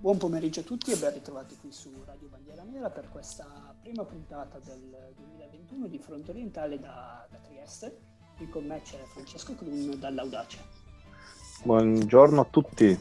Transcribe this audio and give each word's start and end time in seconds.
Buon 0.00 0.16
pomeriggio 0.16 0.60
a 0.60 0.62
tutti 0.62 0.92
e 0.92 0.96
ben 0.96 1.12
ritrovati 1.12 1.56
qui 1.60 1.72
su 1.72 1.90
Radio 2.06 2.28
Bandiera 2.28 2.62
Nera 2.62 2.88
per 2.88 3.08
questa 3.10 3.44
prima 3.82 4.04
puntata 4.04 4.60
del 4.64 5.12
2021 5.16 5.88
di 5.88 5.98
Fronte 5.98 6.30
Orientale 6.30 6.78
da, 6.78 7.26
da 7.28 7.38
Trieste. 7.38 7.98
Qui 8.36 8.48
con 8.48 8.64
me 8.64 8.80
c'è 8.80 8.98
Francesco 9.12 9.56
Clun 9.56 9.98
dall'Audace. 9.98 10.58
Buongiorno 11.64 12.40
a 12.40 12.46
tutti. 12.48 12.96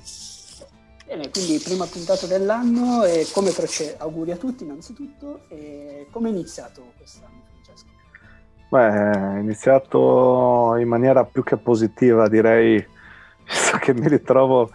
Bene, 1.05 1.29
quindi 1.29 1.60
prima 1.63 1.86
puntata 1.86 2.25
dell'anno 2.25 3.04
e 3.04 3.27
come 3.32 3.52
procede? 3.52 3.98
Auguri 4.00 4.32
a 4.32 4.38
tutti 4.38 4.64
innanzitutto 4.64 5.41
e 5.50 6.07
come 6.09 6.29
è 6.29 6.32
iniziato 6.32 6.93
quest'anno 6.98 7.43
Francesco? 7.52 7.89
Beh, 8.70 9.36
è 9.36 9.39
iniziato 9.39 10.75
in 10.77 10.88
maniera 10.88 11.23
più 11.25 11.43
che 11.43 11.57
positiva 11.57 12.27
direi, 12.27 12.84
visto 13.45 13.77
che 13.77 13.93
mi 13.93 14.07
ritrovo 14.07 14.71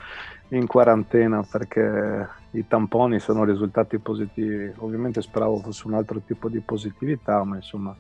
in 0.52 0.66
quarantena 0.66 1.42
perché 1.42 2.28
i 2.52 2.66
tamponi 2.66 3.18
sono 3.18 3.44
risultati 3.44 3.98
positivi. 3.98 4.72
Ovviamente 4.78 5.22
speravo 5.22 5.58
fosse 5.58 5.86
un 5.86 5.94
altro 5.94 6.20
tipo 6.20 6.48
di 6.48 6.60
positività, 6.60 7.42
ma 7.44 7.56
insomma 7.56 7.94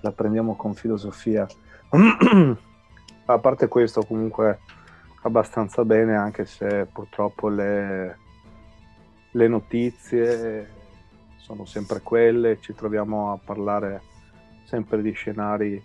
la 0.00 0.12
prendiamo 0.12 0.56
con 0.56 0.74
filosofia. 0.74 1.46
A 3.24 3.38
parte 3.38 3.68
questo, 3.68 4.02
comunque 4.02 4.60
abbastanza 5.22 5.84
bene, 5.84 6.16
anche 6.16 6.44
se 6.44 6.88
purtroppo 6.92 7.48
le, 7.48 8.18
le 9.30 9.48
notizie 9.48 10.70
sono 11.36 11.64
sempre 11.64 12.00
quelle, 12.00 12.58
ci 12.60 12.74
troviamo 12.74 13.32
a 13.32 13.38
parlare 13.42 14.02
sempre 14.64 15.00
di 15.02 15.12
scenari 15.12 15.82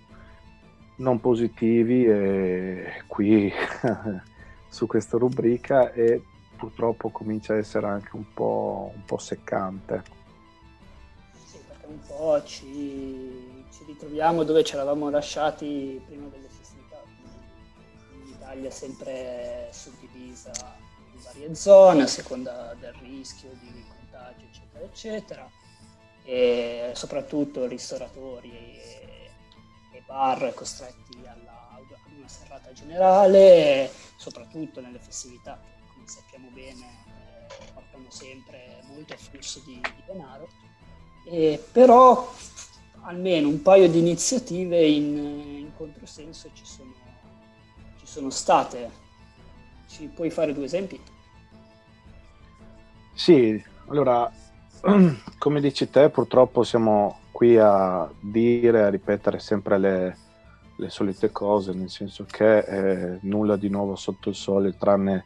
non 0.98 1.20
positivi 1.20 2.06
e 2.06 3.04
qui 3.06 3.52
su 4.78 4.86
questa 4.86 5.18
rubrica 5.18 5.92
e 5.92 6.22
purtroppo 6.56 7.10
comincia 7.10 7.54
a 7.54 7.58
essere 7.58 7.88
anche 7.88 8.16
un 8.16 8.32
po', 8.32 8.92
un 8.94 9.04
po 9.06 9.18
seccante. 9.18 10.04
Sì, 11.46 11.58
perché 11.68 11.88
un 11.88 12.00
po' 12.06 12.44
ci, 12.44 13.66
ci 13.72 13.84
ritroviamo 13.88 14.44
dove 14.44 14.64
ci 14.64 14.76
eravamo 14.76 15.10
lasciati 15.10 16.00
prima 16.06 16.28
delle 16.28 16.48
festività, 16.48 17.02
in 18.24 18.34
Italia 18.34 18.70
sempre 18.70 19.70
suddivisa 19.72 20.52
in 21.16 21.22
varie 21.24 21.56
zone 21.56 22.04
a 22.04 22.08
seconda 22.08 22.76
del 22.80 22.94
rischio 23.02 23.50
di 23.60 23.84
contagio, 23.88 24.46
eccetera, 24.46 24.86
eccetera, 24.86 25.50
e 26.24 26.92
soprattutto 26.94 27.66
ristoratori 27.66 28.52
e, 28.52 29.32
e 29.92 30.04
bar 30.06 30.54
costretti 30.54 31.18
alla, 31.26 31.70
ad 31.72 32.16
una 32.16 32.28
serrata 32.28 32.72
generale 32.74 34.07
soprattutto 34.18 34.82
nelle 34.82 35.00
festività, 35.00 35.58
come 35.94 36.08
sappiamo 36.08 36.50
bene 36.50 36.82
eh, 36.82 37.72
portano 37.74 38.10
sempre 38.10 38.82
molto 38.88 39.16
flusso 39.16 39.62
di, 39.64 39.76
di 39.76 40.04
denaro, 40.06 40.50
e 41.24 41.64
però 41.72 42.34
almeno 43.02 43.48
un 43.48 43.62
paio 43.62 43.88
di 43.88 44.00
iniziative 44.00 44.86
in, 44.86 45.18
in 45.18 45.72
controsenso 45.76 46.50
ci 46.54 46.66
sono, 46.66 46.94
ci 47.98 48.06
sono 48.06 48.30
state. 48.30 49.06
Ci 49.88 50.08
puoi 50.08 50.30
fare 50.30 50.54
due 50.54 50.66
esempi? 50.66 51.02
Sì, 53.14 53.62
allora, 53.88 54.30
come 55.38 55.62
dici 55.62 55.90
te, 55.90 56.10
purtroppo 56.10 56.64
siamo 56.64 57.20
qui 57.32 57.58
a 57.58 58.10
dire, 58.20 58.84
a 58.84 58.90
ripetere 58.90 59.40
sempre 59.40 59.78
le, 59.78 60.18
le 60.78 60.90
solite 60.90 61.32
cose, 61.32 61.74
nel 61.74 61.90
senso 61.90 62.26
che 62.30 62.60
eh, 62.60 63.20
nulla 63.22 63.56
di 63.56 63.70
nuovo 63.70 63.96
sotto 63.96 64.30
il 64.30 64.36
sole, 64.36 64.78
tranne 64.78 65.26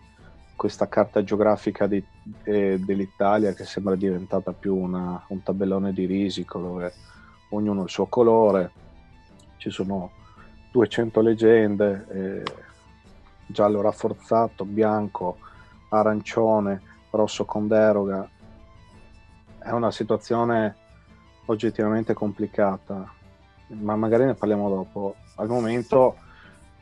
questa 0.56 0.88
carta 0.88 1.24
geografica 1.24 1.88
di, 1.88 2.04
eh, 2.44 2.80
dell'Italia 2.80 3.54
che 3.54 3.66
sembra 3.66 3.96
diventata 3.96 4.54
più 4.54 4.76
una, 4.76 5.24
un 5.30 5.44
tabellone 5.44 5.92
di 5.92 6.06
risico 6.06 6.60
dove 6.60 6.94
ognuno 7.50 7.82
ha 7.82 7.84
il 7.84 7.90
suo 7.90 8.06
colore, 8.06 8.72
ci 9.58 9.70
sono 9.70 10.12
200 10.72 11.22
leggende, 11.22 12.06
eh, 12.10 12.44
giallo 13.48 13.82
rafforzato, 13.82 14.64
bianco, 14.64 15.38
arancione, 15.90 16.82
rosso 17.10 17.44
con 17.44 17.68
deroga. 17.68 18.30
È 19.60 19.70
una 19.72 19.92
situazione 19.92 20.76
oggettivamente 21.46 22.14
complicata, 22.14 23.20
ma 23.80 23.96
magari 23.96 24.26
ne 24.26 24.34
parliamo 24.34 24.70
dopo 24.70 25.16
al 25.36 25.48
momento, 25.48 26.16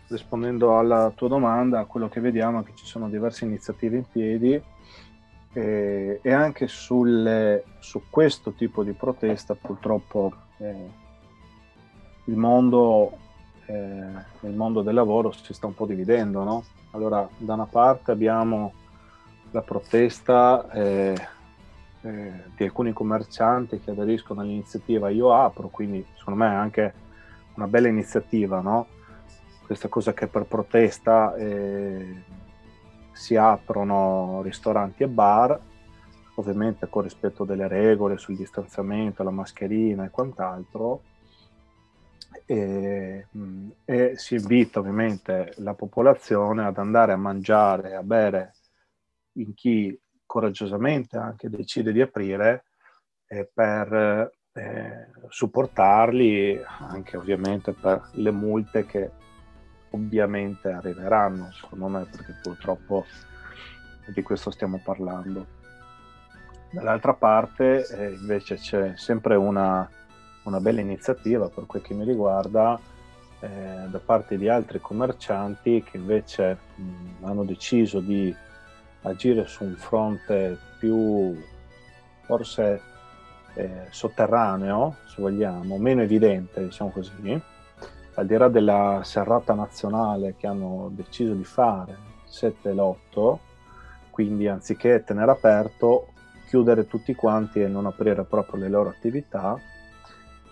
rispondendo 0.07 0.77
alla 0.77 1.11
tua 1.15 1.27
domanda, 1.27 1.85
quello 1.85 2.09
che 2.09 2.19
vediamo 2.19 2.61
è 2.61 2.63
che 2.63 2.73
ci 2.75 2.85
sono 2.85 3.09
diverse 3.09 3.45
iniziative 3.45 3.97
in 3.97 4.05
piedi 4.09 4.61
e, 5.53 6.19
e 6.21 6.31
anche 6.31 6.67
sulle, 6.67 7.63
su 7.79 8.03
questo 8.09 8.51
tipo 8.51 8.83
di 8.83 8.91
protesta 8.93 9.55
purtroppo 9.55 10.33
eh, 10.57 10.89
il, 12.25 12.35
mondo, 12.35 13.17
eh, 13.65 14.13
il 14.41 14.55
mondo 14.55 14.81
del 14.81 14.93
lavoro 14.93 15.31
si 15.31 15.53
sta 15.53 15.67
un 15.67 15.73
po' 15.73 15.85
dividendo. 15.85 16.43
No? 16.43 16.63
Allora, 16.91 17.27
da 17.37 17.53
una 17.53 17.67
parte 17.67 18.11
abbiamo 18.11 18.73
la 19.51 19.61
protesta 19.61 20.69
eh, 22.01 22.43
di 22.55 22.63
alcuni 22.63 22.93
commercianti 22.93 23.79
che 23.79 23.91
aderiscono 23.91 24.41
all'iniziativa 24.41 25.09
Io 25.09 25.33
Apro, 25.33 25.69
quindi 25.69 26.05
secondo 26.15 26.39
me 26.39 26.47
anche 26.47 26.93
una 27.55 27.67
bella 27.67 27.87
iniziativa, 27.87 28.61
no? 28.61 28.87
Questa 29.65 29.87
cosa 29.87 30.13
che 30.13 30.27
per 30.27 30.45
protesta 30.45 31.35
eh, 31.35 32.23
si 33.11 33.35
aprono 33.35 34.41
ristoranti 34.41 35.03
e 35.03 35.07
bar, 35.07 35.59
ovviamente 36.35 36.87
con 36.87 37.03
rispetto 37.03 37.43
delle 37.43 37.67
regole 37.67 38.17
sul 38.17 38.37
distanziamento, 38.37 39.23
la 39.23 39.29
mascherina 39.29 40.05
e 40.05 40.09
quant'altro, 40.09 41.01
e, 42.45 43.27
e, 43.85 44.13
si 44.15 44.35
invita 44.35 44.79
ovviamente 44.79 45.53
la 45.57 45.73
popolazione 45.73 46.65
ad 46.65 46.77
andare 46.77 47.11
a 47.11 47.17
mangiare, 47.17 47.95
a 47.95 48.03
bere 48.03 48.53
in 49.33 49.53
chi 49.53 49.99
coraggiosamente 50.29 51.17
anche 51.17 51.49
decide 51.49 51.91
di 51.91 52.01
aprire 52.01 52.65
eh, 53.25 53.49
per 53.51 54.31
eh, 54.53 55.07
supportarli 55.27 56.61
anche 56.77 57.17
ovviamente 57.17 57.73
per 57.73 58.09
le 58.13 58.29
multe 58.29 58.85
che 58.85 59.09
ovviamente 59.89 60.69
arriveranno, 60.69 61.51
secondo 61.51 61.87
me, 61.87 62.05
perché 62.05 62.35
purtroppo 62.43 63.05
di 64.13 64.21
questo 64.21 64.51
stiamo 64.51 64.79
parlando. 64.83 65.57
Dall'altra 66.69 67.15
parte 67.15 67.87
eh, 67.87 68.11
invece 68.11 68.57
c'è 68.57 68.93
sempre 68.97 69.35
una, 69.35 69.89
una, 70.43 70.59
bella 70.59 70.81
iniziativa 70.81 71.49
per 71.49 71.65
quel 71.65 71.81
che 71.81 71.95
mi 71.95 72.05
riguarda 72.05 72.79
eh, 73.39 73.87
da 73.87 73.99
parte 73.99 74.37
di 74.37 74.47
altri 74.47 74.79
commercianti 74.79 75.81
che 75.81 75.97
invece 75.97 76.55
mh, 76.75 77.25
hanno 77.25 77.43
deciso 77.43 77.99
di 77.99 78.35
agire 79.01 79.47
su 79.47 79.63
un 79.63 79.75
fronte 79.75 80.57
più 80.77 81.37
forse 82.21 82.81
eh, 83.55 83.87
sotterraneo, 83.89 84.97
se 85.07 85.21
vogliamo, 85.21 85.77
meno 85.77 86.01
evidente, 86.01 86.63
diciamo 86.63 86.91
così, 86.91 87.41
al 88.15 88.25
di 88.25 88.37
là 88.37 88.47
della 88.47 89.01
serrata 89.03 89.53
nazionale 89.53 90.35
che 90.37 90.47
hanno 90.47 90.89
deciso 90.93 91.33
di 91.33 91.43
fare, 91.43 91.97
7 92.25 92.69
e 92.69 92.73
l'8, 92.73 93.37
quindi 94.09 94.47
anziché 94.47 95.03
tenere 95.03 95.31
aperto, 95.31 96.07
chiudere 96.47 96.87
tutti 96.87 97.15
quanti 97.15 97.61
e 97.61 97.67
non 97.67 97.85
aprire 97.85 98.23
proprio 98.23 98.59
le 98.59 98.69
loro 98.69 98.89
attività, 98.89 99.57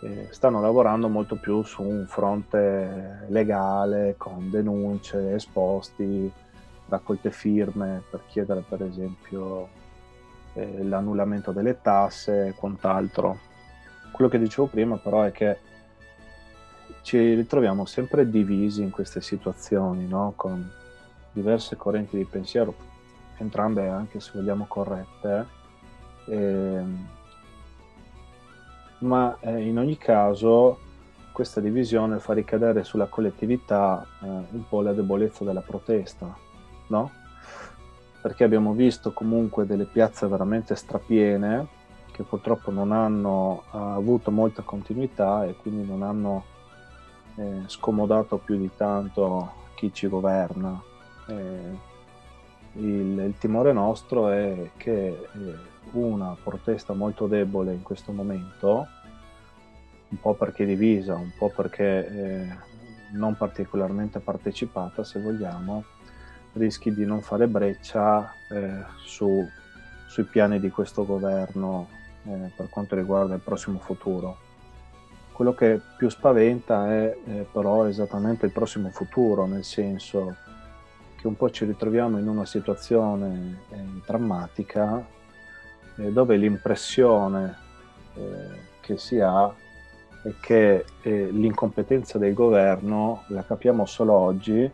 eh, 0.02 0.28
stanno 0.32 0.62
lavorando 0.62 1.10
molto 1.10 1.36
più 1.36 1.64
su 1.64 1.82
un 1.82 2.06
fronte 2.08 3.26
legale, 3.28 4.16
con 4.18 4.50
denunce, 4.50 5.34
esposti, 5.34 6.32
raccolte 6.90 7.32
firme 7.32 8.04
per 8.10 8.22
chiedere 8.28 8.64
per 8.68 8.82
esempio 8.84 9.68
eh, 10.54 10.84
l'annullamento 10.84 11.52
delle 11.52 11.82
tasse 11.82 12.48
e 12.48 12.54
quant'altro. 12.54 13.40
Quello 14.12 14.30
che 14.30 14.40
dicevo 14.40 14.68
prima 14.68 14.98
però 14.98 15.24
è 15.24 15.32
che 15.32 15.58
ci 17.02 17.36
ritroviamo 17.36 17.86
sempre 17.86 18.30
divisi 18.30 18.82
in 18.82 18.90
queste 18.90 19.22
situazioni, 19.22 20.08
no? 20.08 20.34
con 20.36 20.70
diverse 21.32 21.76
correnti 21.76 22.18
di 22.18 22.26
pensiero, 22.26 22.74
entrambe 23.38 23.88
anche 23.88 24.20
se 24.20 24.32
vogliamo 24.34 24.66
corrette, 24.68 25.46
eh, 26.28 26.82
ma 29.00 29.38
eh, 29.40 29.62
in 29.62 29.78
ogni 29.78 29.98
caso 29.98 30.80
questa 31.32 31.62
divisione 31.62 32.20
fa 32.20 32.34
ricadere 32.34 32.84
sulla 32.84 33.06
collettività 33.06 34.06
eh, 34.24 34.26
un 34.26 34.68
po' 34.68 34.82
la 34.82 34.94
debolezza 34.94 35.44
della 35.44 35.62
protesta, 35.62 36.36
no? 36.88 37.12
perché 38.22 38.44
abbiamo 38.44 38.74
visto 38.74 39.14
comunque 39.14 39.66
delle 39.66 39.86
piazze 39.86 40.28
veramente 40.28 40.76
strapiene 40.76 41.68
che 42.12 42.24
purtroppo 42.24 42.72
non 42.72 42.92
hanno 42.92 43.64
uh, 43.72 43.78
avuto 43.78 44.32
molta 44.32 44.64
continuità 44.64 45.46
e 45.46 45.56
quindi 45.56 45.88
non 45.88 46.02
hanno 46.02 46.44
eh, 47.36 47.62
scomodato 47.68 48.38
più 48.38 48.58
di 48.58 48.72
tanto 48.76 49.52
chi 49.76 49.94
ci 49.94 50.08
governa. 50.08 50.82
Eh, 51.28 51.78
il, 52.74 53.20
il 53.20 53.36
timore 53.38 53.72
nostro 53.72 54.30
è 54.30 54.72
che 54.76 55.08
eh, 55.08 55.56
una 55.92 56.36
protesta 56.44 56.94
molto 56.94 57.28
debole 57.28 57.72
in 57.74 57.84
questo 57.84 58.12
momento, 58.12 58.88
un 60.10 60.20
po' 60.20 60.34
perché 60.34 60.66
divisa, 60.66 61.14
un 61.14 61.32
po' 61.38 61.52
perché 61.56 62.08
eh, 62.08 62.48
non 63.14 63.38
particolarmente 63.38 64.20
partecipata, 64.20 65.04
se 65.04 65.22
vogliamo, 65.22 65.84
rischi 66.58 66.94
di 66.94 67.06
non 67.06 67.22
fare 67.22 67.48
breccia 67.48 68.34
eh, 68.50 68.84
su, 69.04 69.48
sui 70.08 70.24
piani 70.24 70.60
di 70.60 70.70
questo 70.70 71.06
governo 71.06 71.88
eh, 72.26 72.52
per 72.56 72.70
quanto 72.70 72.96
riguarda 72.96 73.36
il 73.36 73.42
prossimo 73.42 73.80
futuro. 73.80 74.46
Quello 75.32 75.54
che 75.54 75.80
più 75.98 76.10
spaventa 76.10 76.92
è 76.92 77.18
eh, 77.26 77.48
però 77.52 77.86
esattamente 77.88 78.46
il 78.46 78.52
prossimo 78.52 78.90
futuro, 78.90 79.46
nel 79.46 79.64
senso 79.64 80.36
che 81.16 81.28
un 81.28 81.36
po' 81.36 81.50
ci 81.52 81.66
ritroviamo 81.66 82.18
in 82.18 82.28
una 82.28 82.46
situazione 82.46 83.60
eh, 83.70 83.76
drammatica 84.06 85.06
eh, 85.98 86.12
dove 86.12 86.38
l'impressione 86.38 87.56
eh, 88.16 88.66
che 88.82 88.98
si 88.98 89.20
ha 89.20 89.54
è 90.24 90.34
che 90.42 90.84
l'incompetenza 91.04 92.18
del 92.18 92.34
governo 92.34 93.24
la 93.28 93.44
capiamo 93.46 93.86
solo 93.86 94.14
oggi, 94.14 94.70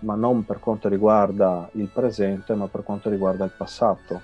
ma 0.00 0.14
non 0.14 0.44
per 0.44 0.58
quanto 0.58 0.88
riguarda 0.88 1.68
il 1.72 1.88
presente, 1.92 2.54
ma 2.54 2.66
per 2.66 2.82
quanto 2.82 3.08
riguarda 3.08 3.44
il 3.44 3.52
passato. 3.56 4.20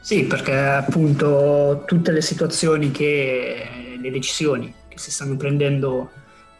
Sì, 0.00 0.24
perché 0.24 0.56
appunto 0.56 1.84
tutte 1.86 2.10
le 2.10 2.22
situazioni 2.22 2.90
che 2.90 3.96
le 4.00 4.10
decisioni 4.10 4.74
che 4.88 4.98
si 4.98 5.10
stanno 5.10 5.36
prendendo 5.36 6.10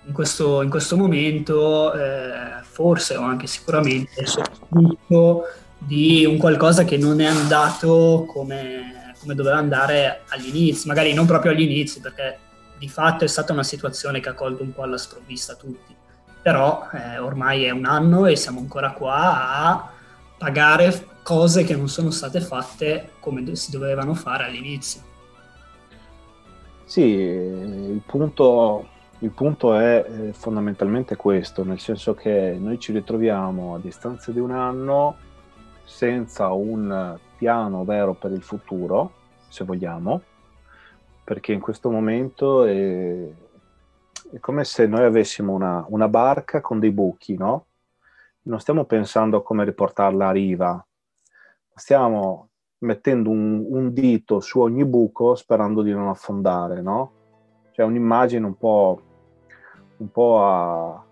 in 0.05 0.13
questo, 0.13 0.63
in 0.63 0.71
questo 0.71 0.97
momento, 0.97 1.93
eh, 1.93 2.63
forse 2.63 3.17
o 3.17 3.23
anche 3.23 3.47
sicuramente, 3.47 4.27
soprattutto 4.27 5.45
di 5.79 6.25
un 6.25 6.39
qualcosa 6.39 6.85
che 6.85 6.97
non 6.97 7.21
è 7.21 7.27
andato 7.27 8.25
come, 8.29 9.15
come 9.21 9.35
doveva 9.35 9.57
andare 9.57 10.23
all'inizio, 10.29 10.89
magari 10.89 11.13
non 11.13 11.27
proprio 11.27 11.53
all'inizio, 11.53 12.01
perché 12.01 12.39
di 12.79 12.89
fatto 12.89 13.25
è 13.25 13.29
stata 13.29 13.53
una 13.53 13.63
situazione 13.63 14.21
che 14.21 14.29
ha 14.29 14.35
colto 14.35 14.63
un 14.63 14.73
po' 14.73 14.83
alla 14.83 14.99
sprovvista 14.99 15.55
tutti. 15.55 15.95
Però 16.43 16.89
eh, 16.93 17.19
ormai 17.19 17.65
è 17.65 17.71
un 17.71 17.87
anno 17.87 18.27
e 18.27 18.37
siamo 18.37 18.59
ancora 18.59 18.91
qua 18.93 19.65
a 19.65 19.91
pagare 20.37 21.09
cose 21.23 21.63
che 21.63 21.77
non 21.77 21.89
sono 21.89 22.11
state 22.11 22.41
fatte 22.41 23.13
come 23.21 23.55
si 23.55 23.71
dovevano 23.71 24.15
fare 24.15 24.45
all'inizio. 24.45 25.11
Sì, 26.85 27.01
il 27.01 28.03
punto, 28.05 28.89
il 29.21 29.31
punto 29.31 29.75
è 29.77 30.05
eh, 30.07 30.33
fondamentalmente 30.33 31.17
questo, 31.17 31.65
nel 31.65 31.79
senso 31.79 32.15
che 32.15 32.57
noi 32.59 32.79
ci 32.79 32.93
ritroviamo 32.93 33.77
a 33.77 33.79
distanza 33.79 34.31
di 34.31 34.41
un 34.41 34.51
anno 34.51 35.17
senza 35.85 36.51
un 36.53 37.17
piano 37.39 37.85
vero 37.85 38.15
per 38.15 38.33
il 38.33 38.43
futuro, 38.43 39.13
se 39.49 39.65
vogliamo, 39.65 40.21
perché 41.25 41.53
in 41.53 41.61
questo 41.61 41.91
momento 41.91 42.65
è, 42.65 43.29
è 44.33 44.41
come 44.41 44.65
se 44.65 44.87
noi 44.87 45.05
avessimo 45.05 45.53
una, 45.53 45.85
una, 45.89 46.09
barca 46.09 46.61
con 46.61 46.79
dei 46.79 46.91
buchi, 46.91 47.37
no? 47.37 47.67
Non 48.43 48.61
stiamo 48.61 48.85
pensando 48.85 49.37
a 49.37 49.43
come 49.43 49.65
riportarla 49.65 50.29
a 50.29 50.33
riva, 50.33 50.87
stiamo 51.75 52.49
mettendo 52.79 53.31
un, 53.31 53.65
un 53.69 53.93
dito 53.93 54.41
su 54.41 54.61
ogni 54.61 54.85
buco 54.85 55.35
sperando 55.35 55.83
di 55.83 55.93
non 55.93 56.09
affondare, 56.09 56.81
no? 56.81 57.13
Cioè 57.73 57.85
un'immagine 57.85 58.45
un 58.45 58.57
po', 58.57 59.03
un 59.99 60.11
po 60.11 60.45
a, 60.45 61.05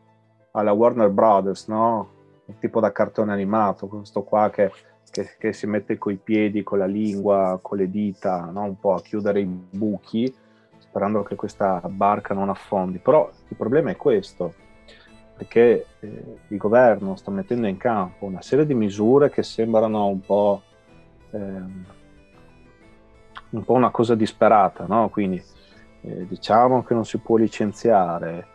alla 0.53 0.73
Warner 0.73 1.11
Brothers, 1.11 1.69
no? 1.69 2.09
Un 2.47 2.59
tipo 2.59 2.81
da 2.81 2.91
cartone 2.91 3.33
animato, 3.33 3.87
questo 3.87 4.23
qua 4.23 4.49
che 4.51 4.73
che, 5.11 5.35
che 5.39 5.53
si 5.53 5.67
mette 5.67 5.99
coi 5.99 6.17
piedi, 6.17 6.63
con 6.63 6.79
la 6.79 6.87
lingua, 6.87 7.59
con 7.61 7.79
le 7.79 7.91
dita, 7.91 8.45
no? 8.45 8.63
un 8.63 8.79
po' 8.79 8.95
a 8.95 9.03
chiudere 9.03 9.41
i 9.41 9.45
buchi, 9.45 10.33
sperando 10.91 11.23
che 11.23 11.37
questa 11.37 11.81
barca 11.87 12.35
non 12.35 12.49
affondi. 12.49 12.99
Però 12.99 13.31
il 13.49 13.57
problema 13.57 13.91
è 13.91 13.97
questo, 13.97 14.55
perché 15.37 15.87
eh, 16.01 16.37
il 16.49 16.57
governo 16.57 17.15
sta 17.15 17.31
mettendo 17.31 17.69
in 17.69 17.77
campo 17.77 18.27
una 18.27 18.43
serie 18.43 18.67
di 18.67 18.75
misure 18.75 19.31
che 19.31 19.45
sembrano 19.45 20.07
un 20.07 20.21
po', 20.21 20.63
ehm, 21.31 21.85
un 23.51 23.65
po 23.65 23.73
una 23.73 23.91
cosa 23.91 24.17
disperata, 24.17 24.85
no? 24.87 25.09
quindi 25.11 25.41
eh, 26.03 26.27
diciamo 26.27 26.83
che 26.83 26.95
non 26.95 27.05
si 27.05 27.19
può 27.19 27.37
licenziare, 27.37 28.47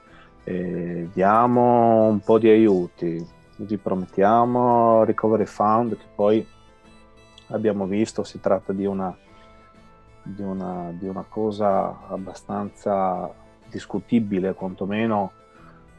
eh, 0.44 1.08
diamo 1.14 2.08
un 2.08 2.20
po' 2.20 2.38
di 2.38 2.50
aiuti, 2.50 3.26
vi 3.58 3.78
promettiamo 3.78 5.06
Recovery 5.06 5.46
Fund 5.46 5.98
che 5.98 6.06
poi 6.14 6.46
abbiamo 7.48 7.86
visto 7.86 8.24
si 8.24 8.42
tratta 8.42 8.74
di 8.74 8.86
una, 8.86 9.16
di 10.26 10.42
una, 10.42 10.92
di 10.92 11.08
una 11.08 11.26
cosa 11.28 12.08
abbastanza 12.08 13.32
discutibile 13.70 14.54
quantomeno 14.54 15.32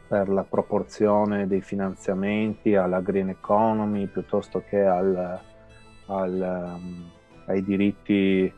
per 0.09 0.29
la 0.29 0.45
proporzione 0.45 1.47
dei 1.47 1.63
finanziamenti 1.63 2.75
alla 2.77 3.01
green 3.01 3.31
economy 3.31 4.07
piuttosto 4.07 4.63
che 4.69 4.85
al, 4.85 5.41
al, 6.07 6.77
um, 6.79 7.11
ai 7.47 7.63
diritti 7.65 8.53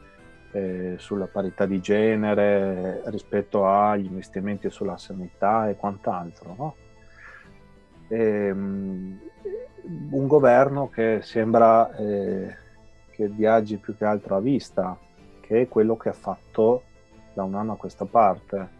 eh, 0.50 0.94
sulla 0.99 1.26
parità 1.26 1.67
di 1.67 1.81
genere 1.81 3.03
rispetto 3.06 3.67
agli 3.67 4.06
investimenti 4.06 4.70
sulla 4.70 4.97
sanità 4.97 5.69
e 5.69 5.76
quant'altro. 5.76 6.55
No? 6.56 6.75
ehm, 8.09 9.19
un 10.11 10.26
governo 10.26 10.88
che 10.88 11.20
sembra 11.23 11.94
eh, 11.97 12.56
che 13.11 13.29
viaggi 13.29 13.79
più 13.79 13.97
che 13.97 14.05
altro 14.05 14.37
a 14.37 14.41
vista, 14.41 14.99
che 15.49 15.62
è 15.62 15.69
quello 15.69 15.97
che 15.97 16.11
ha 16.11 16.12
fatto 16.12 16.83
da 17.33 17.43
un 17.43 17.55
anno 17.55 17.73
a 17.73 17.77
questa 17.77 18.05
parte. 18.05 18.77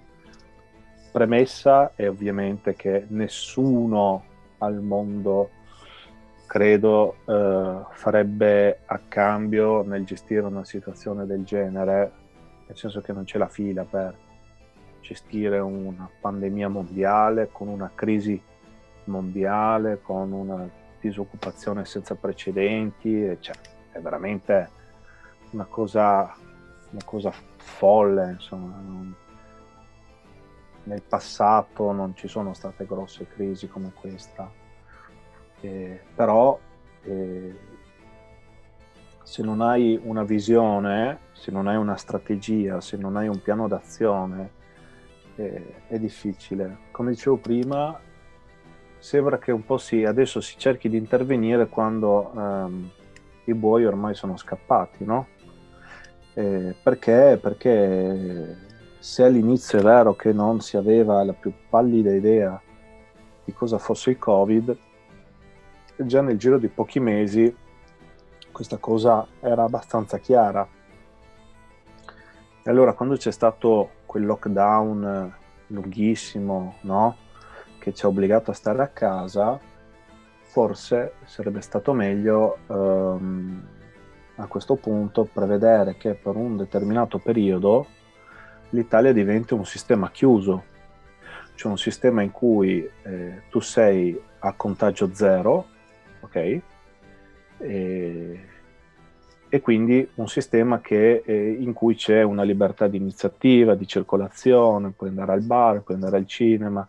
Premessa 1.11 1.93
è 1.95 2.07
ovviamente 2.07 2.75
che 2.75 3.07
nessuno 3.09 4.23
al 4.59 4.83
mondo 4.83 5.49
credo 6.47 7.17
eh, 7.25 7.79
farebbe 7.93 8.81
a 8.85 9.01
cambio 9.09 9.83
nel 9.83 10.05
gestire 10.05 10.43
una 10.43 10.67
situazione 10.67 11.25
del 11.25 11.43
genere, 11.43 12.13
nel 12.67 12.77
senso 12.77 13.01
che 13.01 13.15
non 13.15 13.25
c'è 13.25 13.39
la 13.39 13.49
fila 13.49 13.85
per 13.85 14.15
gestire 15.01 15.59
una 15.61 16.07
pandemia 16.21 16.69
mondiale 16.69 17.49
con 17.51 17.69
una 17.69 17.91
crisi 17.95 18.39
mondiale 19.05 20.03
con 20.03 20.33
una 20.33 20.69
disoccupazione 21.01 21.87
senza 21.87 22.15
precedenti, 22.15 23.39
cioè, 23.41 23.55
è 23.91 24.01
veramente 24.01 24.69
una 25.53 25.65
cosa, 25.65 26.35
una 26.91 27.03
cosa 27.05 27.33
folle, 27.57 28.33
insomma. 28.33 29.17
Nel 30.85 31.03
passato 31.03 31.93
non 31.93 32.15
ci 32.17 32.29
sono 32.29 32.55
state 32.55 32.87
grosse 32.87 33.27
crisi 33.27 33.69
come 33.69 33.93
questa, 33.93 34.51
eh, 35.61 36.01
però 36.15 36.59
eh, 37.03 37.59
se 39.23 39.43
non 39.43 39.61
hai 39.61 40.01
una 40.03 40.23
visione, 40.23 41.19
se 41.33 41.51
non 41.51 41.67
hai 41.67 41.77
una 41.77 41.97
strategia, 41.97 42.81
se 42.81 42.97
non 42.97 43.17
hai 43.17 43.29
un 43.29 43.43
piano 43.43 43.69
d'azione, 43.69 44.51
eh, 45.37 45.75
è 45.87 45.99
difficile. 45.99 46.79
Come 46.91 47.11
dicevo 47.11 47.37
prima, 47.37 48.01
sembra 48.99 49.39
che 49.39 49.53
un 49.53 49.65
po' 49.65 49.77
sì, 49.77 50.05
adesso 50.05 50.41
si 50.41 50.57
cerchi 50.57 50.89
di 50.89 50.97
intervenire 50.97 51.69
quando 51.69 52.33
ehm, 52.35 52.91
i 53.45 53.55
buoi 53.55 53.85
ormai 53.85 54.15
sono 54.15 54.39
scappati, 54.39 55.05
no? 55.05 55.27
Eh, 56.39 56.73
perché? 56.81 57.37
Perché 57.43 58.57
se 59.01 59.25
all'inizio 59.25 59.81
è 59.81 59.83
vero 59.83 60.15
che 60.15 60.33
non 60.33 60.61
si 60.61 60.77
aveva 60.77 61.25
la 61.25 61.33
più 61.33 61.53
pallida 61.69 62.15
idea 62.15 62.63
di 63.45 63.53
cosa 63.53 63.79
fosse 63.79 64.11
il 64.11 64.19
Covid, 64.19 64.79
già 65.97 66.21
nel 66.21 66.39
giro 66.39 66.59
di 66.59 66.69
pochi 66.69 67.01
mesi 67.01 67.53
questa 68.53 68.77
cosa 68.77 69.27
era 69.41 69.65
abbastanza 69.65 70.19
chiara. 70.19 70.65
E 72.63 72.71
allora 72.71 72.93
quando 72.93 73.17
c'è 73.17 73.33
stato 73.33 73.91
quel 74.07 74.25
lockdown 74.25 75.35
lunghissimo, 75.67 76.77
no? 76.83 77.17
che 77.81 77.93
ci 77.93 78.05
ha 78.05 78.09
obbligato 78.09 78.53
a 78.53 78.55
stare 78.55 78.81
a 78.81 78.87
casa, 78.87 79.59
forse 80.43 81.15
sarebbe 81.25 81.63
stato 81.63 81.93
meglio 81.93 82.59
ehm, 82.69 83.77
a 84.41 84.47
questo 84.47 84.77
punto 84.77 85.29
prevedere 85.31 85.97
che 85.97 86.15
per 86.15 86.37
un 86.37 86.57
determinato 86.57 87.19
periodo 87.19 87.87
l'Italia 88.71 89.13
diventi 89.13 89.55
un 89.55 89.65
sistema 89.65 90.11
chiuso, 90.11 90.65
cioè 91.55 91.71
un 91.71 91.79
sistema 91.79 92.23
in 92.23 92.31
cui 92.31 92.89
eh, 93.03 93.43
tu 93.51 93.61
sei 93.61 94.19
a 94.41 94.53
contagio 94.53 95.13
zero, 95.13 95.67
ok? 96.21 96.61
E, 97.59 98.41
e 99.49 99.61
quindi 99.61 100.09
un 100.15 100.29
sistema 100.29 100.81
che, 100.81 101.23
eh, 101.25 101.51
in 101.59 101.73
cui 101.73 101.97
c'è 101.97 102.23
una 102.23 102.43
libertà 102.43 102.87
di 102.87 102.99
iniziativa, 102.99 103.75
di 103.75 103.87
circolazione, 103.87 104.93
puoi 104.95 105.09
andare 105.09 105.33
al 105.33 105.43
bar, 105.43 105.83
puoi 105.83 105.97
andare 105.97 106.17
al 106.17 106.27
cinema, 106.27 106.87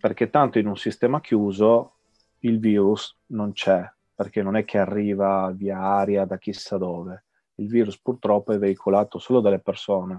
perché 0.00 0.30
tanto 0.30 0.58
in 0.58 0.66
un 0.66 0.76
sistema 0.76 1.20
chiuso 1.20 1.92
il 2.40 2.58
virus 2.58 3.16
non 3.26 3.52
c'è, 3.52 3.88
perché 4.22 4.40
non 4.40 4.54
è 4.54 4.64
che 4.64 4.78
arriva 4.78 5.52
via 5.52 5.80
aria 5.80 6.24
da 6.24 6.38
chissà 6.38 6.78
dove. 6.78 7.24
Il 7.56 7.66
virus 7.66 7.98
purtroppo 7.98 8.52
è 8.52 8.58
veicolato 8.58 9.18
solo 9.18 9.40
dalle 9.40 9.58
persone. 9.58 10.18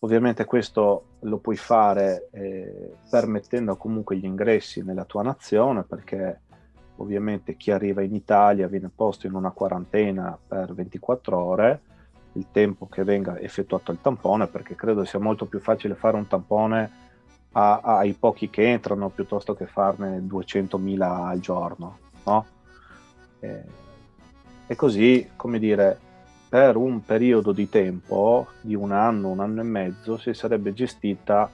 Ovviamente 0.00 0.44
questo 0.44 1.16
lo 1.20 1.38
puoi 1.38 1.56
fare 1.56 2.28
eh, 2.32 2.96
permettendo 3.08 3.76
comunque 3.76 4.18
gli 4.18 4.26
ingressi 4.26 4.82
nella 4.84 5.06
tua 5.06 5.22
nazione 5.22 5.84
perché 5.84 6.42
ovviamente 6.96 7.56
chi 7.56 7.70
arriva 7.70 8.02
in 8.02 8.14
Italia 8.14 8.68
viene 8.68 8.90
posto 8.94 9.26
in 9.26 9.32
una 9.32 9.50
quarantena 9.52 10.38
per 10.46 10.74
24 10.74 11.42
ore, 11.42 11.80
il 12.32 12.48
tempo 12.52 12.86
che 12.86 13.02
venga 13.02 13.38
effettuato 13.38 13.92
il 13.92 14.00
tampone, 14.02 14.46
perché 14.46 14.74
credo 14.74 15.06
sia 15.06 15.18
molto 15.18 15.46
più 15.46 15.58
facile 15.58 15.94
fare 15.94 16.16
un 16.16 16.26
tampone 16.26 17.04
ai 17.52 18.12
pochi 18.12 18.50
che 18.50 18.70
entrano 18.70 19.08
piuttosto 19.08 19.54
che 19.54 19.64
farne 19.64 20.18
200.000 20.18 21.00
al 21.00 21.40
giorno. 21.40 22.04
No? 22.26 22.46
E, 23.40 23.62
e 24.66 24.76
così, 24.76 25.30
come 25.36 25.58
dire, 25.58 25.98
per 26.48 26.76
un 26.76 27.04
periodo 27.04 27.52
di 27.52 27.68
tempo, 27.68 28.48
di 28.60 28.74
un 28.74 28.92
anno, 28.92 29.28
un 29.28 29.40
anno 29.40 29.60
e 29.60 29.64
mezzo, 29.64 30.16
si 30.18 30.32
sarebbe 30.34 30.72
gestita 30.72 31.50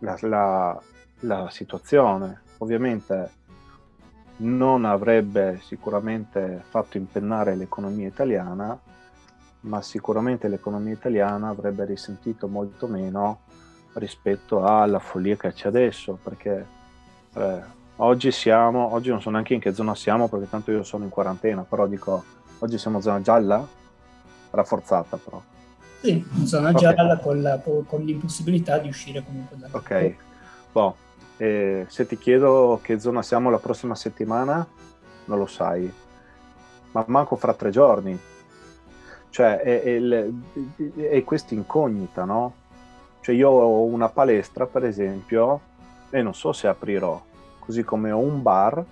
la, 0.00 0.18
la, 0.20 0.80
la 1.20 1.48
situazione. 1.50 2.42
Ovviamente 2.58 3.30
non 4.38 4.84
avrebbe 4.84 5.60
sicuramente 5.62 6.62
fatto 6.68 6.96
impennare 6.96 7.54
l'economia 7.54 8.06
italiana, 8.06 8.78
ma 9.60 9.82
sicuramente 9.82 10.48
l'economia 10.48 10.92
italiana 10.92 11.48
avrebbe 11.48 11.84
risentito 11.84 12.48
molto 12.48 12.86
meno 12.86 13.40
rispetto 13.94 14.62
alla 14.62 14.98
follia 14.98 15.36
che 15.36 15.52
c'è 15.52 15.68
adesso, 15.68 16.18
perché 16.22 16.66
eh, 17.34 17.62
oggi 17.96 18.30
siamo, 18.30 18.92
oggi 18.92 19.10
non 19.10 19.20
so 19.20 19.30
neanche 19.30 19.54
in 19.54 19.60
che 19.60 19.72
zona 19.72 19.94
siamo, 19.94 20.28
perché 20.28 20.48
tanto 20.48 20.70
io 20.70 20.82
sono 20.82 21.04
in 21.04 21.10
quarantena, 21.10 21.62
però 21.62 21.86
dico, 21.86 22.22
oggi 22.58 22.78
siamo 22.78 23.00
zona 23.00 23.20
gialla, 23.20 23.66
rafforzata 24.50 25.16
però. 25.16 25.40
Sì, 26.00 26.24
zona 26.44 26.70
okay. 26.70 26.80
gialla 26.80 27.18
con, 27.18 27.40
la, 27.40 27.58
con, 27.58 28.02
l'impossibilità 28.02 28.78
di 28.78 28.88
uscire 28.88 29.24
comunque 29.24 29.56
da 29.56 29.68
Ok, 29.70 30.14
boh, 30.70 30.96
e 31.36 31.86
se 31.88 32.06
ti 32.06 32.18
chiedo 32.18 32.78
che 32.82 33.00
zona 33.00 33.22
siamo 33.22 33.50
la 33.50 33.58
prossima 33.58 33.94
settimana, 33.94 34.66
non 35.24 35.38
lo 35.38 35.46
sai, 35.46 35.90
ma 36.92 37.04
manco 37.08 37.36
fra 37.36 37.54
tre 37.54 37.70
giorni. 37.70 38.18
Cioè, 39.30 39.58
è, 39.58 39.82
è, 39.82 40.28
è 41.10 41.24
questa 41.24 41.54
incognita, 41.54 42.24
no? 42.24 42.54
Cioè, 43.20 43.34
io 43.34 43.50
ho 43.50 43.82
una 43.84 44.08
palestra, 44.08 44.66
per 44.66 44.84
esempio, 44.84 45.60
e 46.10 46.22
non 46.22 46.32
so 46.32 46.52
se 46.52 46.68
aprirò, 46.68 47.20
così 47.66 47.82
come 47.82 48.10
ho 48.10 48.18
un 48.18 48.40
bar. 48.40 48.82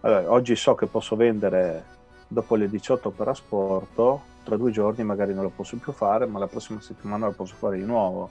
Allora, 0.00 0.32
oggi 0.32 0.56
so 0.56 0.74
che 0.74 0.86
posso 0.86 1.14
vendere 1.14 1.84
dopo 2.26 2.56
le 2.56 2.68
18 2.68 3.10
per 3.10 3.28
asporto, 3.28 4.22
tra 4.42 4.56
due 4.56 4.72
giorni 4.72 5.04
magari 5.04 5.32
non 5.32 5.44
lo 5.44 5.52
posso 5.54 5.76
più 5.76 5.92
fare, 5.92 6.26
ma 6.26 6.40
la 6.40 6.48
prossima 6.48 6.80
settimana 6.80 7.26
lo 7.26 7.32
posso 7.32 7.54
fare 7.54 7.78
di 7.78 7.84
nuovo. 7.84 8.28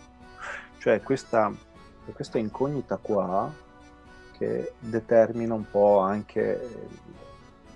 Cioè, 0.79 1.01
questa 1.01 1.51
questa 2.13 2.37
incognita 2.37 2.97
qua 2.97 3.51
che 4.37 4.73
determina 4.79 5.53
un 5.53 5.69
po' 5.69 5.99
anche 5.99 6.87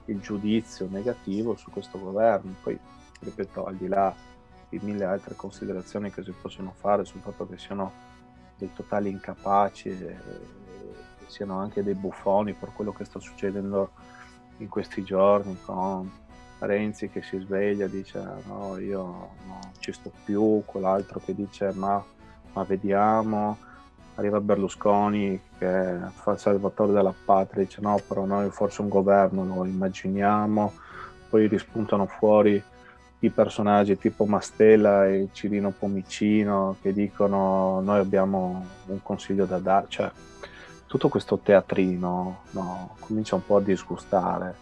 il 0.05 0.19
giudizio 0.19 0.87
negativo 0.89 1.55
su 1.55 1.71
questo 1.71 1.99
governo. 1.99 2.55
Poi, 2.61 2.77
ripeto, 3.19 3.65
al 3.65 3.75
di 3.75 3.87
là 3.87 4.13
di 4.69 4.79
mille 4.81 5.03
altre 5.03 5.35
considerazioni 5.35 6.11
che 6.11 6.23
si 6.23 6.33
possono 6.39 6.73
fare 6.75 7.03
sul 7.03 7.21
fatto 7.21 7.47
che 7.47 7.57
siano 7.57 8.09
dei 8.57 8.71
totali 8.73 9.09
incapaci 9.09 9.89
e 9.89 10.17
siano 11.31 11.57
anche 11.57 11.81
dei 11.81 11.95
buffoni 11.95 12.53
per 12.53 12.71
quello 12.73 12.91
che 12.91 13.05
sta 13.05 13.19
succedendo 13.19 13.91
in 14.57 14.69
questi 14.69 15.03
giorni 15.03 15.57
con 15.65 16.09
Renzi 16.59 17.09
che 17.09 17.23
si 17.23 17.39
sveglia 17.39 17.85
e 17.85 17.89
dice 17.89 18.23
no 18.45 18.77
io 18.77 19.29
non 19.47 19.59
ci 19.79 19.91
sto 19.91 20.11
più, 20.23 20.61
quell'altro 20.65 21.19
che 21.23 21.33
dice 21.33 21.71
ma, 21.73 22.03
ma 22.53 22.63
vediamo, 22.63 23.57
arriva 24.15 24.39
Berlusconi 24.39 25.41
che 25.57 25.97
fa 26.11 26.31
il 26.33 26.37
salvatore 26.39 26.91
della 26.91 27.13
patria, 27.25 27.63
dice 27.63 27.81
no, 27.81 27.99
però 28.07 28.25
noi 28.25 28.51
forse 28.51 28.81
un 28.81 28.89
governo 28.89 29.43
lo 29.43 29.65
immaginiamo, 29.65 30.73
poi 31.29 31.47
rispuntano 31.47 32.05
fuori 32.05 32.61
i 33.23 33.29
personaggi 33.29 33.97
tipo 33.97 34.25
Mastella 34.25 35.07
e 35.07 35.29
Cirino 35.31 35.71
Pomicino 35.71 36.77
che 36.81 36.91
dicono 36.91 37.79
noi 37.81 37.99
abbiamo 37.99 38.65
un 38.87 39.01
consiglio 39.01 39.45
da 39.45 39.57
dare, 39.57 39.85
cioè 39.89 40.11
tutto 40.91 41.07
questo 41.07 41.37
teatrino 41.37 42.41
no, 42.49 42.95
comincia 42.99 43.35
un 43.35 43.45
po' 43.45 43.55
a 43.55 43.61
disgustare. 43.61 44.55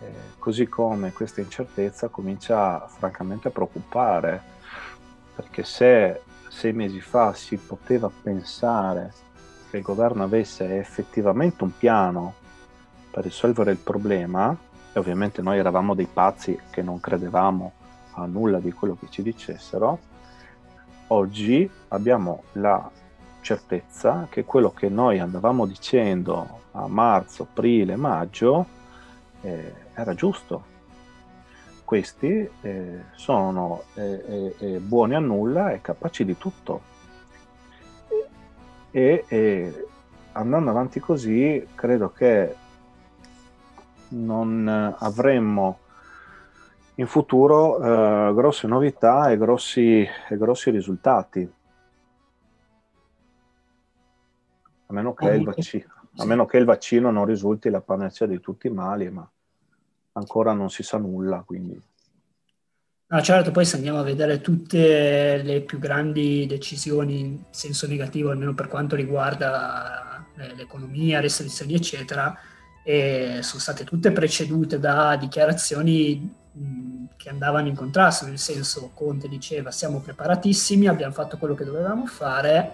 Eh, 0.00 0.12
così 0.38 0.68
come 0.68 1.12
questa 1.12 1.40
incertezza 1.40 2.06
comincia 2.06 2.86
francamente 2.86 3.48
a 3.48 3.50
preoccupare, 3.50 4.40
perché 5.34 5.64
se 5.64 6.22
sei 6.48 6.72
mesi 6.72 7.00
fa 7.00 7.34
si 7.34 7.56
poteva 7.56 8.08
pensare 8.22 9.12
che 9.68 9.78
il 9.78 9.82
governo 9.82 10.22
avesse 10.22 10.78
effettivamente 10.78 11.64
un 11.64 11.76
piano 11.76 12.34
per 13.10 13.24
risolvere 13.24 13.72
il 13.72 13.78
problema, 13.78 14.56
e 14.92 14.98
ovviamente 15.00 15.42
noi 15.42 15.58
eravamo 15.58 15.94
dei 15.94 16.06
pazzi 16.06 16.56
che 16.70 16.80
non 16.80 17.00
credevamo 17.00 17.72
a 18.12 18.24
nulla 18.24 18.60
di 18.60 18.70
quello 18.70 18.96
che 18.96 19.08
ci 19.10 19.22
dicessero, 19.22 19.98
oggi 21.08 21.68
abbiamo 21.88 22.44
la 22.52 22.88
certezza 23.40 24.26
che 24.30 24.44
quello 24.44 24.70
che 24.70 24.88
noi 24.88 25.18
andavamo 25.18 25.66
dicendo 25.66 26.60
a 26.72 26.86
marzo, 26.86 27.44
aprile, 27.44 27.96
maggio 27.96 28.66
eh, 29.42 29.74
era 29.94 30.14
giusto 30.14 30.70
questi 31.90 32.48
eh, 32.60 33.00
sono 33.16 33.82
eh, 33.94 34.54
eh, 34.60 34.78
buoni 34.78 35.16
a 35.16 35.18
nulla 35.18 35.72
e 35.72 35.80
capaci 35.80 36.24
di 36.24 36.38
tutto. 36.38 36.82
E, 38.92 39.24
e, 39.26 39.86
andando 40.30 40.70
avanti 40.70 41.00
così, 41.00 41.66
credo 41.74 42.12
che 42.12 42.54
non 44.10 44.94
avremmo 44.98 45.80
in 46.94 47.08
futuro 47.08 47.82
eh, 47.82 48.34
grosse 48.34 48.68
novità 48.68 49.28
e 49.28 49.36
grossi, 49.36 50.06
e 50.28 50.36
grossi 50.36 50.70
risultati. 50.70 51.52
A 54.90 54.92
meno, 54.92 55.14
vaccino, 55.44 55.84
a 56.16 56.24
meno 56.24 56.46
che 56.46 56.56
il 56.56 56.64
vaccino 56.64 57.12
non 57.12 57.24
risulti 57.24 57.70
la 57.70 57.80
panacea 57.80 58.26
di 58.26 58.40
tutti 58.40 58.66
i 58.66 58.70
mali, 58.70 59.08
ma 59.08 59.28
ancora 60.12 60.52
non 60.52 60.68
si 60.68 60.82
sa 60.82 60.98
nulla, 60.98 61.44
quindi... 61.46 61.80
No, 63.06 63.22
certo, 63.22 63.52
poi 63.52 63.64
se 63.64 63.76
andiamo 63.76 64.00
a 64.00 64.02
vedere 64.02 64.40
tutte 64.40 65.42
le 65.42 65.60
più 65.62 65.78
grandi 65.78 66.44
decisioni 66.46 67.20
in 67.20 67.38
senso 67.50 67.86
negativo, 67.86 68.30
almeno 68.30 68.52
per 68.54 68.66
quanto 68.66 68.96
riguarda 68.96 70.26
eh, 70.36 70.54
l'economia, 70.56 71.20
restrizioni, 71.20 71.74
eccetera, 71.74 72.36
sono 72.82 73.60
state 73.60 73.84
tutte 73.84 74.10
precedute 74.10 74.80
da 74.80 75.14
dichiarazioni 75.14 76.34
che 77.16 77.28
andavano 77.28 77.68
in 77.68 77.76
contrasto, 77.76 78.26
nel 78.26 78.38
senso 78.38 78.90
Conte 78.92 79.28
diceva 79.28 79.70
siamo 79.70 80.00
preparatissimi, 80.00 80.88
abbiamo 80.88 81.12
fatto 81.12 81.36
quello 81.36 81.54
che 81.54 81.64
dovevamo 81.64 82.06
fare, 82.06 82.72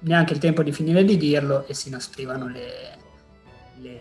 neanche 0.00 0.32
il 0.32 0.38
tempo 0.38 0.62
di 0.62 0.72
finire 0.72 1.04
di 1.04 1.16
dirlo 1.16 1.66
e 1.66 1.74
si 1.74 1.88
inasprivano 1.88 2.48
le, 2.48 2.98
le 3.80 4.00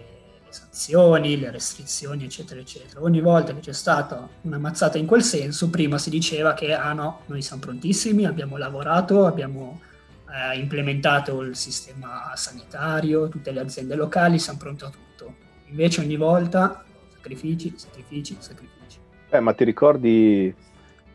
sanzioni, 0.49 1.39
le 1.39 1.51
restrizioni, 1.51 2.25
eccetera, 2.25 2.59
eccetera. 2.59 3.01
Ogni 3.01 3.21
volta 3.21 3.53
che 3.53 3.59
c'è 3.59 3.73
stata 3.73 4.27
una 4.41 4.57
mazzata 4.57 4.97
in 4.97 5.05
quel 5.05 5.23
senso, 5.23 5.69
prima 5.69 5.97
si 5.97 6.09
diceva 6.09 6.53
che, 6.53 6.73
ah 6.73 6.93
no, 6.93 7.21
noi 7.27 7.41
siamo 7.41 7.61
prontissimi, 7.61 8.25
abbiamo 8.25 8.57
lavorato, 8.57 9.25
abbiamo 9.25 9.81
eh, 10.29 10.57
implementato 10.57 11.41
il 11.41 11.55
sistema 11.55 12.31
sanitario, 12.35 13.27
tutte 13.29 13.51
le 13.51 13.59
aziende 13.59 13.95
locali, 13.95 14.39
siamo 14.39 14.59
pronti 14.59 14.83
a 14.83 14.89
tutto. 14.89 15.35
Invece 15.67 16.01
ogni 16.01 16.15
volta 16.15 16.83
sacrifici, 17.15 17.73
sacrifici, 17.75 18.35
sacrifici. 18.39 18.97
Eh, 19.29 19.39
ma 19.39 19.53
ti 19.53 19.63
ricordi 19.63 20.53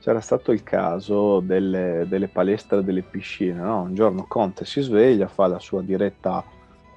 c'era 0.04 0.20
stato 0.20 0.52
il 0.52 0.62
caso 0.62 1.40
delle, 1.40 2.04
delle 2.06 2.28
palestre 2.28 2.84
delle 2.84 3.00
piscine, 3.00 3.58
no? 3.58 3.84
Un 3.84 3.94
giorno 3.94 4.26
Conte 4.28 4.66
si 4.66 4.82
sveglia, 4.82 5.28
fa 5.28 5.46
la 5.46 5.58
sua 5.58 5.80
diretta 5.80 6.44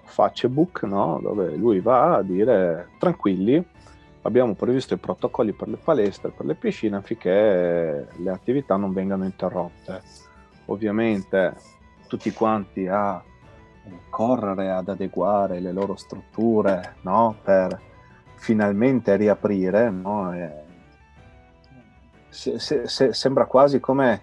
Facebook, 0.03 0.83
no? 0.83 1.17
dove 1.21 1.55
lui 1.55 1.79
va 1.79 2.17
a 2.17 2.21
dire 2.21 2.89
tranquilli, 2.99 3.65
abbiamo 4.23 4.55
previsto 4.55 4.95
i 4.95 4.97
protocolli 4.97 5.53
per 5.53 5.69
le 5.69 5.77
palestre, 5.77 6.33
per 6.35 6.45
le 6.45 6.55
piscine, 6.55 6.97
affinché 6.97 8.09
le 8.13 8.29
attività 8.29 8.75
non 8.75 8.91
vengano 8.91 9.23
interrotte. 9.23 10.01
Ovviamente 10.65 11.55
tutti 12.07 12.33
quanti 12.33 12.87
a 12.87 13.23
correre 14.09 14.69
ad 14.69 14.89
adeguare 14.89 15.61
le 15.61 15.71
loro 15.71 15.95
strutture 15.95 16.95
no? 17.03 17.37
per 17.41 17.79
finalmente 18.35 19.15
riaprire. 19.15 19.89
No? 19.91 20.65
Se, 22.29 22.59
se, 22.59 22.87
se, 22.87 23.13
sembra 23.13 23.45
quasi 23.45 23.79
come 23.79 24.21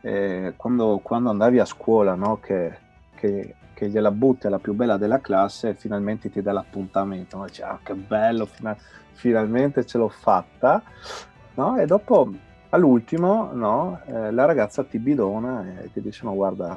eh, 0.00 0.54
quando, 0.56 1.00
quando, 1.02 1.30
andavi 1.30 1.58
a 1.58 1.64
scuola, 1.64 2.14
no? 2.14 2.40
che, 2.40 2.78
che 3.14 3.54
che 3.76 3.90
gliela 3.90 4.10
butti 4.10 4.46
alla 4.46 4.58
più 4.58 4.72
bella 4.72 4.96
della 4.96 5.20
classe 5.20 5.68
e 5.68 5.74
finalmente 5.74 6.30
ti 6.30 6.40
dà 6.40 6.50
l'appuntamento. 6.50 7.36
Ma 7.36 7.44
dici, 7.44 7.60
ah, 7.60 7.78
che 7.82 7.92
bello, 7.92 8.46
fina- 8.46 8.76
finalmente 9.12 9.84
ce 9.84 9.98
l'ho 9.98 10.08
fatta. 10.08 10.82
No? 11.56 11.76
E 11.76 11.84
dopo, 11.84 12.32
all'ultimo, 12.70 13.50
no? 13.52 14.00
eh, 14.06 14.32
la 14.32 14.46
ragazza 14.46 14.82
ti 14.82 14.98
bidona 14.98 15.82
e 15.82 15.92
ti 15.92 16.00
dice, 16.00 16.24
no, 16.24 16.34
guarda, 16.34 16.74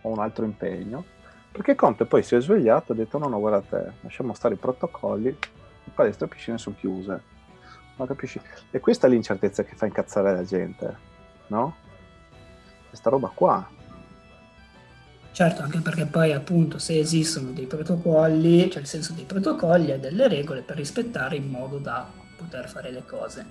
ho 0.00 0.08
un 0.08 0.18
altro 0.18 0.44
impegno. 0.44 1.04
Perché 1.52 1.76
Conte 1.76 2.04
poi 2.04 2.24
si 2.24 2.34
è 2.34 2.40
svegliato 2.40 2.90
e 2.90 2.94
ha 2.96 2.98
detto, 2.98 3.16
no, 3.18 3.28
no, 3.28 3.38
guarda 3.38 3.60
te, 3.60 3.92
lasciamo 4.00 4.34
stare 4.34 4.54
i 4.54 4.58
protocolli, 4.58 5.28
le 5.28 5.92
palestre 5.94 6.26
e 6.26 6.28
piscine 6.28 6.58
sono 6.58 6.74
chiuse. 6.76 7.32
Ma 7.96 8.06
capisci? 8.06 8.40
E 8.70 8.80
questa 8.80 9.06
è 9.06 9.10
l'incertezza 9.10 9.62
che 9.62 9.74
fa 9.76 9.86
incazzare 9.86 10.32
la 10.34 10.44
gente, 10.44 10.96
no? 11.48 11.76
Questa 12.88 13.10
roba 13.10 13.30
qua. 13.32 13.68
Certo, 15.30 15.62
anche 15.62 15.80
perché 15.80 16.06
poi 16.06 16.32
appunto 16.32 16.78
se 16.78 16.98
esistono 16.98 17.50
dei 17.50 17.66
protocolli, 17.66 18.70
cioè 18.70 18.82
il 18.82 18.86
senso 18.86 19.12
dei 19.14 19.24
protocolli 19.24 19.90
e 19.90 19.98
delle 19.98 20.28
regole 20.28 20.62
per 20.62 20.76
rispettare 20.76 21.36
in 21.36 21.48
modo 21.48 21.78
da 21.78 22.08
poter 22.36 22.68
fare 22.68 22.90
le 22.90 23.04
cose. 23.04 23.44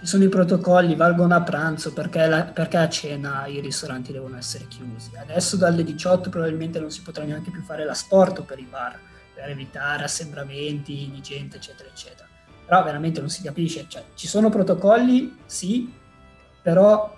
Ci 0.00 0.06
sono 0.06 0.24
i 0.24 0.28
protocolli, 0.28 0.96
valgono 0.96 1.34
a 1.34 1.42
pranzo 1.42 1.92
perché, 1.92 2.26
la, 2.26 2.44
perché 2.44 2.78
a 2.78 2.88
cena 2.88 3.46
i 3.46 3.60
ristoranti 3.60 4.12
devono 4.12 4.38
essere 4.38 4.66
chiusi. 4.66 5.10
Adesso 5.14 5.56
dalle 5.56 5.84
18 5.84 6.30
probabilmente 6.30 6.80
non 6.80 6.90
si 6.90 7.02
potrà 7.02 7.22
neanche 7.24 7.50
più 7.50 7.62
fare 7.62 7.84
l'asporto 7.84 8.42
per 8.42 8.58
i 8.58 8.66
bar, 8.68 8.98
per 9.34 9.50
evitare 9.50 10.04
assembramenti 10.04 11.10
di 11.12 11.20
gente, 11.20 11.58
eccetera, 11.58 11.88
eccetera. 11.88 12.29
Però 12.70 12.84
veramente 12.84 13.18
non 13.18 13.30
si 13.30 13.42
capisce, 13.42 13.86
cioè, 13.88 14.04
ci 14.14 14.28
sono 14.28 14.48
protocolli, 14.48 15.38
sì, 15.44 15.92
però 16.62 17.12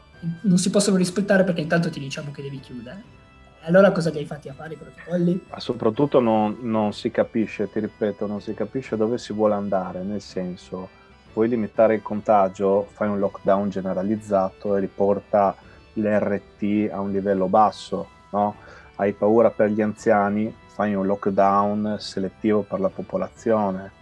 non 0.45 0.57
si 0.57 0.71
possono 0.71 0.97
rispettare 0.97 1.45
perché 1.45 1.61
intanto 1.61 1.91
ti 1.91 2.01
diciamo 2.01 2.31
che 2.31 2.41
devi 2.41 2.59
chiudere 2.59 3.21
allora 3.65 3.93
cosa 3.93 4.11
li 4.11 4.19
hai 4.19 4.25
fatti 4.25 4.49
a 4.49 4.55
fare 4.55 4.75
i 4.75 4.77
protocolli? 4.77 5.45
Ma 5.51 5.61
soprattutto 5.61 6.21
non, 6.21 6.59
non, 6.63 6.93
si 6.93 7.11
capisce, 7.11 7.71
ti 7.71 7.81
ripeto, 7.81 8.27
non 8.27 8.41
si 8.41 8.55
capisce 8.55 8.97
dove 8.97 9.19
si 9.19 9.33
vuole 9.33 9.55
andare, 9.55 10.03
nel 10.03 10.21
senso, 10.21 10.89
vuoi 11.33 11.49
limitare 11.49 11.95
il 11.95 12.03
contagio, 12.03 12.89
fai 12.91 13.09
un 13.09 13.19
lockdown 13.19 13.69
generalizzato 13.69 14.77
e 14.77 14.81
riporta 14.81 15.55
l'RT 15.93 16.91
a 16.91 17.01
un 17.01 17.13
livello 17.13 17.47
basso, 17.47 18.09
no? 18.31 18.57
Hai 18.97 19.13
paura 19.13 19.51
per 19.51 19.69
gli 19.69 19.81
anziani, 19.81 20.53
fai 20.67 20.95
un 20.95 21.07
lockdown 21.07 21.97
selettivo 22.01 22.63
per 22.63 22.81
la 22.81 22.89
popolazione, 22.89 24.01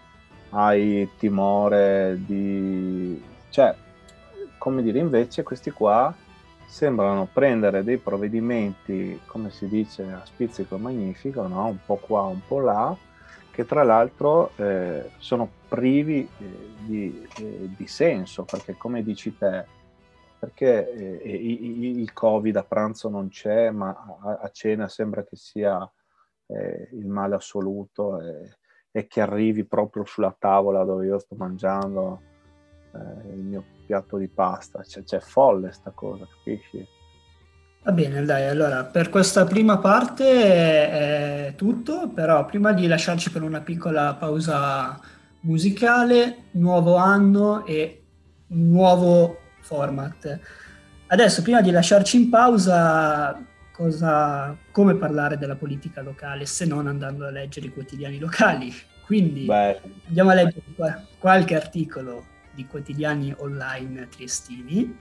hai 0.51 1.09
timore 1.19 2.19
di... 2.25 3.23
cioè, 3.51 3.75
come 4.59 4.83
dire, 4.83 4.99
invece 4.99 5.43
questi 5.43 5.71
qua 5.71 6.15
sembrano 6.67 7.29
prendere 7.33 7.83
dei 7.83 7.97
provvedimenti, 7.99 9.21
come 9.27 9.51
si 9.51 9.67
dice, 9.69 10.05
a 10.05 10.23
spizzico 10.25 10.79
magnifico, 10.79 11.47
no? 11.47 11.67
un 11.67 11.79
po' 11.85 11.97
qua, 11.97 12.23
un 12.23 12.41
po' 12.47 12.61
là, 12.61 12.97
che 13.51 13.65
tra 13.67 13.83
l'altro 13.83 14.53
eh, 14.57 15.11
sono 15.19 15.51
privi 15.69 16.21
eh, 16.21 16.45
di, 16.79 17.27
eh, 17.39 17.71
di, 17.77 17.87
senso, 17.89 18.45
perché 18.45 18.77
come 18.77 19.03
dici 19.03 19.37
te, 19.37 19.65
perché 20.39 21.21
eh, 21.23 21.35
il 21.35 22.13
Covid 22.13 22.57
a 22.57 22.63
pranzo 22.63 23.09
non 23.09 23.29
c'è, 23.29 23.71
ma 23.71 24.19
a, 24.23 24.39
a 24.43 24.51
cena 24.51 24.89
sembra 24.89 25.25
che 25.25 25.37
sia 25.37 25.91
eh, 26.47 26.89
il 26.93 27.07
male 27.07 27.35
assoluto 27.35 28.21
e 28.21 28.59
che 29.07 29.21
arrivi 29.21 29.65
proprio 29.65 30.05
sulla 30.05 30.35
tavola 30.37 30.85
dove 30.85 31.07
io 31.07 31.19
sto 31.19 31.35
mangiando 31.37 32.21
eh, 32.93 33.35
il 33.35 33.43
mio 33.43 33.65
piatto 33.87 34.17
di 34.17 34.29
pasta, 34.29 34.83
cioè, 34.83 35.03
c'è 35.03 35.21
folle 35.21 35.73
sta 35.73 35.91
cosa, 35.91 36.27
capisci? 36.27 36.87
Va 37.83 37.93
bene, 37.93 38.23
dai, 38.25 38.47
allora 38.47 38.85
per 38.85 39.09
questa 39.09 39.47
prima 39.47 39.79
parte 39.79 40.25
è 40.29 41.55
tutto, 41.57 42.09
però 42.09 42.45
prima 42.45 42.73
di 42.73 42.87
lasciarci 42.87 43.31
per 43.31 43.43
una 43.43 43.63
piccola 43.63 44.15
pausa 44.15 45.01
musicale, 45.41 46.45
nuovo 46.53 46.97
anno 46.97 47.65
e 47.65 48.05
nuovo 48.49 49.39
format. 49.61 50.39
Adesso, 51.07 51.43
prima 51.43 51.63
di 51.63 51.71
lasciarci 51.71 52.17
in 52.17 52.29
pausa, 52.29 53.43
cosa, 53.73 54.55
come 54.71 54.95
parlare 54.97 55.39
della 55.39 55.57
politica 55.57 56.03
locale 56.03 56.45
se 56.45 56.67
non 56.67 56.87
andando 56.87 57.27
a 57.27 57.31
leggere 57.31 57.67
i 57.67 57.73
quotidiani 57.73 58.19
locali? 58.19 58.71
Quindi 59.11 59.45
Beh. 59.45 59.81
andiamo 60.07 60.31
a 60.31 60.35
leggere 60.35 60.63
qualche 61.19 61.57
articolo 61.57 62.25
di 62.53 62.65
quotidiani 62.67 63.35
online 63.39 64.07
triestini. 64.09 64.97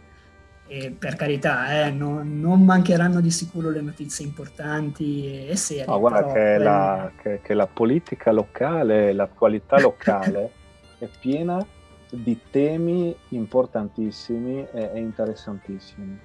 E 0.66 0.90
per 0.98 1.16
carità, 1.16 1.86
eh, 1.86 1.92
non, 1.92 2.40
non, 2.40 2.66
mancheranno 2.66 3.22
di 3.22 3.30
sicuro 3.30 3.70
le 3.70 3.82
notizie 3.82 4.26
importanti 4.26 5.48
e 5.48 5.56
serie. 5.56 5.86
No, 5.86 6.00
guarda 6.00 6.26
che, 6.26 6.32
quelle... 6.32 6.58
la, 6.58 7.12
che, 7.22 7.40
che, 7.44 7.54
la, 7.54 7.68
politica 7.68 8.32
locale, 8.32 9.14
l'attualità 9.14 9.80
locale 9.80 10.52
è 10.98 11.08
piena 11.20 11.64
di 12.10 12.40
temi 12.50 13.16
importantissimi 13.30 14.66
e, 14.74 14.90
e 14.92 15.00
interessantissimi. 15.00 16.20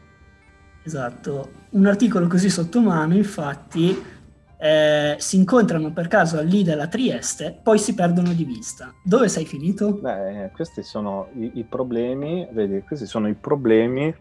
Esatto, 0.85 1.51
un 1.70 1.85
articolo 1.85 2.29
così 2.29 2.49
sotto 2.49 2.81
mano 2.81 3.14
infatti 3.14 4.03
eh, 4.64 5.16
si 5.18 5.37
incontrano 5.37 5.92
per 5.92 6.09
caso 6.09 6.40
lì 6.40 6.62
della 6.62 6.87
Trieste, 6.87 7.55
poi 7.62 7.79
si 7.79 7.94
perdono 7.94 8.33
di 8.33 8.44
vista. 8.44 8.94
Dove 9.03 9.29
sei 9.29 9.44
finito? 9.44 9.92
Beh, 9.92 10.53
questi 10.55 10.83
sono 10.83 11.29
i, 11.35 11.50
i 11.57 11.64
problemi, 11.64 12.48
vedi, 12.50 12.81
questi 12.81 13.05
sono 13.05 13.29
i 13.29 13.35
problemi 13.35 14.14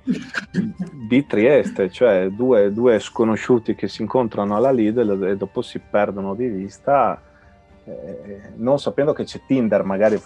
di 1.07 1.25
Trieste, 1.25 1.89
cioè 1.89 2.27
due, 2.27 2.73
due, 2.73 2.99
sconosciuti 2.99 3.73
che 3.73 3.87
si 3.87 4.01
incontrano 4.01 4.57
alla 4.57 4.71
Lidl 4.71 5.23
e 5.23 5.37
dopo 5.37 5.61
si 5.61 5.79
perdono 5.79 6.35
di 6.35 6.47
vista, 6.47 7.21
eh, 7.85 8.41
non 8.55 8.79
sapendo 8.79 9.13
che 9.13 9.23
c'è 9.23 9.39
Tinder, 9.47 9.83
magari 9.83 10.21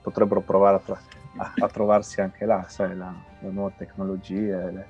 potrebbero 0.00 0.40
provare 0.40 0.76
a, 0.76 0.80
tra- 0.84 1.00
a, 1.38 1.52
a 1.58 1.66
trovarsi 1.66 2.20
anche 2.20 2.44
là, 2.44 2.64
sai, 2.68 2.96
la, 2.96 3.12
le 3.40 3.50
nuove 3.50 3.72
tecnologie. 3.76 4.70
Le, 4.70 4.86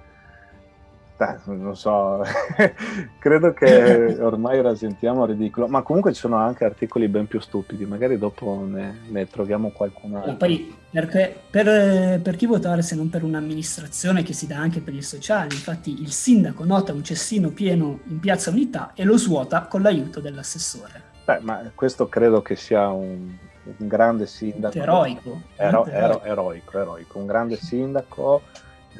non 1.44 1.76
so, 1.76 2.22
credo 3.18 3.52
che 3.52 4.16
ormai 4.20 4.61
rasentiamo 4.62 5.24
ridicolo, 5.24 5.66
ma 5.66 5.83
comunque 5.83 6.12
ci 6.12 6.20
sono 6.20 6.37
anche 6.37 6.64
articoli 6.64 7.09
ben 7.09 7.26
più 7.26 7.40
stupidi, 7.40 7.85
magari 7.87 8.18
dopo 8.18 8.64
ne, 8.64 9.00
ne 9.09 9.26
troviamo 9.26 9.70
qualcun 9.70 10.14
altro. 10.14 10.37
poi 10.37 10.76
perché, 10.90 11.37
per, 11.50 12.20
per, 12.20 12.37
chi 12.37 12.46
votare 12.46 12.83
se 12.83 12.94
non 12.94 13.11
per 13.11 13.24
un'amministrazione 13.24 14.22
che 14.22 14.33
si 14.33 14.46
dà 14.46 14.59
anche 14.59 14.81
per 14.81 14.94
il 14.94 15.04
sociale? 15.04 15.52
Infatti 15.52 16.00
il 16.00 16.12
sindaco 16.12 16.64
nota 16.64 16.92
un 16.92 17.02
cestino 17.02 17.50
pieno 17.50 18.00
in 18.04 18.20
piazza 18.20 18.50
Unità 18.50 18.92
e 18.94 19.04
lo 19.04 19.18
svuota 19.18 19.62
con 19.62 19.83
l'aiuto 19.83 20.20
dell'assessore. 20.20 21.02
Beh, 21.24 21.40
ma 21.40 21.62
questo 21.74 22.09
credo 22.09 22.40
che 22.40 22.57
sia 22.57 22.88
un, 22.88 23.37
un 23.64 23.88
grande 23.88 24.26
sindaco. 24.26 24.78
Eroico. 24.78 25.42
Ero, 25.57 25.85
ero, 25.87 26.22
eroico, 26.22 26.78
eroico, 26.78 27.18
un 27.18 27.26
grande 27.26 27.57
sindaco 27.57 28.42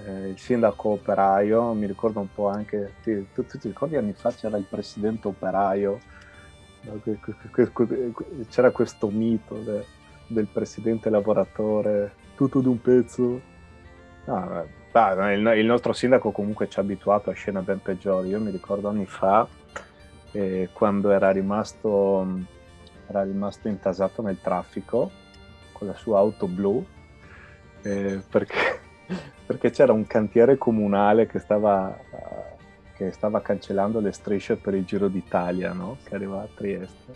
eh, 0.05 0.29
il 0.29 0.39
sindaco 0.39 0.91
operaio, 0.91 1.73
mi 1.73 1.87
ricordo 1.87 2.21
un 2.21 2.33
po' 2.33 2.49
anche, 2.49 2.95
ti, 3.03 3.29
tu, 3.33 3.45
tu, 3.47 3.59
ti 3.59 3.69
ricordi 3.69 3.97
anni 3.97 4.13
fa 4.13 4.31
c'era 4.31 4.57
il 4.57 4.67
presidente 4.69 5.29
operaio, 5.29 5.99
c'era 8.49 8.71
questo 8.71 9.09
mito 9.09 9.55
de, 9.57 9.85
del 10.29 10.47
presidente 10.47 11.11
lavoratore, 11.11 12.13
tutto 12.37 12.61
d'un 12.61 12.81
pezzo. 12.81 13.41
No, 14.25 14.67
ah, 14.93 15.33
il, 15.33 15.47
il, 15.57 15.67
nostro 15.67 15.93
sindaco 15.93 16.31
comunque 16.31 16.69
ci 16.69 16.79
ha 16.79 16.83
abituato 16.83 17.31
a 17.31 17.33
scene 17.33 17.61
ben 17.61 17.81
peggiori. 17.81 18.29
Io 18.29 18.41
mi 18.41 18.51
ricordo 18.51 18.89
anni 18.89 19.07
fa, 19.07 19.47
eh, 20.33 20.69
quando 20.73 21.11
era 21.11 21.31
rimasto, 21.31 22.27
era 23.09 23.23
rimasto 23.23 23.69
intasato 23.69 24.23
nel 24.23 24.41
traffico 24.41 25.11
con 25.73 25.87
la 25.87 25.95
sua 25.95 26.19
auto 26.19 26.47
blu, 26.47 26.85
eh, 27.83 28.21
perché 28.29 28.81
perché 29.49 29.71
c'era 29.71 29.95
un 29.95 30.07
cantiere 30.07 30.59
comunale 30.59 31.27
che 31.27 31.39
stava, 31.39 31.99
che 32.95 33.11
stava 33.13 33.41
cancellando 33.41 33.99
le 33.99 34.13
strisce 34.13 34.57
per 34.57 34.75
il 34.75 34.85
Giro 34.85 35.09
d'Italia, 35.09 35.73
no? 35.73 35.97
che 36.05 36.15
arriva 36.15 36.43
a 36.43 36.49
Trieste. 36.55 37.13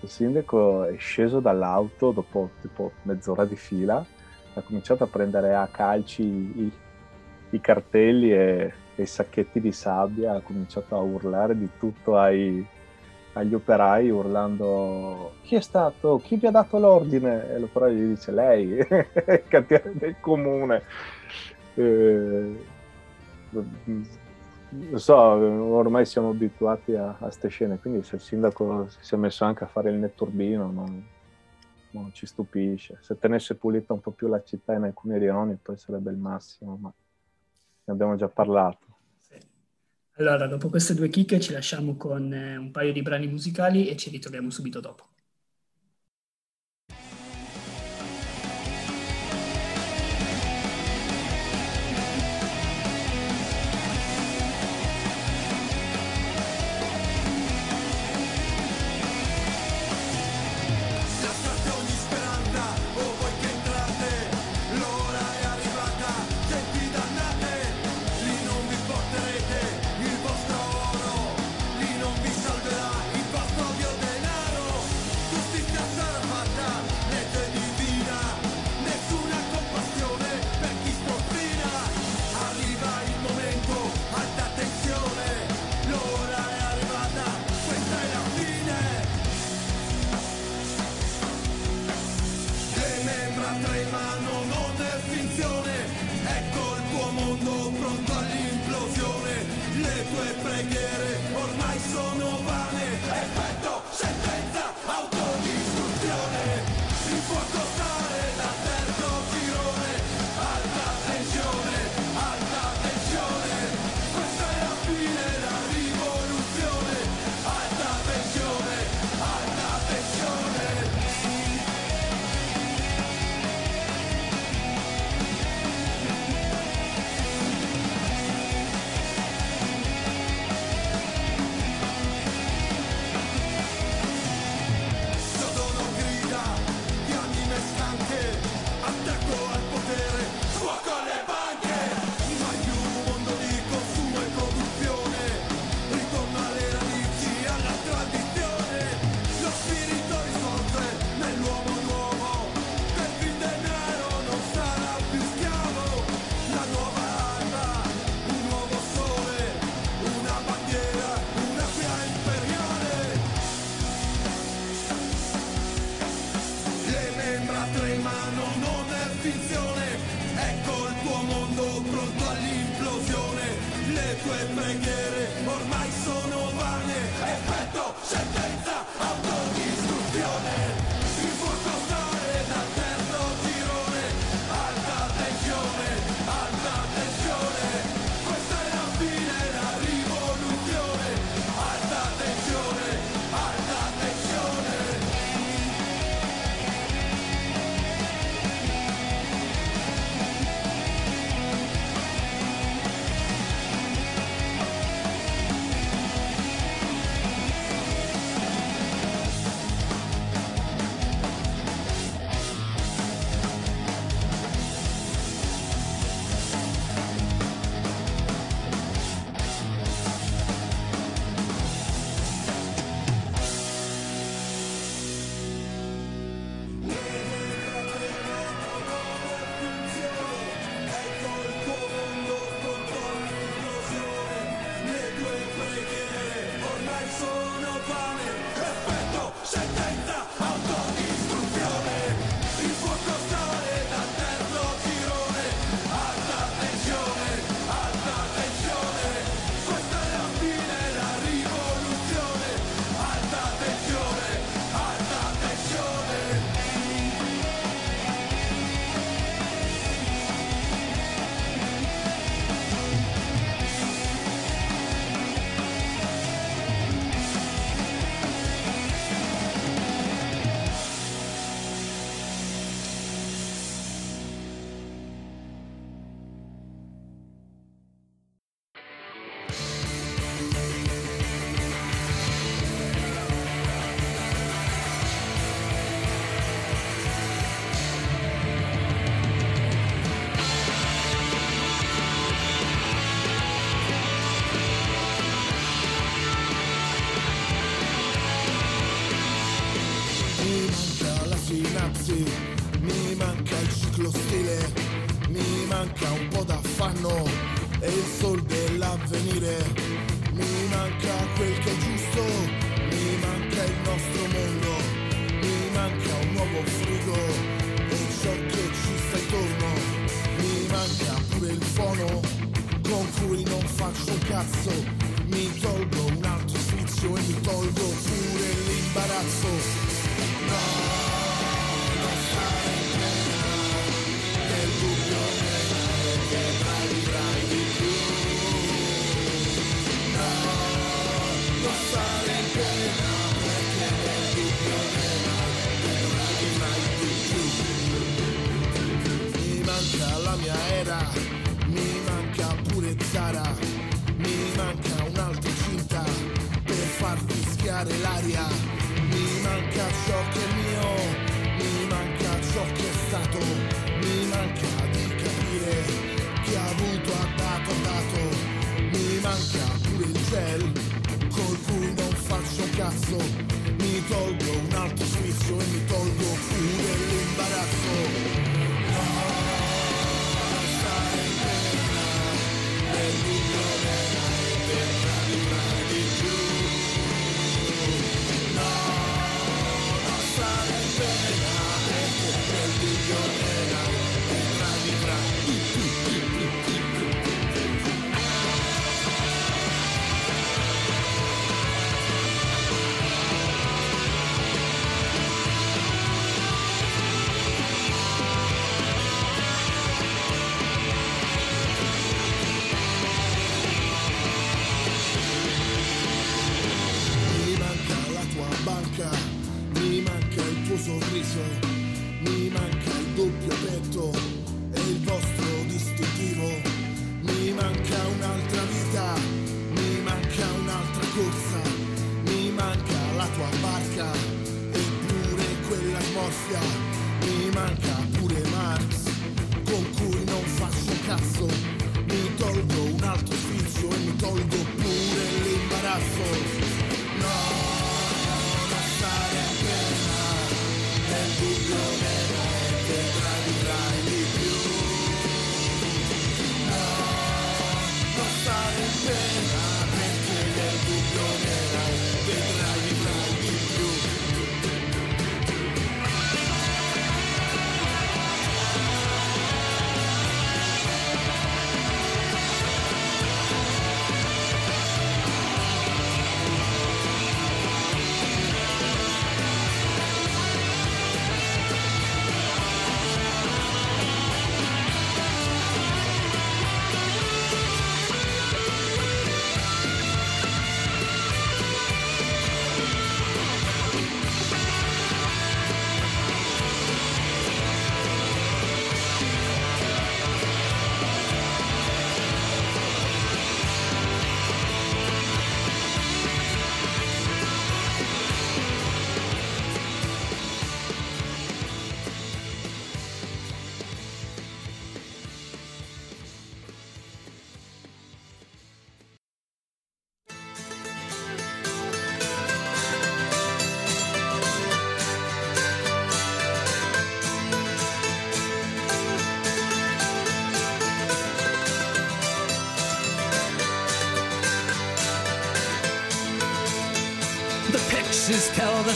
Il 0.00 0.08
sindaco 0.08 0.82
è 0.82 0.96
sceso 0.96 1.38
dall'auto 1.38 2.10
dopo 2.10 2.50
tipo 2.60 2.90
mezz'ora 3.02 3.44
di 3.44 3.54
fila, 3.54 4.04
ha 4.54 4.60
cominciato 4.62 5.04
a 5.04 5.06
prendere 5.06 5.54
a 5.54 5.68
calci 5.70 6.24
i, 6.24 6.72
i 7.50 7.60
cartelli 7.60 8.32
e, 8.32 8.72
e, 8.96 9.02
i 9.02 9.06
sacchetti 9.06 9.60
di 9.60 9.70
sabbia, 9.70 10.32
ha 10.34 10.40
cominciato 10.40 10.96
a 10.96 11.00
urlare 11.00 11.56
di 11.56 11.68
tutto 11.78 12.18
ai, 12.18 12.66
agli 13.34 13.54
operai 13.54 14.10
urlando 14.10 15.34
chi 15.42 15.54
è 15.54 15.60
stato? 15.60 16.20
Chi 16.20 16.34
vi 16.34 16.48
ha 16.48 16.50
dato 16.50 16.80
l'ordine? 16.80 17.48
E 17.48 17.60
l'operaio 17.60 17.94
gli 17.94 18.08
dice 18.08 18.32
lei, 18.32 18.72
il 18.74 19.44
cantiere 19.46 19.92
del 19.94 20.16
comune 20.18 20.82
eh, 21.59 21.59
lo 24.70 24.98
so, 24.98 25.14
ormai 25.14 26.06
siamo 26.06 26.30
abituati 26.30 26.94
a 26.94 27.16
queste 27.18 27.48
scene, 27.48 27.78
quindi 27.78 28.02
se 28.02 28.16
il 28.16 28.20
sindaco 28.20 28.88
si 29.00 29.14
è 29.14 29.16
messo 29.16 29.44
anche 29.44 29.64
a 29.64 29.66
fare 29.66 29.90
il 29.90 29.96
netturbino 29.96 30.70
non, 30.70 31.06
non 31.90 32.12
ci 32.12 32.26
stupisce. 32.26 32.98
Se 33.00 33.18
tenesse 33.18 33.54
pulita 33.56 33.92
un 33.92 34.00
po' 34.00 34.12
più 34.12 34.28
la 34.28 34.42
città 34.42 34.74
in 34.74 34.84
alcuni 34.84 35.18
rioni 35.18 35.58
poi 35.60 35.76
sarebbe 35.76 36.10
il 36.10 36.16
massimo, 36.16 36.76
ma 36.80 36.92
ne 37.84 37.92
abbiamo 37.92 38.16
già 38.16 38.28
parlato. 38.28 38.86
Allora, 40.16 40.46
dopo 40.46 40.68
queste 40.68 40.92
due 40.92 41.08
chicche 41.08 41.40
ci 41.40 41.52
lasciamo 41.52 41.96
con 41.96 42.30
eh, 42.30 42.56
un 42.56 42.70
paio 42.70 42.92
di 42.92 43.00
brani 43.00 43.26
musicali 43.26 43.88
e 43.88 43.96
ci 43.96 44.10
ritroviamo 44.10 44.50
subito 44.50 44.78
dopo. 44.78 45.08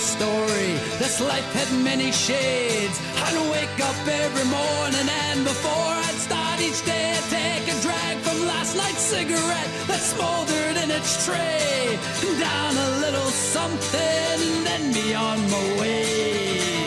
story. 0.04 0.76
This 1.00 1.20
life 1.20 1.50
had 1.52 1.70
many 1.82 2.12
shades. 2.12 3.00
I'd 3.24 3.36
wake 3.50 3.78
up 3.88 3.96
every 4.06 4.44
morning, 4.44 5.08
and 5.28 5.44
before 5.44 5.94
I'd 6.06 6.18
start 6.28 6.60
each 6.60 6.84
day, 6.84 7.16
I'd 7.16 7.28
take 7.40 7.66
a 7.74 7.76
drag 7.80 8.18
from 8.18 8.46
last 8.46 8.76
night's 8.76 9.00
cigarette 9.00 9.70
that 9.88 10.00
smoldered 10.00 10.76
in 10.82 10.90
its 10.90 11.24
tray. 11.24 11.98
Down 12.38 12.76
a 12.76 12.90
little 13.04 13.30
something, 13.56 14.36
and 14.46 14.66
then 14.66 14.92
be 14.92 15.14
on 15.14 15.38
my 15.50 15.64
way. 15.80 16.84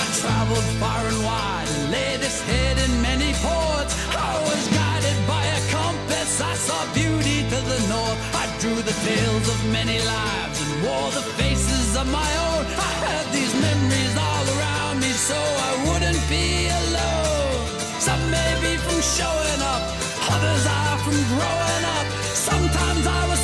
I 0.00 0.04
traveled 0.22 0.68
far 0.80 1.02
and 1.10 1.20
wide, 1.24 1.68
and 1.74 1.90
laid 1.90 2.20
this 2.20 2.40
head 2.42 2.81
knew 8.74 8.82
the 8.82 8.98
tales 9.04 9.48
of 9.48 9.58
many 9.72 9.98
lives 9.98 10.58
and 10.64 10.72
wore 10.84 11.10
the 11.10 11.24
faces 11.40 11.96
of 11.96 12.06
my 12.10 12.30
own. 12.48 12.62
I 12.90 12.92
had 13.06 13.26
these 13.36 13.54
memories 13.66 14.14
all 14.16 14.46
around 14.56 14.96
me 15.00 15.12
so 15.28 15.38
I 15.68 15.72
wouldn't 15.86 16.22
be 16.34 16.46
alone. 16.80 17.66
Some 18.06 18.22
may 18.30 18.52
be 18.64 18.72
from 18.84 19.00
showing 19.18 19.60
up, 19.74 19.82
others 20.34 20.64
are 20.78 20.98
from 21.04 21.18
growing 21.32 21.84
up. 21.96 22.06
Sometimes 22.48 23.04
I 23.06 23.22
was 23.30 23.41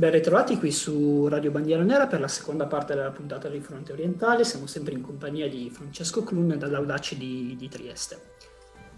Ben 0.00 0.12
ritrovati 0.12 0.56
qui 0.56 0.72
su 0.72 1.28
Radio 1.28 1.50
Bandiera 1.50 1.82
Nera 1.82 2.06
per 2.06 2.20
la 2.20 2.26
seconda 2.26 2.64
parte 2.64 2.94
della 2.94 3.10
puntata 3.10 3.50
di 3.50 3.60
Fronte 3.60 3.92
Orientale. 3.92 4.44
Siamo 4.44 4.66
sempre 4.66 4.94
in 4.94 5.02
compagnia 5.02 5.46
di 5.46 5.68
Francesco 5.68 6.24
Clun 6.24 6.56
dall'Audace 6.56 7.18
di, 7.18 7.54
di 7.54 7.68
Trieste. 7.68 8.18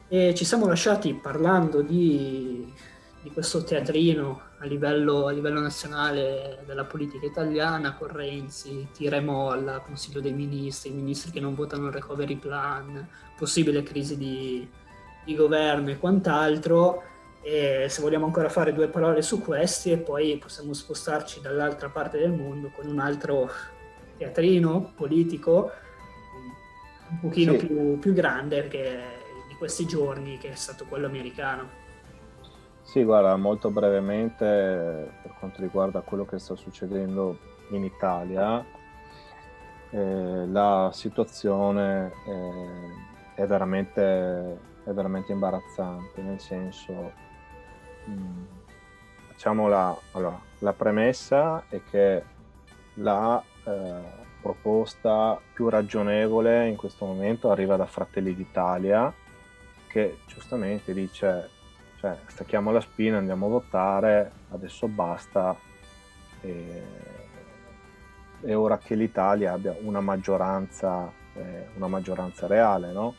E 0.07 0.33
ci 0.33 0.45
siamo 0.45 0.69
lasciati 0.69 1.13
parlando 1.15 1.83
di, 1.83 2.73
di 3.21 3.31
questo 3.33 3.65
teatrino 3.65 4.43
a 4.59 4.67
livello, 4.67 5.27
a 5.27 5.33
livello 5.33 5.59
nazionale 5.59 6.63
della 6.67 6.85
politica 6.85 7.27
italiana 7.27 7.97
con 7.97 8.07
Renzi, 8.07 8.87
tira 8.93 9.17
e 9.17 9.23
molla, 9.23 9.81
Consiglio 9.81 10.21
dei 10.21 10.33
Ministri, 10.33 10.91
ministri 10.91 11.33
che 11.33 11.41
non 11.41 11.57
votano 11.57 11.89
il 11.89 11.95
recovery 11.95 12.37
plan, 12.37 13.09
possibile 13.37 13.83
crisi 13.83 14.17
di, 14.17 14.65
di 15.25 15.35
governo 15.35 15.91
e 15.91 15.99
quant'altro. 15.99 17.03
E 17.43 17.87
se 17.89 18.01
vogliamo 18.03 18.27
ancora 18.27 18.49
fare 18.49 18.73
due 18.73 18.89
parole 18.89 19.21
su 19.21 19.43
questi 19.43 19.91
e 19.91 19.99
poi 19.99 20.39
possiamo 20.39 20.73
spostarci 20.73 21.41
dall'altra 21.41 21.89
parte 21.89 22.19
del 22.19 22.31
mondo 22.31 22.71
con 22.71 22.87
un 22.87 23.01
altro 23.01 23.51
teatrino 24.17 24.93
politico 24.95 25.71
un 27.11 27.19
pochino 27.21 27.59
Sì. 27.59 27.67
più, 27.67 27.99
più 27.99 28.13
grande 28.13 28.69
di 28.69 29.55
questi 29.59 29.87
giorni 29.87 30.39
che 30.39 30.51
è 30.51 30.55
stato 30.55 30.87
quello 30.87 31.07
americano. 31.07 31.81
Sì, 32.83 33.03
guarda, 33.05 33.37
molto 33.37 33.71
brevemente 33.71 35.11
per 35.23 35.35
quanto 35.39 35.61
riguarda 35.63 36.01
quello 36.01 36.25
che 36.25 36.39
sta 36.39 36.55
succedendo 36.57 37.39
in 37.71 37.85
Italia, 37.85 38.65
eh, 39.91 40.47
la 40.47 40.91
situazione 40.93 42.13
eh, 42.27 43.43
è, 43.43 43.47
veramente, 43.47 44.59
è 44.85 44.91
veramente 44.91 45.33
imbarazzante, 45.33 46.21
nel 46.23 46.41
senso, 46.41 47.13
facciamo 49.29 49.69
la, 49.69 49.97
allora, 50.13 50.41
la 50.59 50.73
premessa 50.73 51.65
è 51.69 51.81
che 51.91 52.23
la 52.95 53.43
eh, 53.65 53.95
proposta 54.41 55.41
più 55.53 55.69
ragionevole 55.69 56.69
in 56.69 56.77
questo 56.77 57.07
momento 57.07 57.51
arriva 57.51 57.77
da 57.77 57.87
Fratelli 57.87 58.35
d'Italia, 58.35 59.13
che 59.87 60.19
giustamente 60.27 60.93
dice 60.93 61.61
cioè 62.03 62.17
stacchiamo 62.27 62.73
la 62.73 62.81
spina, 62.81 63.19
andiamo 63.19 63.47
a 63.47 63.51
votare, 63.51 64.33
adesso 64.51 64.89
basta. 64.89 65.57
E, 66.41 66.83
è 68.41 68.57
ora 68.57 68.77
che 68.79 68.97
l'Italia 68.97 69.53
abbia 69.53 69.77
una 69.83 70.01
maggioranza, 70.01 71.09
eh, 71.35 71.69
una 71.77 71.87
maggioranza 71.87 72.49
reale, 72.49 72.91
no? 72.91 73.15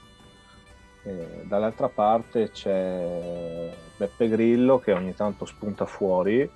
Dall'altra 1.04 1.90
parte 1.90 2.50
c'è 2.52 3.74
Beppe 3.98 4.30
Grillo 4.30 4.80
che 4.80 4.94
ogni 4.94 5.14
tanto 5.14 5.44
spunta 5.46 5.86
fuori 5.86 6.50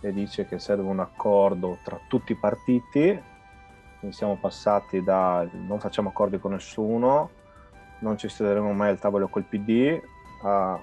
e 0.00 0.12
dice 0.12 0.46
che 0.46 0.58
serve 0.58 0.82
un 0.82 0.98
accordo 0.98 1.78
tra 1.84 1.98
tutti 2.08 2.32
i 2.32 2.36
partiti. 2.36 3.22
Quindi 3.98 4.16
siamo 4.16 4.36
passati 4.36 5.02
da 5.02 5.48
non 5.52 5.78
facciamo 5.78 6.08
accordi 6.08 6.38
con 6.38 6.52
nessuno, 6.52 7.30
non 8.00 8.18
ci 8.18 8.28
siederemo 8.28 8.72
mai 8.72 8.90
al 8.90 8.98
tavolo 8.98 9.28
col 9.28 9.44
PD, 9.44 9.98
a 10.42 10.78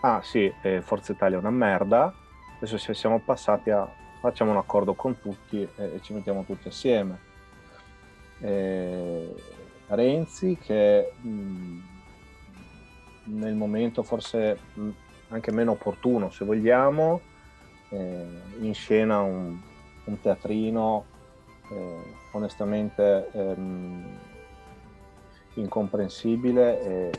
ah 0.00 0.20
sì, 0.22 0.52
Forza 0.80 1.12
Italia 1.12 1.36
è 1.36 1.40
una 1.40 1.50
merda, 1.50 2.12
adesso 2.56 2.76
siamo 2.94 3.20
passati 3.20 3.70
a 3.70 3.88
facciamo 4.20 4.52
un 4.52 4.56
accordo 4.56 4.94
con 4.94 5.20
tutti 5.20 5.60
e, 5.60 5.94
e 5.94 6.00
ci 6.00 6.14
mettiamo 6.14 6.44
tutti 6.44 6.68
assieme. 6.68 7.18
Eh, 8.40 9.34
Renzi 9.88 10.56
che 10.56 11.12
mh, 11.20 11.78
nel 13.24 13.54
momento 13.54 14.02
forse 14.02 14.58
mh, 14.74 14.88
anche 15.28 15.52
meno 15.52 15.72
opportuno 15.72 16.30
se 16.30 16.44
vogliamo, 16.44 17.20
eh, 17.90 18.26
in 18.60 18.74
scena 18.74 19.20
un, 19.20 19.58
un 20.04 20.20
teatrino 20.20 21.04
eh, 21.70 21.96
onestamente 22.32 23.30
ehm, 23.32 24.18
incomprensibile 25.54 26.82
e 26.82 27.10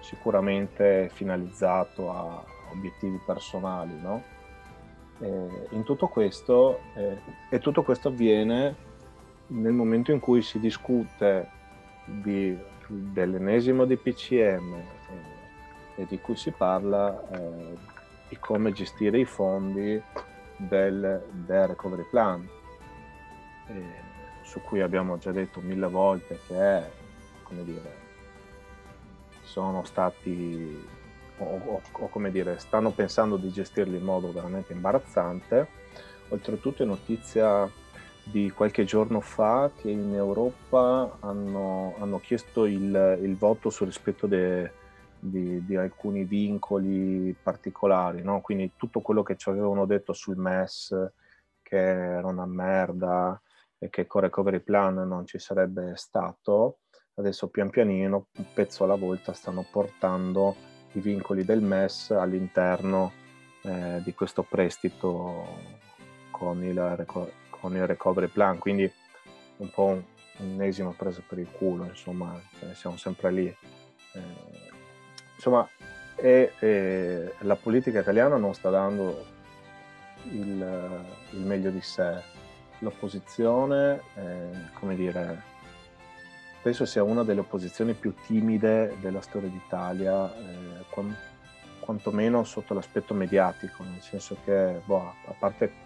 sicuramente 0.00 1.10
finalizzato 1.12 2.10
a 2.10 2.44
obiettivi 2.72 3.20
personali, 3.24 3.98
no? 4.00 4.34
In 5.18 5.82
tutto 5.84 6.08
questo, 6.08 6.80
eh, 6.94 7.16
e 7.48 7.58
tutto 7.58 7.82
questo 7.82 8.08
avviene 8.08 8.74
nel 9.46 9.72
momento 9.72 10.12
in 10.12 10.20
cui 10.20 10.42
si 10.42 10.60
discute 10.60 11.48
di, 12.04 12.54
dell'ennesimo 12.86 13.86
DPCM 13.86 14.74
di 16.04 16.20
cui 16.20 16.36
si 16.36 16.50
parla 16.50 17.28
eh, 17.30 17.74
di 18.28 18.36
come 18.38 18.72
gestire 18.72 19.18
i 19.18 19.24
fondi 19.24 20.00
del, 20.56 21.24
del 21.30 21.66
recovery 21.68 22.06
plan, 22.10 22.46
eh, 23.68 24.04
su 24.42 24.60
cui 24.60 24.80
abbiamo 24.80 25.16
già 25.18 25.32
detto 25.32 25.60
mille 25.60 25.88
volte 25.88 26.38
che 26.46 26.82
come 27.42 27.64
dire, 27.64 28.04
sono 29.42 29.84
stati 29.84 30.84
o, 31.38 31.44
o, 31.44 31.80
o, 31.90 32.08
come 32.08 32.30
dire, 32.30 32.58
stanno 32.58 32.90
pensando 32.90 33.36
di 33.36 33.50
gestirli 33.50 33.96
in 33.96 34.02
modo 34.02 34.32
veramente 34.32 34.72
imbarazzante. 34.72 35.84
Oltretutto 36.28 36.82
è 36.82 36.86
notizia 36.86 37.70
di 38.22 38.50
qualche 38.50 38.84
giorno 38.84 39.20
fa 39.20 39.70
che 39.76 39.88
in 39.88 40.12
Europa 40.12 41.18
hanno, 41.20 41.94
hanno 42.00 42.18
chiesto 42.18 42.64
il, 42.66 43.18
il, 43.22 43.36
voto 43.36 43.70
sul 43.70 43.86
rispetto 43.86 44.26
de, 44.26 44.72
di, 45.30 45.64
di, 45.64 45.76
alcuni 45.76 46.24
vincoli 46.24 47.34
particolari, 47.40 48.22
no? 48.22 48.40
quindi 48.40 48.72
tutto 48.76 49.00
quello 49.00 49.22
che 49.22 49.36
ci 49.36 49.48
avevano 49.48 49.86
detto 49.86 50.12
sul 50.12 50.36
MES, 50.36 51.12
che 51.62 51.76
era 51.76 52.26
una 52.26 52.46
merda 52.46 53.40
e 53.78 53.90
che 53.90 54.06
con 54.06 54.22
Recovery 54.22 54.60
Plan 54.60 54.94
non 54.94 55.26
ci 55.26 55.38
sarebbe 55.38 55.92
stato, 55.96 56.78
adesso 57.14 57.48
pian 57.48 57.70
pianino, 57.70 58.28
un 58.36 58.46
pezzo 58.54 58.84
alla 58.84 58.94
volta, 58.94 59.32
stanno 59.32 59.66
portando 59.70 60.54
i 60.92 61.00
vincoli 61.00 61.44
del 61.44 61.62
MES 61.62 62.10
all'interno 62.10 63.12
eh, 63.62 64.00
di 64.02 64.14
questo 64.14 64.42
prestito 64.42 65.44
con 66.30 66.62
il, 66.62 67.04
con 67.50 67.74
il 67.74 67.86
recovery 67.86 68.28
plan, 68.28 68.58
quindi 68.58 68.90
un 69.58 69.70
po' 69.70 69.84
un, 69.84 70.02
un'esima 70.38 70.90
presa 70.90 71.22
per 71.26 71.38
il 71.38 71.50
culo, 71.50 71.84
insomma, 71.84 72.38
cioè 72.58 72.74
siamo 72.74 72.96
sempre 72.96 73.32
lì. 73.32 73.46
Eh, 73.46 74.74
insomma, 75.36 75.68
e, 76.16 76.52
e 76.58 77.34
la 77.40 77.56
politica 77.56 78.00
italiana 78.00 78.36
non 78.36 78.54
sta 78.54 78.70
dando 78.70 79.24
il, 80.24 81.04
il 81.30 81.40
meglio 81.40 81.70
di 81.70 81.80
sé. 81.80 82.34
L'opposizione, 82.80 84.00
eh, 84.16 84.70
come 84.74 84.96
dire, 84.96 85.42
penso 86.60 86.84
sia 86.84 87.02
una 87.02 87.22
delle 87.22 87.40
opposizioni 87.40 87.94
più 87.94 88.12
timide 88.26 88.96
della 89.00 89.20
storia 89.20 89.48
d'Italia, 89.48 90.34
eh, 90.34 90.84
quant, 90.90 91.16
quantomeno 91.80 92.44
sotto 92.44 92.74
l'aspetto 92.74 93.14
mediatico, 93.14 93.82
nel 93.82 94.02
senso 94.02 94.36
che, 94.44 94.80
boh, 94.84 95.14
a 95.26 95.34
parte 95.38 95.84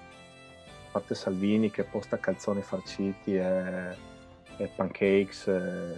a 0.91 0.95
parte 0.95 1.15
Salvini 1.15 1.71
che 1.71 1.85
posta 1.85 2.19
calzoni 2.19 2.63
farciti 2.63 3.37
e, 3.37 3.97
e 4.57 4.67
pancakes 4.75 5.47
e, 5.47 5.95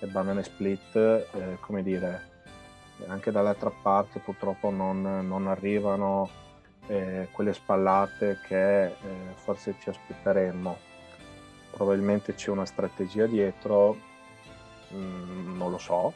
e, 0.00 0.06
banane 0.06 0.42
split, 0.42 0.94
eh, 0.96 1.56
come 1.60 1.82
dire, 1.82 2.34
anche 3.06 3.30
dall'altra 3.30 3.70
parte 3.70 4.20
purtroppo 4.20 4.70
non, 4.70 5.26
non 5.26 5.46
arrivano 5.46 6.28
eh, 6.86 7.28
quelle 7.32 7.52
spallate 7.52 8.38
che 8.46 8.84
eh, 8.84 8.94
forse 9.34 9.74
ci 9.80 9.88
aspetteremmo. 9.88 10.76
Probabilmente 11.70 12.34
c'è 12.34 12.50
una 12.50 12.64
strategia 12.64 13.26
dietro, 13.26 13.96
mm, 14.94 15.56
non 15.56 15.70
lo 15.70 15.78
so, 15.78 16.12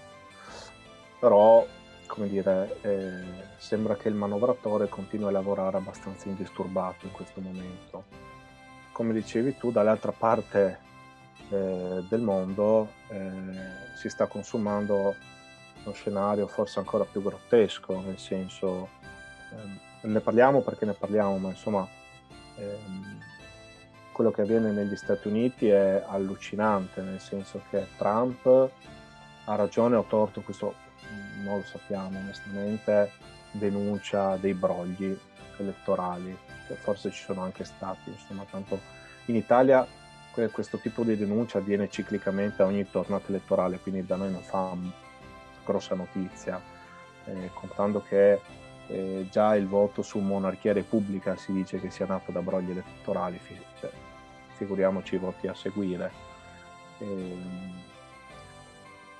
però 1.18 1.66
come 2.06 2.28
dire, 2.28 2.76
eh, 2.82 3.22
sembra 3.56 3.94
che 3.94 4.08
il 4.08 4.14
manovratore 4.14 4.88
continui 4.88 5.28
a 5.28 5.30
lavorare 5.30 5.76
abbastanza 5.76 6.28
indisturbato 6.28 7.06
in 7.06 7.12
questo 7.12 7.40
momento. 7.40 8.04
Come 8.90 9.12
dicevi 9.12 9.56
tu, 9.56 9.70
dall'altra 9.70 10.10
parte 10.10 10.80
eh, 11.50 12.04
del 12.08 12.20
mondo 12.20 12.88
eh, 13.08 13.30
si 13.96 14.08
sta 14.08 14.26
consumando 14.26 15.14
uno 15.82 15.94
scenario 15.94 16.46
forse 16.46 16.78
ancora 16.78 17.04
più 17.04 17.22
grottesco, 17.22 18.00
nel 18.00 18.18
senso, 18.18 18.88
ehm, 19.52 20.12
ne 20.12 20.20
parliamo 20.20 20.60
perché 20.60 20.84
ne 20.84 20.92
parliamo, 20.92 21.38
ma 21.38 21.48
insomma, 21.48 21.86
ehm, 22.56 23.18
quello 24.12 24.30
che 24.30 24.42
avviene 24.42 24.70
negli 24.72 24.96
Stati 24.96 25.28
Uniti 25.28 25.68
è 25.68 26.04
allucinante, 26.06 27.00
nel 27.00 27.20
senso 27.20 27.62
che 27.70 27.86
Trump 27.96 28.70
ha 29.44 29.54
ragione 29.54 29.96
o 29.96 30.04
torto, 30.04 30.42
questo 30.42 30.74
non 31.42 31.58
lo 31.58 31.64
sappiamo 31.64 32.18
onestamente, 32.18 33.12
denuncia 33.52 34.36
dei 34.36 34.54
brogli 34.54 35.18
elettorali, 35.56 36.36
che 36.66 36.74
forse 36.74 37.10
ci 37.10 37.22
sono 37.22 37.42
anche 37.42 37.64
stati, 37.64 38.10
insomma, 38.10 38.44
tanto 38.48 38.78
in 39.26 39.36
Italia 39.36 39.86
questo 40.52 40.78
tipo 40.78 41.02
di 41.02 41.16
denuncia 41.16 41.58
avviene 41.58 41.90
ciclicamente 41.90 42.62
a 42.62 42.66
ogni 42.66 42.88
tornata 42.88 43.28
elettorale, 43.28 43.78
quindi 43.78 44.06
da 44.06 44.16
noi 44.16 44.30
non 44.30 44.40
fa 44.40 44.74
grossa 45.70 45.94
notizia, 45.94 46.60
eh, 47.24 47.50
contando 47.54 48.02
che 48.02 48.40
eh, 48.88 49.26
già 49.30 49.54
il 49.54 49.68
voto 49.68 50.02
su 50.02 50.18
monarchia 50.18 50.72
e 50.72 50.74
repubblica 50.74 51.36
si 51.36 51.52
dice 51.52 51.80
che 51.80 51.90
sia 51.90 52.06
nato 52.06 52.32
da 52.32 52.42
brogli 52.42 52.70
elettorali, 52.70 53.40
cioè, 53.78 53.90
figuriamoci 54.54 55.14
i 55.14 55.18
voti 55.18 55.46
a 55.46 55.54
seguire. 55.54 56.12
Eh, 56.98 57.88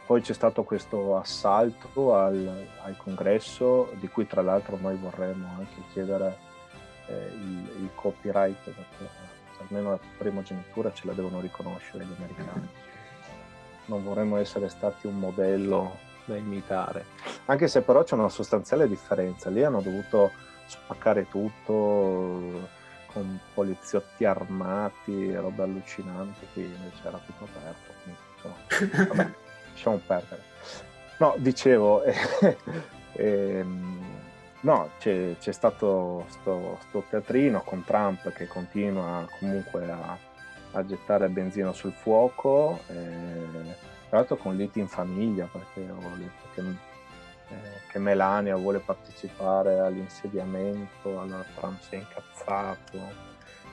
poi 0.07 0.23
c'è 0.23 0.35
stato 0.35 0.65
questo 0.65 1.17
assalto 1.17 2.17
al, 2.17 2.67
al, 2.83 2.97
congresso, 2.97 3.93
di 4.01 4.09
cui 4.09 4.27
tra 4.27 4.43
l'altro 4.43 4.77
noi 4.77 4.97
vorremmo 4.97 5.47
anche 5.57 5.83
chiedere 5.93 6.37
eh, 7.07 7.27
il, 7.33 7.83
il, 7.83 7.91
copyright, 7.95 8.65
perché 8.65 9.09
almeno 9.61 9.91
la 9.91 9.99
primogenitura 10.19 10.93
ce 10.93 11.07
la 11.07 11.13
devono 11.13 11.41
riconoscere 11.41 12.05
gli 12.05 12.15
americani. 12.17 12.69
Non 13.87 14.03
vorremmo 14.03 14.37
essere 14.37 14.69
stati 14.69 15.07
un 15.07 15.17
modello 15.17 15.97
da 16.31 16.37
imitare. 16.37 17.05
Anche 17.47 17.69
se 17.69 17.83
però 17.83 18.03
c'è 18.03 18.15
una 18.15 18.29
sostanziale 18.29 18.89
differenza. 18.89 19.51
Lì 19.51 19.63
hanno 19.63 19.81
dovuto 19.81 20.31
spaccare 20.67 21.29
tutto 21.29 22.79
con 23.07 23.41
poliziotti 23.55 24.25
armati, 24.25 25.35
roba 25.35 25.65
allucinante, 25.65 26.47
qui 26.53 26.65
invece 26.65 27.03
era 27.07 27.21
tutto 27.25 27.45
aperto. 27.45 27.93
Quindi, 28.03 28.21
insomma, 28.35 29.07
vabbè 29.15 29.31
lasciamo 29.73 30.01
perdere. 30.07 30.43
No, 31.19 31.35
dicevo, 31.39 32.03
eh, 32.03 32.15
eh, 33.13 33.65
no, 34.61 34.91
c'è, 34.99 35.37
c'è 35.39 35.53
stato 35.53 36.27
questo 36.27 37.05
teatrino 37.09 37.63
con 37.63 37.85
Trump 37.85 38.31
che 38.33 38.47
continua 38.47 39.27
comunque 39.39 39.91
a, 39.91 40.17
a 40.73 40.87
gettare 40.87 41.29
benzina 41.29 41.73
sul 41.73 41.93
fuoco, 41.93 42.81
eh, 42.89 43.89
tra 44.11 44.19
l'altro 44.19 44.37
con 44.37 44.57
liti 44.57 44.81
in 44.81 44.89
famiglia 44.89 45.49
perché 45.51 45.89
ho 45.89 46.17
letto 46.17 46.49
che, 46.53 46.61
eh, 46.61 47.81
che 47.89 47.99
Melania 47.99 48.57
vuole 48.57 48.81
partecipare 48.81 49.79
all'insediamento, 49.79 51.19
allora 51.19 51.45
Trump 51.55 51.81
si 51.81 51.95
è 51.95 51.99
incazzato, 51.99 52.99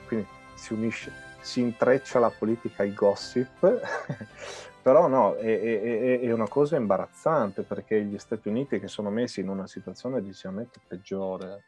quindi 0.06 0.26
si 0.54 0.72
unisce, 0.72 1.12
si 1.40 1.60
intreccia 1.60 2.18
la 2.18 2.30
politica 2.30 2.82
ai 2.82 2.94
gossip 2.94 3.58
Però 4.88 5.06
no, 5.06 5.34
è, 5.34 5.60
è, 5.60 6.20
è, 6.20 6.32
una 6.32 6.48
cosa 6.48 6.76
imbarazzante 6.76 7.62
perché 7.62 8.02
gli 8.02 8.16
Stati 8.16 8.48
Uniti 8.48 8.80
che 8.80 8.88
sono 8.88 9.10
messi 9.10 9.40
in 9.40 9.50
una 9.50 9.66
situazione 9.66 10.22
decisamente 10.22 10.80
peggiore, 10.86 11.64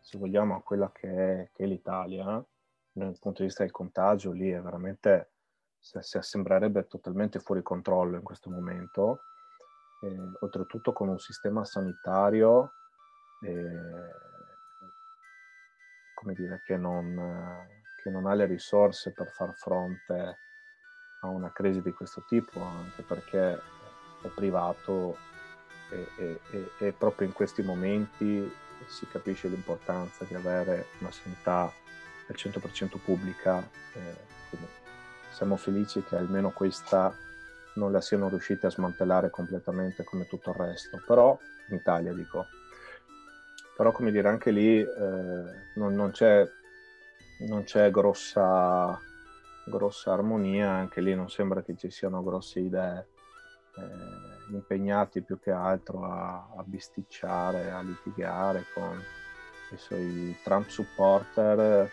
se 0.00 0.16
vogliamo, 0.16 0.56
a 0.56 0.62
quella 0.62 0.90
che 0.90 1.08
è, 1.08 1.50
che 1.52 1.64
è 1.64 1.66
l'Italia, 1.66 2.42
dal 2.92 3.18
punto 3.20 3.42
di 3.42 3.48
vista 3.48 3.62
del 3.62 3.72
contagio, 3.72 4.32
lì 4.32 4.48
è 4.48 4.58
veramente, 4.58 5.31
si 5.82 6.18
sembrerebbe 6.20 6.86
totalmente 6.86 7.40
fuori 7.40 7.62
controllo 7.62 8.16
in 8.16 8.22
questo 8.22 8.50
momento, 8.50 9.24
e, 10.00 10.16
oltretutto 10.40 10.92
con 10.92 11.08
un 11.08 11.18
sistema 11.18 11.64
sanitario 11.64 12.74
eh, 13.42 14.30
come 16.14 16.34
dire, 16.34 16.62
che 16.64 16.76
non, 16.76 17.66
che 18.00 18.10
non 18.10 18.26
ha 18.26 18.34
le 18.34 18.46
risorse 18.46 19.12
per 19.12 19.28
far 19.32 19.52
fronte 19.54 20.38
a 21.20 21.26
una 21.26 21.50
crisi 21.52 21.82
di 21.82 21.92
questo 21.92 22.22
tipo, 22.28 22.60
anche 22.60 23.02
perché 23.02 23.54
è 24.22 24.28
privato 24.28 25.16
e, 25.90 26.08
e, 26.16 26.40
e, 26.52 26.70
e 26.78 26.92
proprio 26.92 27.26
in 27.26 27.32
questi 27.32 27.62
momenti 27.62 28.50
si 28.86 29.06
capisce 29.08 29.48
l'importanza 29.48 30.24
di 30.24 30.34
avere 30.34 30.86
una 30.98 31.10
sanità 31.10 31.62
al 31.62 32.34
100% 32.36 32.98
pubblica. 33.04 33.58
Eh, 33.94 34.30
siamo 35.32 35.56
felici 35.56 36.02
che 36.02 36.16
almeno 36.16 36.50
questa 36.50 37.14
non 37.74 37.90
la 37.90 38.00
siano 38.00 38.28
riusciti 38.28 38.66
a 38.66 38.70
smantellare 38.70 39.30
completamente 39.30 40.04
come 40.04 40.26
tutto 40.26 40.50
il 40.50 40.56
resto, 40.56 41.02
però 41.06 41.38
in 41.68 41.76
Italia 41.76 42.12
dico. 42.12 42.46
Però 43.76 43.90
come 43.92 44.10
dire, 44.10 44.28
anche 44.28 44.50
lì 44.50 44.78
eh, 44.80 44.86
non, 45.74 45.94
non, 45.94 46.10
c'è, 46.10 46.46
non 47.48 47.64
c'è 47.64 47.90
grossa 47.90 49.00
grossa 49.64 50.12
armonia, 50.12 50.70
anche 50.70 51.00
lì 51.00 51.14
non 51.14 51.30
sembra 51.30 51.62
che 51.62 51.76
ci 51.76 51.90
siano 51.90 52.22
grosse 52.22 52.60
idee, 52.60 53.06
eh, 53.76 54.52
impegnati 54.52 55.22
più 55.22 55.38
che 55.38 55.50
altro 55.50 56.04
a, 56.04 56.48
a 56.56 56.62
bisticciare, 56.64 57.70
a 57.70 57.80
litigare 57.80 58.64
con 58.74 59.00
i 59.70 59.76
suoi 59.76 60.36
Trump 60.42 60.68
supporter 60.68 61.90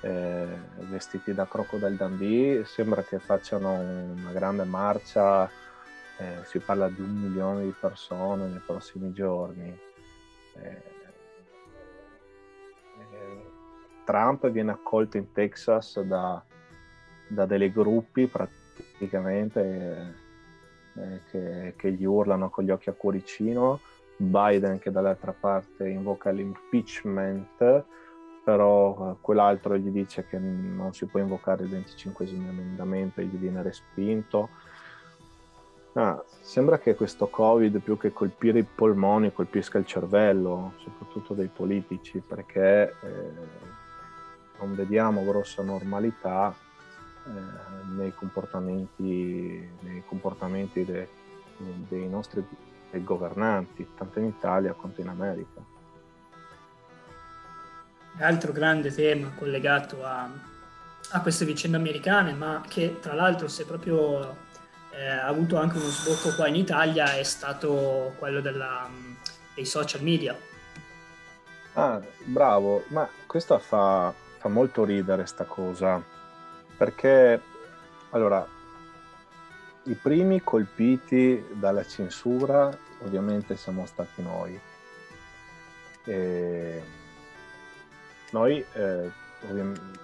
eh, 0.00 0.46
vestiti 0.90 1.34
da 1.34 1.46
Crocodile 1.46 1.96
Dundee, 1.96 2.64
sembra 2.64 3.02
che 3.02 3.18
facciano 3.18 3.72
una 3.72 4.32
grande 4.32 4.64
marcia, 4.64 5.50
eh, 6.18 6.44
si 6.44 6.58
parla 6.58 6.88
di 6.88 7.00
un 7.00 7.14
milione 7.14 7.64
di 7.64 7.74
persone 7.78 8.46
nei 8.46 8.62
prossimi 8.64 9.12
giorni. 9.12 9.78
Eh, 10.54 10.82
eh, 12.98 13.50
Trump 14.04 14.48
viene 14.50 14.70
accolto 14.70 15.16
in 15.16 15.32
Texas 15.32 16.00
da 16.00 16.42
da 17.28 17.46
delle 17.46 17.70
gruppi 17.70 18.26
praticamente 18.26 20.14
eh, 20.94 21.20
che, 21.30 21.74
che, 21.76 21.92
gli 21.92 22.04
urlano 22.04 22.50
con 22.50 22.64
gli 22.64 22.70
occhi 22.70 22.88
a 22.88 22.94
cuoricino, 22.94 23.80
Biden 24.16 24.78
che 24.78 24.90
dall'altra 24.90 25.32
parte 25.32 25.88
invoca 25.88 26.30
l'impeachment, 26.30 27.84
però 28.46 29.10
eh, 29.10 29.16
quell'altro 29.20 29.76
gli 29.76 29.88
dice 29.88 30.24
che 30.24 30.38
non 30.38 30.94
si 30.94 31.06
può 31.06 31.18
invocare 31.18 31.64
il 31.64 31.68
25 31.68 32.28
emendamento 32.28 33.20
e 33.20 33.24
gli 33.24 33.34
viene 33.34 33.60
respinto. 33.60 34.50
Ah, 35.94 36.22
sembra 36.42 36.78
che 36.78 36.94
questo 36.94 37.26
Covid, 37.26 37.80
più 37.80 37.98
che 37.98 38.12
colpire 38.12 38.60
i 38.60 38.62
polmoni, 38.62 39.32
colpisca 39.32 39.78
il 39.78 39.86
cervello, 39.86 40.74
soprattutto 40.76 41.34
dei 41.34 41.48
politici, 41.48 42.20
perché 42.20 42.94
eh, 43.02 43.30
non 44.60 44.76
vediamo 44.76 45.24
grossa 45.24 45.64
normalità 45.64 46.54
eh, 47.26 47.30
nei 47.96 48.14
comportamenti, 48.14 49.68
nei 49.80 50.04
comportamenti 50.06 50.84
de, 50.84 51.08
dei 51.88 52.08
nostri 52.08 52.46
dei 52.92 53.02
governanti, 53.02 53.88
tanto 53.96 54.20
in 54.20 54.26
Italia 54.26 54.72
quanto 54.72 55.00
in 55.00 55.08
America. 55.08 55.75
Altro 58.18 58.52
grande 58.52 58.94
tema 58.94 59.30
collegato 59.36 60.04
a, 60.04 60.28
a 61.10 61.20
queste 61.20 61.44
vicende 61.44 61.76
americane, 61.76 62.32
ma 62.32 62.62
che 62.66 62.98
tra 63.00 63.12
l'altro 63.12 63.46
si 63.46 63.62
è 63.62 63.64
proprio 63.66 64.36
eh, 64.90 65.06
avuto 65.06 65.58
anche 65.58 65.76
uno 65.76 65.88
sbocco 65.88 66.34
qua 66.34 66.48
in 66.48 66.56
Italia, 66.56 67.14
è 67.14 67.22
stato 67.22 68.14
quello 68.18 68.40
della, 68.40 68.88
dei 69.54 69.66
social 69.66 70.02
media. 70.02 70.34
Ah, 71.74 72.00
bravo, 72.24 72.84
ma 72.88 73.06
questa 73.26 73.58
fa, 73.58 74.14
fa 74.38 74.48
molto 74.48 74.84
ridere 74.84 75.26
sta 75.26 75.44
cosa, 75.44 76.02
perché 76.76 77.40
allora 78.10 78.46
i 79.82 79.94
primi 79.94 80.42
colpiti 80.42 81.44
dalla 81.52 81.84
censura 81.84 82.74
ovviamente 83.02 83.56
siamo 83.56 83.84
stati 83.84 84.22
noi. 84.22 84.58
E 86.04 86.82
noi 88.36 88.62
eh, 88.74 89.10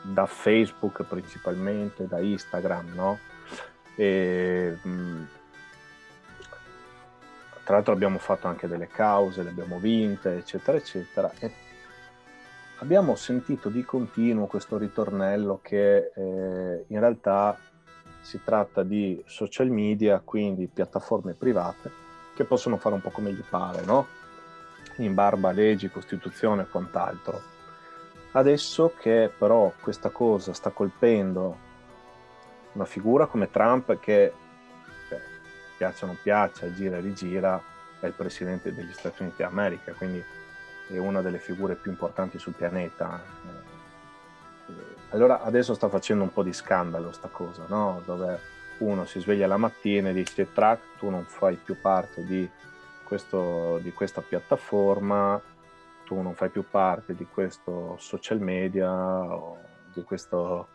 da 0.03 0.27
Facebook 0.27 1.03
principalmente, 1.03 2.07
da 2.07 2.19
Instagram, 2.19 2.95
no? 2.95 3.19
E, 3.95 4.79
mh, 4.81 4.91
mm, 4.91 5.23
tra 7.65 7.75
l'altro 7.75 7.93
abbiamo 7.93 8.19
fatto 8.19 8.49
anche 8.49 8.67
delle 8.67 8.89
cause, 8.89 9.43
le 9.43 9.51
abbiamo 9.51 9.79
vinte, 9.79 10.39
eccetera, 10.39 10.79
eccetera. 10.79 11.31
E 11.39 11.53
abbiamo 12.79 13.15
sentito 13.15 13.69
di 13.69 13.85
continuo 13.85 14.47
questo 14.47 14.79
ritornello 14.79 15.61
che 15.63 16.11
eh, 16.15 16.85
in 16.87 16.99
realtà 17.01 17.57
si 18.21 18.41
tratta 18.43 18.83
di 18.83 19.23
social 19.27 19.69
media, 19.69 20.21
quindi 20.25 20.67
piattaforme 20.67 21.35
private, 21.35 21.91
che 22.35 22.45
possono 22.45 22.79
fare 22.79 22.95
un 22.95 23.03
po' 23.03 23.11
come 23.11 23.33
gli 23.33 23.45
pare, 23.49 23.85
no? 23.85 24.07
In 24.97 25.15
barba 25.15 25.53
leggi, 25.53 25.91
Costituzione 25.91 26.63
e 26.63 26.69
quant'altro. 26.69 27.52
Adesso 28.33 28.95
che 28.99 29.31
però 29.37 29.73
questa 29.81 30.09
cosa 30.09 30.55
sta 30.55 30.71
colpendo 30.71 31.71
una 32.73 32.87
figura 32.87 33.27
come 33.27 33.51
Trump 33.51 33.99
che, 33.99 34.33
beh, 35.09 35.21
piaccia 35.77 36.05
o 36.05 36.07
non 36.09 36.19
piaccia, 36.23 36.73
gira 36.73 36.97
e 36.97 37.01
rigira, 37.01 37.63
è 38.01 38.07
il 38.07 38.15
presidente 38.15 38.75
degli 38.75 38.93
Stati 38.93 39.23
Uniti 39.23 39.43
d'America, 39.43 39.93
quindi 39.93 40.25
è 40.89 40.97
una 40.97 41.21
delle 41.21 41.39
figure 41.39 41.75
più 41.75 41.91
importanti 41.91 42.39
sul 42.39 42.55
pianeta. 42.55 43.21
Eh, 44.67 44.73
allora 45.11 45.43
adesso 45.43 45.75
sta 45.75 45.89
facendo 45.91 46.23
un 46.23 46.33
po' 46.33 46.43
di 46.43 46.55
scandalo 46.55 47.13
sta 47.13 47.29
cosa, 47.29 47.65
no? 47.69 48.01
dove 48.07 48.41
uno 48.79 49.05
si 49.05 49.21
sveglia 49.21 49.47
la 49.47 49.59
mattina 49.59 50.09
e 50.09 50.15
dice 50.15 50.51
Track, 50.53 50.97
tu 50.99 51.11
non 51.11 51.25
fai 51.25 51.57
più 51.57 51.79
parte 51.81 52.25
di, 52.25 52.49
questo, 53.05 53.79
di 53.83 53.93
questa 53.93 54.23
piattaforma, 54.23 55.41
tu 56.13 56.21
non 56.21 56.35
fai 56.35 56.51
più 56.51 56.65
parte 56.69 57.15
di 57.15 57.25
questo 57.25 57.97
social 57.99 58.39
media 58.39 58.93
o, 58.93 59.57
questo, 60.05 60.69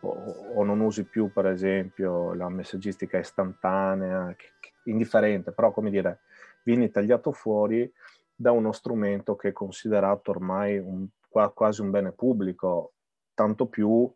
o, 0.00 0.08
o 0.54 0.64
non 0.64 0.80
usi 0.80 1.04
più 1.04 1.30
per 1.30 1.46
esempio 1.46 2.32
la 2.32 2.48
messaggistica 2.48 3.18
istantanea, 3.18 4.34
che, 4.36 4.52
che, 4.58 4.72
indifferente, 4.84 5.52
però 5.52 5.70
come 5.70 5.90
dire, 5.90 6.20
vieni 6.62 6.90
tagliato 6.90 7.30
fuori 7.30 7.90
da 8.34 8.52
uno 8.52 8.72
strumento 8.72 9.36
che 9.36 9.48
è 9.48 9.52
considerato 9.52 10.30
ormai 10.30 10.78
un, 10.78 11.06
quasi 11.52 11.82
un 11.82 11.90
bene 11.90 12.12
pubblico, 12.12 12.94
tanto 13.34 13.66
più 13.66 14.10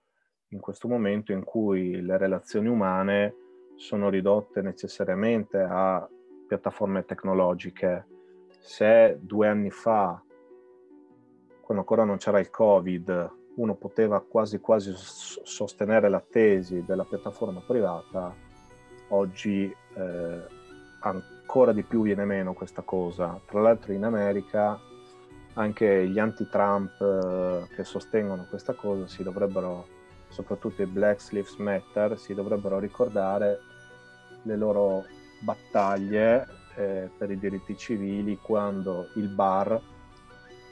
in 0.48 0.60
questo 0.60 0.88
momento 0.88 1.32
in 1.32 1.44
cui 1.44 2.00
le 2.00 2.16
relazioni 2.16 2.68
umane 2.68 3.34
sono 3.76 4.08
ridotte 4.08 4.62
necessariamente 4.62 5.58
a 5.58 6.08
piattaforme 6.46 7.04
tecnologiche. 7.04 8.06
Se 8.60 9.18
due 9.20 9.48
anni 9.48 9.70
fa 9.70 10.23
quando 11.64 11.82
ancora 11.82 12.04
non 12.04 12.18
c'era 12.18 12.38
il 12.40 12.50
Covid, 12.50 13.30
uno 13.56 13.74
poteva 13.74 14.20
quasi 14.20 14.60
quasi 14.60 14.92
sostenere 14.94 16.10
la 16.10 16.20
tesi 16.20 16.84
della 16.84 17.04
piattaforma 17.04 17.62
privata, 17.66 18.34
oggi 19.08 19.74
eh, 19.94 20.42
ancora 21.00 21.72
di 21.72 21.82
più 21.82 22.02
viene 22.02 22.26
meno 22.26 22.52
questa 22.52 22.82
cosa. 22.82 23.40
Tra 23.46 23.62
l'altro 23.62 23.92
in 23.92 24.04
America 24.04 24.78
anche 25.54 26.06
gli 26.06 26.18
anti-Trump 26.18 27.00
eh, 27.00 27.74
che 27.74 27.84
sostengono 27.84 28.46
questa 28.50 28.74
cosa 28.74 29.06
si 29.06 29.22
dovrebbero, 29.22 29.86
soprattutto 30.28 30.82
i 30.82 30.86
Black 30.86 31.30
Lives 31.30 31.56
Matter, 31.56 32.18
si 32.18 32.34
dovrebbero 32.34 32.78
ricordare 32.78 33.58
le 34.42 34.56
loro 34.56 35.04
battaglie 35.40 36.46
eh, 36.74 37.08
per 37.16 37.30
i 37.30 37.38
diritti 37.38 37.74
civili 37.74 38.36
quando 38.36 39.08
il 39.14 39.28
bar 39.28 39.92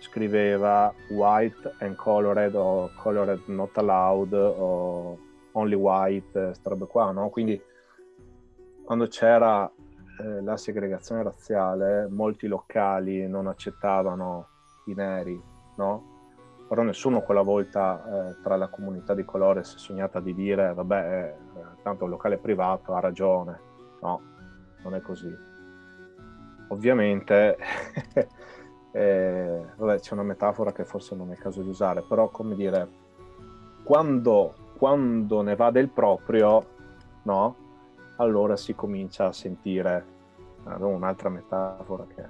scriveva 0.03 0.92
white 1.11 1.76
and 1.78 1.94
colored 1.94 2.55
o 2.57 2.90
colored 2.96 3.40
not 3.46 3.76
allowed 3.76 4.32
o 4.32 5.16
only 5.53 5.74
white, 5.74 6.30
queste 6.32 6.68
robe 6.68 6.86
qua, 6.86 7.12
no? 7.12 7.28
Quindi 7.28 7.61
quando 8.84 9.07
c'era 9.07 9.70
eh, 10.20 10.42
la 10.42 10.57
segregazione 10.57 11.22
razziale, 11.22 12.09
molti 12.11 12.48
locali 12.48 13.28
non 13.28 13.46
accettavano 13.46 14.48
i 14.86 14.94
neri, 14.94 15.40
no? 15.76 16.11
Però 16.68 16.82
nessuno 16.82 17.20
quella 17.20 17.42
volta 17.42 18.30
eh, 18.30 18.42
tra 18.42 18.57
la 18.57 18.68
comunità 18.68 19.14
di 19.14 19.24
colore 19.24 19.62
si 19.62 19.76
è 19.76 19.78
sognata 19.78 20.20
di 20.20 20.34
dire, 20.34 20.74
vabbè, 20.74 21.36
eh, 21.55 21.82
tanto 21.82 22.05
il 22.05 22.11
locale 22.11 22.38
privato 22.38 22.94
ha 22.94 23.00
ragione. 23.00 23.61
No, 24.00 24.20
non 24.82 24.96
è 24.96 25.00
così. 25.00 25.32
Ovviamente 26.68 27.57
Eh, 28.93 29.64
vabbè, 29.76 30.01
c'è 30.01 30.12
una 30.12 30.22
metafora 30.22 30.72
che 30.72 30.84
forse 30.84 31.14
non 31.14 31.30
è 31.30 31.32
il 31.32 31.38
caso 31.38 31.62
di 31.62 31.68
usare, 31.68 32.03
però 32.03 32.28
come 32.28 32.55
dire, 32.55 32.88
quando, 33.82 34.55
quando 34.76 35.40
ne 35.43 35.57
va 35.57 35.70
del 35.70 35.88
proprio, 35.88 36.66
no? 37.22 37.57
Allora 38.16 38.57
si 38.57 38.74
comincia 38.74 39.26
a 39.26 39.32
sentire 39.32 40.05
eh, 40.66 40.74
un'altra 40.74 41.30
metafora 41.30 42.05
che, 42.07 42.24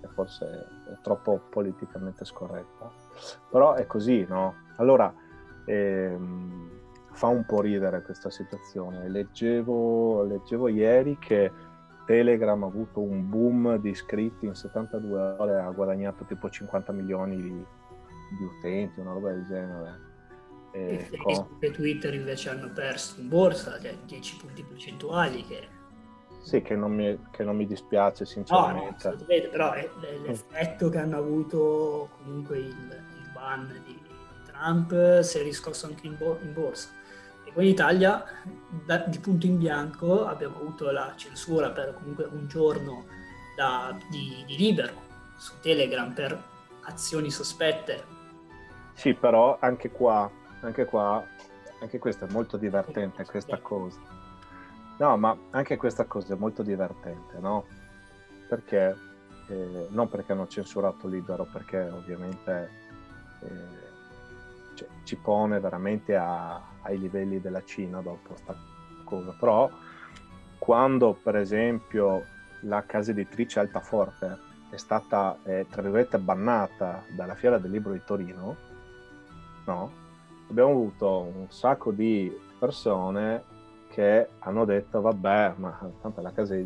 che 0.00 0.08
forse 0.08 0.66
è 0.92 0.98
troppo 1.02 1.40
politicamente 1.48 2.24
scorretta. 2.24 2.90
Però 3.50 3.72
è 3.72 3.86
così, 3.86 4.26
no? 4.28 4.54
Allora, 4.76 5.12
ehm, 5.64 6.70
fa 7.12 7.28
un 7.28 7.44
po' 7.46 7.60
ridere 7.60 8.02
questa 8.02 8.28
situazione. 8.28 9.08
Leggevo, 9.08 10.24
leggevo 10.24 10.68
ieri 10.68 11.16
che 11.18 11.50
Telegram 12.06 12.62
ha 12.62 12.66
avuto 12.66 13.00
un 13.00 13.28
boom 13.28 13.76
di 13.78 13.90
iscritti 13.90 14.46
in 14.46 14.54
72 14.54 15.36
ore, 15.38 15.58
ha 15.58 15.70
guadagnato 15.70 16.24
tipo 16.24 16.50
50 16.50 16.92
milioni 16.92 17.36
di, 17.36 17.48
di 17.48 18.44
utenti, 18.44 19.00
una 19.00 19.12
roba 19.12 19.30
del 19.30 19.46
genere. 19.46 20.00
E, 20.72 20.98
Facebook 21.10 21.48
con... 21.48 21.56
e 21.60 21.70
Twitter 21.70 22.14
invece 22.14 22.50
hanno 22.50 22.70
perso 22.70 23.20
in 23.20 23.28
borsa, 23.28 23.78
cioè 23.80 23.96
10 24.04 24.36
punti 24.36 24.62
percentuali 24.62 25.44
che... 25.44 25.68
Sì, 26.42 26.60
che 26.60 26.76
non 26.76 26.92
mi, 26.92 27.18
che 27.30 27.42
non 27.42 27.56
mi 27.56 27.66
dispiace 27.66 28.26
sinceramente. 28.26 29.08
No, 29.08 29.14
no, 29.14 29.24
però 29.50 29.72
è 29.72 29.88
l'effetto 30.26 30.90
che 30.90 30.98
hanno 30.98 31.16
avuto 31.16 32.10
comunque 32.18 32.58
il, 32.58 32.66
il 32.66 33.30
ban 33.32 33.80
di 33.86 33.98
Trump 34.44 35.20
si 35.20 35.38
è 35.38 35.42
riscosso 35.42 35.86
anche 35.86 36.06
in, 36.06 36.16
bo- 36.18 36.38
in 36.42 36.52
borsa 36.52 36.90
in 37.62 37.68
Italia 37.68 38.24
da, 38.84 38.98
di 38.98 39.18
punto 39.18 39.46
in 39.46 39.58
bianco 39.58 40.26
abbiamo 40.26 40.56
avuto 40.56 40.90
la 40.90 41.12
censura 41.16 41.70
per 41.70 41.94
comunque 41.94 42.24
un 42.24 42.48
giorno 42.48 43.04
da, 43.56 43.96
di, 44.10 44.42
di 44.46 44.56
libero 44.56 45.02
su 45.36 45.60
Telegram 45.60 46.12
per 46.12 46.42
azioni 46.82 47.30
sospette. 47.30 48.12
Sì, 48.94 49.14
però 49.14 49.58
anche 49.60 49.90
qua, 49.90 50.30
anche 50.60 50.84
qua, 50.84 51.24
anche 51.80 51.98
questo 51.98 52.26
è 52.26 52.30
molto 52.30 52.56
divertente 52.56 53.24
questa 53.24 53.58
cosa. 53.58 54.00
No, 54.98 55.16
ma 55.16 55.36
anche 55.50 55.76
questa 55.76 56.04
cosa 56.04 56.34
è 56.34 56.36
molto 56.36 56.62
divertente, 56.62 57.38
no? 57.40 57.66
Perché, 58.48 58.96
eh, 59.48 59.86
non 59.90 60.08
perché 60.08 60.32
hanno 60.32 60.46
censurato 60.46 61.08
libero, 61.08 61.46
perché 61.50 61.80
ovviamente 61.88 62.70
eh, 63.40 63.48
cioè, 64.74 64.88
ci 65.02 65.16
pone 65.16 65.58
veramente 65.58 66.14
a, 66.14 66.62
ai 66.84 66.98
livelli 66.98 67.40
della 67.40 67.62
Cina 67.64 68.00
dopo 68.00 68.28
questa 68.28 68.54
cosa. 69.04 69.34
Però 69.38 69.70
quando 70.58 71.12
per 71.20 71.36
esempio 71.36 72.24
la 72.62 72.84
casa 72.84 73.10
editrice 73.10 73.60
Altaforte, 73.60 74.52
è 74.70 74.76
stata, 74.76 75.38
eh, 75.44 75.66
tra 75.70 75.82
virgolette, 75.82 76.18
bannata 76.18 77.04
dalla 77.14 77.34
Fiera 77.34 77.58
del 77.58 77.70
Libro 77.70 77.92
di 77.92 78.02
Torino, 78.04 78.56
no? 79.66 80.02
Abbiamo 80.48 80.70
avuto 80.70 81.20
un 81.20 81.46
sacco 81.48 81.90
di 81.92 82.34
persone 82.58 83.42
che 83.88 84.28
hanno 84.40 84.64
detto 84.64 85.00
vabbè, 85.00 85.54
ma 85.56 85.78
tanto 86.00 86.20
la 86.20 86.32
casa, 86.32 86.56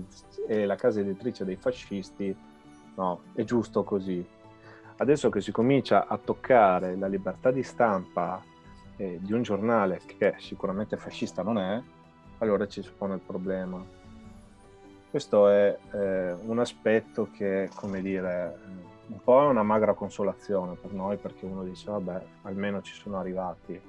è 0.47 0.65
la 0.65 0.77
casa 0.77 1.01
editrice 1.01 1.45
dei 1.45 1.57
fascisti, 1.57 2.35
no, 2.95 3.21
è 3.35 3.45
giusto 3.45 3.85
così. 3.85 4.27
Adesso 4.97 5.29
che 5.29 5.41
si 5.41 5.53
comincia 5.53 6.07
a 6.07 6.17
toccare 6.17 6.97
la 6.97 7.07
libertà 7.07 7.51
di 7.51 7.63
stampa 7.63 8.43
eh, 8.99 9.19
di 9.21 9.33
un 9.33 9.43
giornale 9.43 10.01
che 10.19 10.35
sicuramente 10.39 10.97
fascista 10.97 11.43
non 11.43 11.59
è, 11.59 11.81
allora 12.39 12.67
ci 12.67 12.83
si 12.83 12.91
pone 12.97 13.15
il 13.15 13.21
problema. 13.21 13.83
Questo 15.11 15.49
è 15.49 15.79
eh, 15.93 16.33
un 16.33 16.59
aspetto 16.59 17.31
che, 17.33 17.71
come 17.75 18.03
dire, 18.03 18.59
un 19.07 19.23
po' 19.23 19.43
è 19.43 19.47
una 19.47 19.63
magra 19.63 19.95
consolazione 19.95 20.75
per 20.75 20.93
noi 20.93 21.17
perché 21.17 21.47
uno 21.47 21.65
dice, 21.65 21.91
vabbè, 21.91 22.23
almeno 22.43 22.83
ci 22.83 22.93
sono 22.93 23.19
arrivati. 23.19 23.81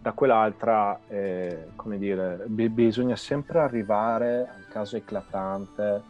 Da 0.00 0.12
quell'altra, 0.12 0.98
eh, 1.08 1.68
come 1.76 1.98
dire, 1.98 2.44
b- 2.46 2.68
bisogna 2.68 3.16
sempre 3.16 3.60
arrivare 3.60 4.48
al 4.48 4.66
caso 4.68 4.96
eclatante 4.96 6.02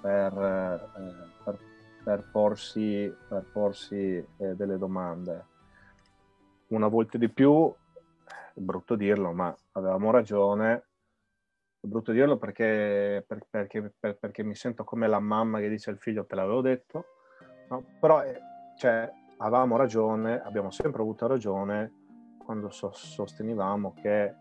per, 0.00 0.32
eh, 0.32 1.02
per, 1.42 1.58
per 2.04 2.28
porsi, 2.30 3.12
per 3.26 3.44
porsi 3.50 4.24
eh, 4.36 4.54
delle 4.54 4.76
domande. 4.76 5.52
Una 6.74 6.88
volta 6.88 7.18
di 7.18 7.28
più, 7.28 7.72
è 8.52 8.58
brutto 8.58 8.96
dirlo, 8.96 9.32
ma 9.32 9.56
avevamo 9.72 10.10
ragione, 10.10 10.86
è 11.80 11.86
brutto 11.86 12.10
dirlo 12.10 12.36
perché, 12.36 13.24
per, 13.24 13.46
perché, 13.48 13.94
per, 13.96 14.16
perché, 14.16 14.42
mi 14.42 14.56
sento 14.56 14.82
come 14.82 15.06
la 15.06 15.20
mamma 15.20 15.60
che 15.60 15.68
dice 15.68 15.90
al 15.90 15.98
figlio 15.98 16.26
te 16.26 16.34
l'avevo 16.34 16.62
detto, 16.62 17.04
no? 17.68 17.84
però 18.00 18.24
eh, 18.24 18.40
cioè, 18.76 19.08
avevamo 19.36 19.76
ragione, 19.76 20.42
abbiamo 20.42 20.72
sempre 20.72 21.02
avuto 21.02 21.28
ragione 21.28 21.92
quando 22.44 22.70
so, 22.70 22.90
sostenevamo 22.92 23.94
che 23.94 24.34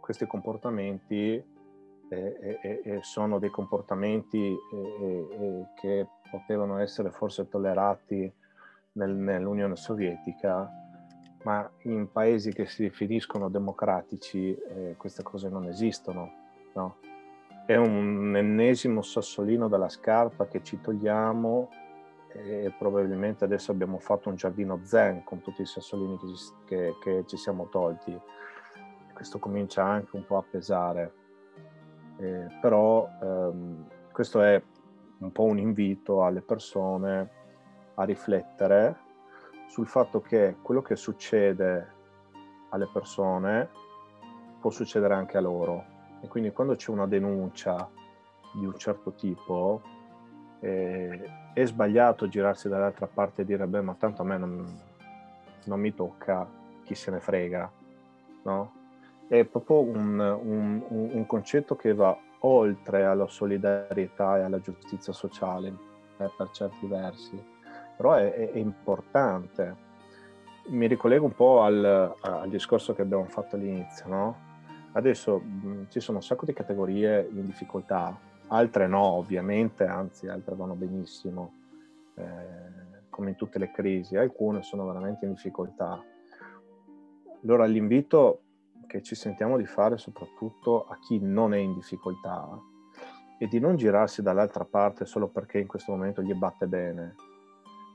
questi 0.00 0.26
comportamenti 0.26 1.34
eh, 1.34 1.48
eh, 2.08 2.80
eh 2.82 2.98
sono 3.02 3.38
dei 3.38 3.50
comportamenti 3.50 4.38
eh, 4.38 5.28
eh, 5.30 5.66
che 5.74 6.06
potevano 6.30 6.78
essere 6.78 7.10
forse 7.10 7.46
tollerati 7.46 8.32
nel, 8.92 9.10
nell'Unione 9.10 9.76
Sovietica, 9.76 10.81
ma 11.42 11.68
in 11.82 12.10
paesi 12.10 12.52
che 12.52 12.66
si 12.66 12.82
definiscono 12.82 13.48
democratici 13.48 14.56
queste 14.96 15.22
cose 15.22 15.48
non 15.48 15.66
esistono 15.66 16.40
no? 16.74 16.96
È 17.64 17.76
un 17.76 18.34
ennesimo 18.36 19.02
sassolino 19.02 19.68
dalla 19.68 19.88
scarpa 19.88 20.46
che 20.46 20.62
ci 20.62 20.80
togliamo 20.80 21.70
e 22.32 22.72
probabilmente 22.76 23.44
adesso 23.44 23.70
abbiamo 23.70 23.98
fatto 23.98 24.28
un 24.28 24.36
giardino 24.36 24.80
zen 24.82 25.22
con 25.22 25.42
tutti 25.42 25.62
i 25.62 25.66
sassolini 25.66 26.18
che 26.18 26.26
ci, 26.26 26.52
che, 26.64 26.94
che 27.00 27.24
ci 27.26 27.36
siamo 27.36 27.68
tolti. 27.68 28.18
Questo 29.12 29.38
comincia 29.38 29.84
anche 29.84 30.16
un 30.16 30.24
po' 30.24 30.38
a 30.38 30.44
pesare. 30.48 31.12
Eh, 32.16 32.46
però 32.60 33.08
ehm, 33.22 33.86
questo 34.10 34.42
è 34.42 34.60
un 35.18 35.30
po' 35.30 35.44
un 35.44 35.58
invito 35.58 36.24
alle 36.24 36.40
persone 36.40 37.30
a 37.94 38.04
riflettere 38.04 38.96
sul 39.72 39.86
fatto 39.86 40.20
che 40.20 40.56
quello 40.60 40.82
che 40.82 40.96
succede 40.96 41.94
alle 42.68 42.86
persone 42.92 43.70
può 44.60 44.68
succedere 44.68 45.14
anche 45.14 45.38
a 45.38 45.40
loro 45.40 45.82
e 46.20 46.28
quindi 46.28 46.52
quando 46.52 46.74
c'è 46.76 46.90
una 46.90 47.06
denuncia 47.06 47.88
di 48.52 48.66
un 48.66 48.76
certo 48.76 49.12
tipo, 49.12 49.80
eh, 50.60 51.24
è 51.54 51.64
sbagliato 51.64 52.28
girarsi 52.28 52.68
dall'altra 52.68 53.06
parte 53.06 53.40
e 53.40 53.44
dire, 53.46 53.66
beh, 53.66 53.80
ma 53.80 53.94
tanto 53.98 54.20
a 54.20 54.26
me 54.26 54.36
non, 54.36 54.78
non 55.64 55.80
mi 55.80 55.94
tocca, 55.94 56.46
chi 56.84 56.94
se 56.94 57.10
ne 57.10 57.20
frega, 57.20 57.72
no? 58.42 58.72
È 59.26 59.42
proprio 59.46 59.80
un, 59.80 60.18
un, 60.18 60.82
un, 60.88 61.26
concetto 61.26 61.76
che 61.76 61.94
va 61.94 62.14
oltre 62.40 63.06
alla 63.06 63.26
solidarietà 63.26 64.36
e 64.36 64.42
alla 64.42 64.60
giustizia 64.60 65.14
sociale, 65.14 65.74
eh, 66.18 66.30
per 66.36 66.50
certi 66.50 66.86
versi, 66.86 67.51
però 68.02 68.14
è, 68.14 68.50
è, 68.50 68.58
importante. 68.58 69.76
Mi 70.66 70.88
ricollego 70.88 71.24
un 71.24 71.34
po' 71.36 71.62
al, 71.62 72.12
al 72.20 72.48
discorso 72.48 72.94
che 72.94 73.02
abbiamo 73.02 73.26
fatto 73.26 73.54
all'inizio, 73.54 74.08
no? 74.08 74.36
Adesso 74.92 75.38
mh, 75.38 75.68
mm, 75.68 75.82
ci 75.88 76.00
sono 76.00 76.18
un 76.18 76.24
sacco 76.24 76.44
di 76.44 76.52
categorie 76.52 77.28
in 77.32 77.46
difficoltà, 77.46 78.18
altre 78.48 78.88
no 78.88 79.04
ovviamente, 79.04 79.84
anzi 79.84 80.26
altre 80.26 80.56
vanno 80.56 80.74
benissimo, 80.74 81.52
eh, 82.16 82.24
come 83.08 83.30
in 83.30 83.36
tutte 83.36 83.60
le 83.60 83.70
crisi, 83.70 84.16
alcune 84.16 84.62
sono 84.62 84.84
veramente 84.84 85.24
in 85.24 85.34
difficoltà. 85.34 86.02
Allora 87.44 87.66
l'invito 87.66 88.40
che 88.88 89.00
ci 89.00 89.14
sentiamo 89.14 89.56
di 89.56 89.66
fare 89.66 89.96
soprattutto 89.96 90.86
a 90.86 90.98
chi 90.98 91.20
non 91.20 91.54
è 91.54 91.58
in 91.58 91.74
difficoltà 91.74 92.60
è 93.38 93.46
di 93.46 93.58
non 93.58 93.76
girarsi 93.76 94.22
dall'altra 94.22 94.64
parte 94.64 95.04
solo 95.04 95.28
perché 95.28 95.58
in 95.58 95.66
questo 95.66 95.90
momento 95.92 96.22
gli 96.22 96.34
batte 96.34 96.66
bene, 96.66 97.14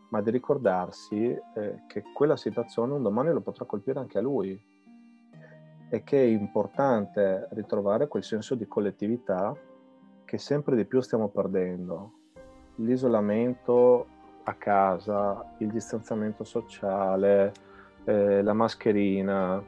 ma 0.10 0.22
di 0.22 0.32
ricordarsi 0.32 1.26
eh, 1.26 1.84
che 1.88 2.04
quella 2.14 2.38
situazione 2.38 2.94
un 2.94 3.02
domani 3.02 3.32
lo 3.32 3.42
potrà 3.42 3.66
colpire 3.66 4.00
anche 4.00 4.18
a 4.18 4.22
lui 4.22 4.60
è 5.90 6.04
che 6.04 6.22
è 6.22 6.26
importante 6.26 7.48
ritrovare 7.52 8.08
quel 8.08 8.24
senso 8.24 8.56
di 8.56 8.68
collettività 8.68 9.56
che 10.26 10.38
sempre 10.38 10.76
di 10.76 10.84
più 10.86 11.00
stiamo 11.00 11.30
perdendo. 11.30 12.12
L'isolamento 12.76 14.06
a 14.44 14.54
casa, 14.54 15.54
il 15.60 15.70
distanziamento 15.70 16.44
sociale, 16.44 17.54
eh, 18.04 18.42
la 18.42 18.54
mascherina, 18.54 19.64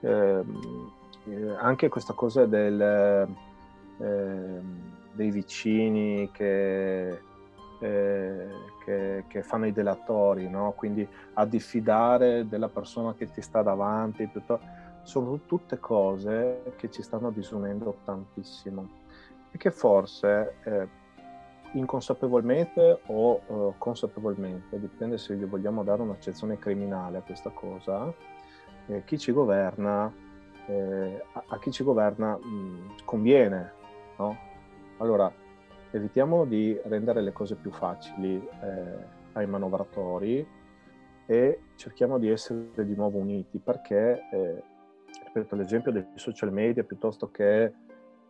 ehm, 0.00 0.92
eh, 1.28 1.54
anche 1.58 1.88
questa 1.88 2.12
cosa 2.14 2.46
del, 2.46 2.80
eh, 3.98 4.60
dei 5.12 5.30
vicini 5.30 6.28
che, 6.32 7.20
eh, 7.82 8.48
che, 8.84 9.24
che, 9.26 9.42
fanno 9.42 9.66
i 9.66 9.72
delatori, 9.72 10.48
no? 10.48 10.72
quindi 10.76 11.06
a 11.34 11.44
diffidare 11.44 12.46
della 12.46 12.68
persona 12.68 13.14
che 13.14 13.30
ti 13.30 13.42
sta 13.42 13.62
davanti. 13.62 14.30
Sono 15.02 15.40
tutte 15.46 15.80
cose 15.80 16.74
che 16.76 16.88
ci 16.88 17.02
stanno 17.02 17.30
disunendo 17.30 17.96
tantissimo 18.04 18.88
e 19.50 19.58
che 19.58 19.72
forse 19.72 20.54
eh, 20.62 20.88
inconsapevolmente 21.72 23.00
o 23.06 23.40
eh, 23.46 23.74
consapevolmente, 23.78 24.78
dipende 24.78 25.18
se 25.18 25.34
gli 25.34 25.44
vogliamo 25.44 25.82
dare 25.82 26.02
un'accezione 26.02 26.58
criminale 26.58 27.18
a 27.18 27.22
questa 27.22 27.50
cosa, 27.50 28.14
eh, 28.86 29.02
chi 29.04 29.18
ci 29.18 29.32
governa, 29.32 30.12
eh, 30.66 31.24
a, 31.32 31.44
a, 31.48 31.58
chi 31.58 31.72
ci 31.72 31.82
governa 31.82 32.36
mh, 32.36 33.04
conviene. 33.04 33.72
No? 34.18 34.36
Allora, 34.98 35.32
evitiamo 35.92 36.44
di 36.44 36.78
rendere 36.84 37.20
le 37.20 37.32
cose 37.32 37.54
più 37.54 37.70
facili 37.70 38.36
eh, 38.36 39.20
ai 39.32 39.46
manovratori 39.46 40.46
e 41.26 41.60
cerchiamo 41.76 42.18
di 42.18 42.28
essere 42.28 42.84
di 42.84 42.94
nuovo 42.94 43.18
uniti 43.18 43.58
perché 43.58 44.28
eh, 44.32 44.62
rispetto 45.22 45.54
all'esempio 45.54 45.92
dei 45.92 46.06
social 46.14 46.52
media 46.52 46.82
piuttosto 46.82 47.30
che 47.30 47.72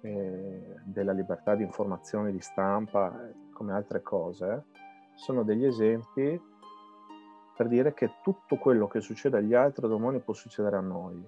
eh, 0.00 0.76
della 0.84 1.12
libertà 1.12 1.54
di 1.54 1.62
informazione, 1.62 2.32
di 2.32 2.40
stampa, 2.40 3.30
come 3.52 3.72
altre 3.72 4.02
cose, 4.02 4.64
sono 5.14 5.42
degli 5.42 5.64
esempi 5.64 6.40
per 7.56 7.68
dire 7.68 7.94
che 7.94 8.14
tutto 8.22 8.56
quello 8.56 8.88
che 8.88 9.00
succede 9.00 9.38
agli 9.38 9.54
altri 9.54 9.86
domani 9.86 10.20
può 10.20 10.34
succedere 10.34 10.76
a 10.76 10.80
noi. 10.80 11.24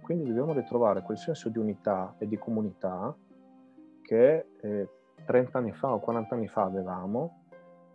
Quindi 0.00 0.26
dobbiamo 0.28 0.52
ritrovare 0.52 1.02
quel 1.02 1.18
senso 1.18 1.48
di 1.48 1.58
unità 1.58 2.14
e 2.18 2.26
di 2.26 2.38
comunità 2.38 3.14
che 4.02 4.46
eh, 4.60 4.88
30 5.26 5.58
anni 5.58 5.72
fa 5.72 5.92
o 5.92 6.00
40 6.00 6.34
anni 6.34 6.48
fa 6.48 6.62
avevamo 6.62 7.44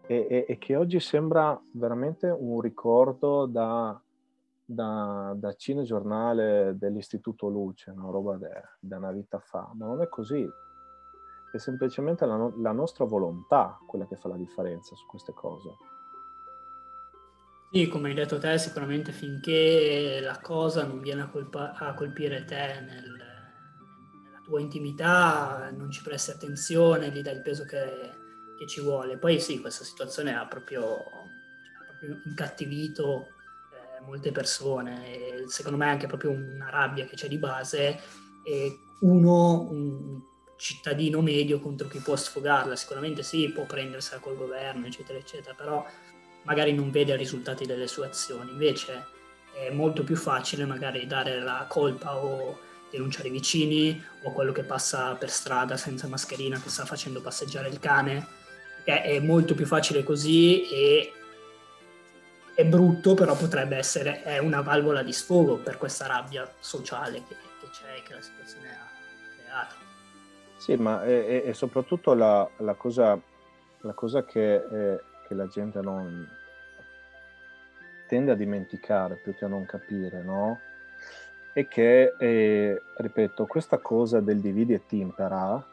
e, 0.05 0.27
e, 0.29 0.45
e 0.47 0.57
che 0.57 0.75
oggi 0.75 0.99
sembra 0.99 1.59
veramente 1.71 2.27
un 2.27 2.61
ricordo 2.61 3.45
da 3.45 3.99
da, 4.73 5.33
da 5.35 5.53
cinegiornale 5.53 6.77
dell'Istituto 6.77 7.47
Luce, 7.47 7.91
una 7.91 8.09
roba 8.09 8.37
da 8.79 8.97
una 8.97 9.11
vita 9.11 9.39
fa, 9.39 9.69
ma 9.75 9.85
non 9.85 10.01
è 10.01 10.07
così. 10.07 10.49
È 11.51 11.57
semplicemente 11.57 12.25
la, 12.25 12.37
no- 12.37 12.53
la 12.57 12.71
nostra 12.71 13.03
volontà 13.03 13.77
quella 13.85 14.07
che 14.07 14.15
fa 14.15 14.29
la 14.29 14.37
differenza 14.37 14.95
su 14.95 15.05
queste 15.05 15.33
cose. 15.33 15.69
Sì, 17.71 17.87
come 17.87 18.09
hai 18.09 18.15
detto 18.15 18.37
te, 18.37 18.57
sicuramente 18.57 19.11
finché 19.11 20.19
la 20.21 20.39
cosa 20.41 20.85
non 20.85 20.99
viene 20.99 21.21
a, 21.21 21.27
colpa- 21.27 21.73
a 21.73 21.93
colpire 21.93 22.45
te 22.45 22.81
nel, 22.81 23.20
tua 24.51 24.59
intimità, 24.59 25.71
non 25.73 25.89
ci 25.89 26.01
presti 26.01 26.31
attenzione, 26.31 27.09
gli 27.09 27.21
dai 27.21 27.35
il 27.35 27.41
peso 27.41 27.63
che, 27.63 28.11
che 28.57 28.67
ci 28.67 28.81
vuole. 28.81 29.17
Poi 29.17 29.39
sì, 29.39 29.61
questa 29.61 29.85
situazione 29.85 30.35
ha 30.35 30.45
proprio, 30.45 30.97
ha 30.97 31.85
proprio 31.87 32.19
incattivito 32.25 33.27
molte 34.05 34.31
persone, 34.31 35.45
secondo 35.47 35.77
me 35.77 35.85
anche 35.85 36.07
proprio 36.07 36.31
una 36.31 36.69
rabbia 36.69 37.05
che 37.05 37.15
c'è 37.15 37.27
di 37.27 37.37
base 37.37 37.99
e 38.43 38.79
uno 39.01 39.61
un, 39.69 40.19
cittadino 40.57 41.21
medio 41.21 41.59
contro 41.59 41.87
chi 41.87 41.99
può 41.99 42.15
sfogarla. 42.15 42.75
Sicuramente 42.75 43.23
sì, 43.23 43.49
può 43.51 43.65
prendersela 43.65 44.19
col 44.19 44.35
governo, 44.35 44.85
eccetera, 44.85 45.17
eccetera, 45.17 45.55
però 45.55 45.83
magari 46.43 46.73
non 46.73 46.91
vede 46.91 47.13
i 47.13 47.17
risultati 47.17 47.65
delle 47.65 47.87
sue 47.87 48.07
azioni. 48.07 48.51
Invece 48.51 49.05
è 49.53 49.71
molto 49.71 50.03
più 50.03 50.15
facile 50.15 50.65
magari 50.65 51.07
dare 51.07 51.39
la 51.39 51.65
colpa 51.69 52.17
o 52.17 52.69
denunciare 52.91 53.29
i 53.29 53.31
vicini 53.31 54.03
o 54.23 54.31
quello 54.31 54.51
che 54.51 54.63
passa 54.63 55.15
per 55.15 55.29
strada 55.29 55.77
senza 55.77 56.07
mascherina 56.07 56.59
che 56.59 56.69
sta 56.69 56.85
facendo 56.85 57.21
passeggiare 57.21 57.69
il 57.69 57.79
cane. 57.79 58.27
È 58.83 59.19
molto 59.19 59.55
più 59.55 59.65
facile 59.65 60.03
così 60.03 60.67
e 60.69 61.13
è 62.53 62.65
brutto, 62.65 63.13
però 63.13 63.35
potrebbe 63.35 63.77
essere 63.77 64.23
è 64.23 64.37
una 64.37 64.61
valvola 64.61 65.03
di 65.03 65.13
sfogo 65.13 65.57
per 65.57 65.77
questa 65.77 66.07
rabbia 66.07 66.51
sociale 66.59 67.23
che, 67.27 67.35
che 67.59 67.69
c'è, 67.71 68.03
che 68.03 68.13
la 68.13 68.21
situazione 68.21 68.67
ha 68.69 68.87
creato. 69.41 69.75
Sì, 70.57 70.75
ma 70.75 71.03
è, 71.03 71.43
è 71.43 71.53
soprattutto 71.53 72.13
la, 72.13 72.47
la, 72.57 72.73
cosa, 72.75 73.19
la 73.79 73.93
cosa 73.93 74.23
che, 74.25 74.55
eh, 74.55 75.01
che, 75.27 75.33
la 75.33 75.47
gente 75.47 75.81
non 75.81 76.29
tende 78.07 78.31
a 78.31 78.35
dimenticare 78.35 79.15
più 79.15 79.33
che 79.33 79.45
a 79.45 79.47
non 79.47 79.65
capire, 79.65 80.21
no? 80.21 80.59
È 81.53 81.67
che, 81.67 82.15
eh, 82.17 82.81
ripeto, 82.95 83.45
questa 83.45 83.77
cosa 83.77 84.19
del 84.19 84.39
dividi 84.39 84.73
e 84.73 84.85
timpera, 84.85 85.63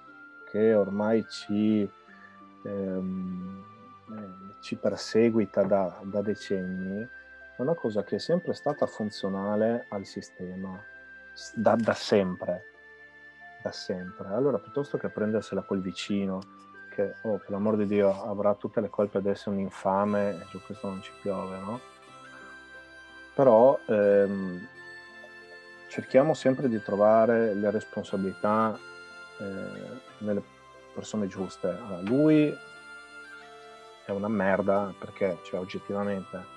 che 0.51 0.75
ormai 0.75 1.25
ci... 1.29 1.89
Ehm, 2.65 3.67
ci 4.61 4.77
perseguita 4.77 5.63
da, 5.63 5.99
da 6.03 6.21
decenni, 6.23 7.01
è 7.01 7.61
una 7.61 7.75
cosa 7.75 8.03
che 8.05 8.17
è 8.17 8.19
sempre 8.19 8.55
stata 8.55 8.87
funzionale 8.87 9.87
al 9.89 10.05
sistema, 10.05 10.81
da, 11.55 11.77
da 11.77 11.95
sempre, 11.95 12.65
da 13.63 13.73
sempre. 13.73 14.29
Allora, 14.29 14.59
piuttosto 14.59 14.99
che 14.99 15.09
prendersela 15.09 15.63
col 15.63 15.81
vicino, 15.81 16.41
che, 16.91 17.15
oh, 17.23 17.39
per 17.39 17.51
l'amor 17.51 17.77
di 17.77 17.87
Dio, 17.87 18.11
avrà 18.25 18.55
tutte 18.55 18.81
le 18.81 18.89
colpe 18.89 19.19
ad 19.19 19.27
essere 19.27 19.57
un 19.57 19.61
infame 19.61 20.31
e 20.31 20.45
su 20.49 20.61
questo 20.63 20.89
non 20.89 21.03
ci 21.03 21.13
piove, 21.21 21.59
no? 21.59 21.81
Però 23.35 23.79
ehm, 23.87 24.69
cerchiamo 25.89 26.35
sempre 26.35 26.69
di 26.69 26.81
trovare 26.83 27.55
le 27.55 27.71
responsabilità 27.71 28.79
eh, 29.39 29.45
nelle 30.19 30.43
persone 30.95 31.27
giuste. 31.27 31.69
Allora, 31.69 32.01
lui 32.03 32.57
è 34.05 34.11
una 34.11 34.29
merda 34.29 34.93
perché 34.99 35.39
cioè, 35.45 35.61
oggettivamente 35.61 36.57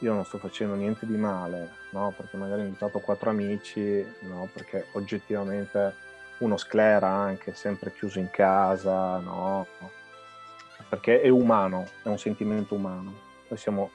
io 0.00 0.14
non 0.14 0.24
sto 0.24 0.38
facendo 0.38 0.74
niente 0.74 1.06
di 1.06 1.16
male, 1.16 1.72
no? 1.90 2.12
perché 2.16 2.36
magari 2.36 2.62
ho 2.62 2.64
invitato 2.64 3.00
quattro 3.00 3.30
amici, 3.30 4.04
no? 4.20 4.48
perché 4.52 4.86
oggettivamente 4.92 6.08
uno 6.38 6.56
sclera 6.56 7.08
anche, 7.08 7.54
sempre 7.54 7.92
chiuso 7.92 8.18
in 8.18 8.30
casa, 8.30 9.18
no? 9.18 9.66
perché 10.88 11.20
è 11.20 11.28
umano, 11.28 11.86
è 12.02 12.08
un 12.08 12.18
sentimento 12.18 12.74
umano. 12.74 13.12
Noi 13.48 13.58
siamo 13.58 13.90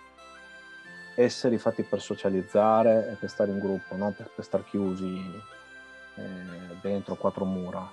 esseri 1.15 1.57
fatti 1.57 1.83
per 1.83 2.01
socializzare 2.01 3.11
e 3.11 3.15
per 3.15 3.29
stare 3.29 3.51
in 3.51 3.59
gruppo, 3.59 3.95
non 3.95 4.13
per, 4.13 4.29
per 4.33 4.43
stare 4.43 4.63
chiusi 4.65 5.41
eh, 6.15 6.23
dentro 6.81 7.15
quattro 7.15 7.45
mura. 7.45 7.89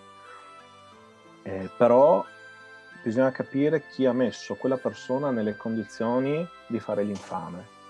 Eh, 1.42 1.70
però 1.76 2.24
bisogna 3.02 3.32
capire 3.32 3.86
chi 3.88 4.06
ha 4.06 4.12
messo 4.12 4.54
quella 4.54 4.76
persona 4.76 5.30
nelle 5.30 5.56
condizioni 5.56 6.46
di 6.66 6.78
fare 6.80 7.02
l'infame. 7.02 7.80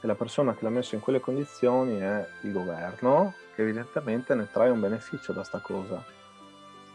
E 0.00 0.06
la 0.06 0.14
persona 0.14 0.54
che 0.54 0.62
l'ha 0.62 0.70
messo 0.70 0.94
in 0.94 1.00
quelle 1.00 1.20
condizioni 1.20 1.98
è 1.98 2.26
il 2.42 2.52
governo, 2.52 3.34
che 3.54 3.62
evidentemente 3.62 4.34
ne 4.34 4.48
trae 4.50 4.70
un 4.70 4.80
beneficio 4.80 5.32
da 5.32 5.42
sta 5.42 5.58
cosa. 5.58 6.02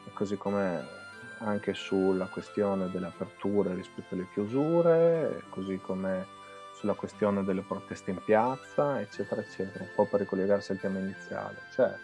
E 0.06 0.12
così 0.14 0.38
come 0.38 1.02
anche 1.40 1.74
sulla 1.74 2.28
questione 2.28 2.90
delle 2.90 3.08
aperture 3.08 3.74
rispetto 3.74 4.14
alle 4.14 4.28
chiusure, 4.32 5.44
così 5.50 5.78
come 5.78 6.42
sulla 6.84 6.96
questione 6.96 7.46
delle 7.46 7.62
proteste 7.62 8.12
in 8.12 8.22
piazza, 8.26 9.00
eccetera, 9.00 9.40
eccetera, 9.40 9.86
un 9.86 9.90
po' 9.96 10.04
per 10.04 10.20
ricollegarsi 10.20 10.74
al 10.74 10.80
tema 10.80 11.00
iniziale. 11.00 11.56
Cioè, 11.72 11.96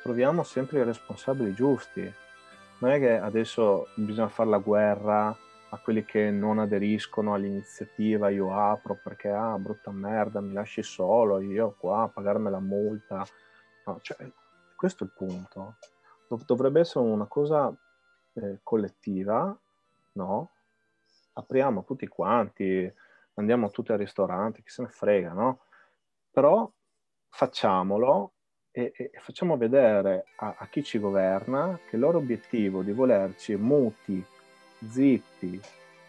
troviamo 0.00 0.44
sempre 0.44 0.78
i 0.78 0.84
responsabili 0.84 1.52
giusti, 1.52 2.12
non 2.78 2.92
è 2.92 3.00
che 3.00 3.18
adesso 3.18 3.88
bisogna 3.96 4.28
fare 4.28 4.48
la 4.48 4.58
guerra 4.58 5.36
a 5.70 5.78
quelli 5.78 6.04
che 6.04 6.30
non 6.30 6.60
aderiscono 6.60 7.34
all'iniziativa, 7.34 8.28
io 8.28 8.56
apro 8.56 8.96
perché 9.02 9.28
ah 9.28 9.58
brutta 9.58 9.90
merda, 9.90 10.40
mi 10.40 10.52
lasci 10.52 10.84
solo, 10.84 11.40
io 11.40 11.74
qua 11.76 12.02
a 12.02 12.08
pagarmi 12.08 12.48
la 12.48 12.60
multa. 12.60 13.26
No, 13.86 13.98
cioè, 14.02 14.18
questo 14.76 15.02
è 15.02 15.06
il 15.08 15.12
punto. 15.16 15.78
Dovrebbe 16.46 16.78
essere 16.78 17.04
una 17.04 17.26
cosa 17.26 17.74
eh, 18.34 18.60
collettiva, 18.62 19.58
no? 20.12 20.50
Apriamo 21.32 21.82
tutti 21.82 22.06
quanti, 22.06 22.92
andiamo 23.34 23.70
tutti 23.70 23.92
al 23.92 23.98
ristorante, 23.98 24.62
chi 24.62 24.70
se 24.70 24.82
ne 24.82 24.88
frega, 24.88 25.32
no? 25.32 25.60
Però 26.30 26.70
facciamolo 27.28 28.34
e, 28.70 28.92
e 28.96 29.10
facciamo 29.20 29.56
vedere 29.56 30.26
a, 30.36 30.56
a, 30.58 30.66
chi 30.66 30.82
ci 30.82 30.98
governa 30.98 31.78
che 31.88 31.96
il 31.96 32.02
loro 32.02 32.18
obiettivo 32.18 32.82
di 32.82 32.92
volerci 32.92 33.54
muti, 33.56 34.24
zitti, 34.88 35.60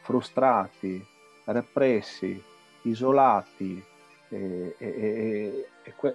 frustrati, 0.02 1.06
repressi, 1.46 2.42
isolati 2.84 3.84
e, 4.30 4.76
e, 4.78 5.68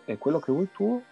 e 0.05 0.19
quello 0.19 0.41
che 0.41 0.53
vuoi 0.53 0.71
tu 0.73 1.03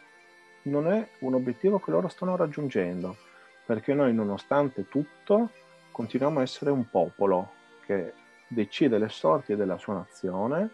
non 0.62 0.88
è 0.90 1.08
un 1.20 1.34
obiettivo 1.34 1.78
che 1.78 1.90
loro 1.90 2.08
stanno 2.08 2.36
raggiungendo 2.36 3.16
perché 3.64 3.94
noi 3.94 4.12
nonostante 4.14 4.88
tutto 4.88 5.50
continuiamo 5.92 6.40
a 6.40 6.42
essere 6.42 6.70
un 6.70 6.88
popolo 6.88 7.52
che 7.84 8.12
decide 8.46 8.98
le 8.98 9.08
sorti 9.08 9.56
della 9.56 9.78
sua 9.78 9.94
nazione, 9.94 10.70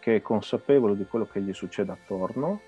che 0.00 0.16
è 0.16 0.22
consapevole 0.22 0.96
di 0.96 1.06
quello 1.06 1.26
che 1.26 1.40
gli 1.40 1.52
succede 1.52 1.92
attorno 1.92 2.60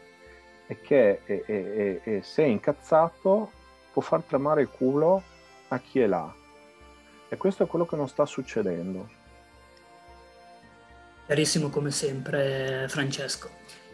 e 0.67 0.81
che 0.81 1.25
è, 1.25 1.45
è, 1.45 2.01
è, 2.03 2.21
se 2.23 2.45
è 2.45 2.47
incazzato 2.47 3.51
può 3.93 4.01
far 4.03 4.23
tremare 4.23 4.63
il 4.63 4.69
culo 4.69 5.23
a 5.69 5.79
chi 5.79 6.01
è 6.01 6.07
là. 6.07 6.33
E 7.29 7.37
questo 7.37 7.65
è 7.65 7.67
quello 7.67 7.87
che 7.87 7.97
non 7.97 8.09
sta 8.09 8.27
succedendo. 8.27 9.09
Chiarissimo 11.27 11.71
come 11.71 11.91
sempre 11.91 12.87
Francesco. 12.89 13.51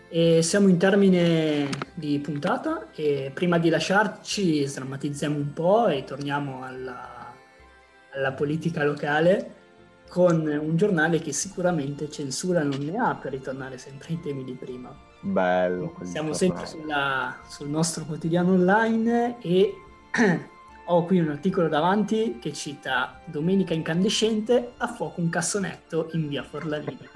E 0.09 0.43
siamo 0.43 0.69
in 0.69 0.77
termine 0.77 1.69
di 1.95 2.19
puntata 2.19 2.91
e 2.93 3.31
prima 3.33 3.59
di 3.59 3.69
lasciarci 3.69 4.67
sdrammatizziamo 4.67 5.37
un 5.37 5.53
po' 5.53 5.87
e 5.87 6.03
torniamo 6.05 6.65
alla, 6.65 7.33
alla 8.11 8.33
politica 8.33 8.83
locale 8.85 9.60
con 10.11 10.45
un 10.45 10.77
giornale 10.77 11.21
che 11.21 11.33
sicuramente 11.33 12.11
censura 12.11 12.65
non 12.65 12.81
ne 12.81 12.99
ha 12.99 13.15
per 13.15 13.31
ritornare 13.31 13.79
sempre 13.79 14.09
ai 14.09 14.21
temi 14.21 14.43
di 14.43 14.55
prima. 14.55 14.93
Bello. 15.21 15.95
Siamo 16.03 16.33
sempre 16.33 16.67
sulla, 16.67 17.39
sul 17.47 17.69
nostro 17.69 18.05
quotidiano 18.05 18.53
online 18.53 19.37
e 19.41 19.73
ho 20.87 21.05
qui 21.05 21.21
un 21.21 21.29
articolo 21.29 21.69
davanti 21.69 22.39
che 22.41 22.53
cita 22.53 23.21
Domenica 23.25 23.73
incandescente 23.73 24.73
a 24.79 24.89
fuoco 24.89 25.21
un 25.21 25.29
cassonetto 25.29 26.09
in 26.15 26.27
via 26.27 26.43
Forlanini. 26.43 27.09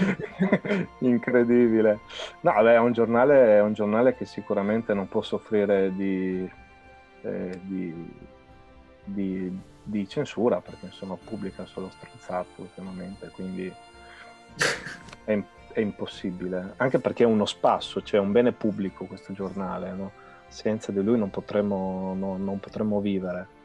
Incredibile. 1.00 2.00
No, 2.40 2.54
beh, 2.62 2.72
è 2.72 2.78
un, 2.78 2.92
giornale, 2.92 3.56
è 3.56 3.60
un 3.60 3.74
giornale 3.74 4.16
che 4.16 4.24
sicuramente 4.24 4.94
non 4.94 5.08
può 5.08 5.20
soffrire 5.20 5.94
di, 5.94 6.48
eh, 7.20 7.60
di, 7.64 8.10
di, 9.04 9.60
di 9.88 10.08
censura 10.08 10.60
perché 10.60 10.86
insomma 10.86 11.16
pubblica 11.16 11.64
solo 11.66 11.90
stronzate 11.90 12.60
ultimamente, 12.60 13.30
quindi 13.34 13.72
è 15.24 15.42
è 15.78 15.80
impossibile, 15.80 16.74
anche 16.76 16.98
perché 16.98 17.22
è 17.22 17.26
uno 17.26 17.46
spasso, 17.46 18.02
cioè 18.02 18.18
un 18.18 18.32
bene 18.32 18.52
pubblico 18.52 19.04
questo 19.04 19.32
giornale, 19.32 19.92
no? 19.92 20.10
senza 20.48 20.90
di 20.90 21.02
lui 21.02 21.18
non 21.18 21.30
potremmo, 21.30 22.14
no, 22.14 22.36
non 22.36 22.58
potremmo 22.58 23.00
vivere. 23.00 23.56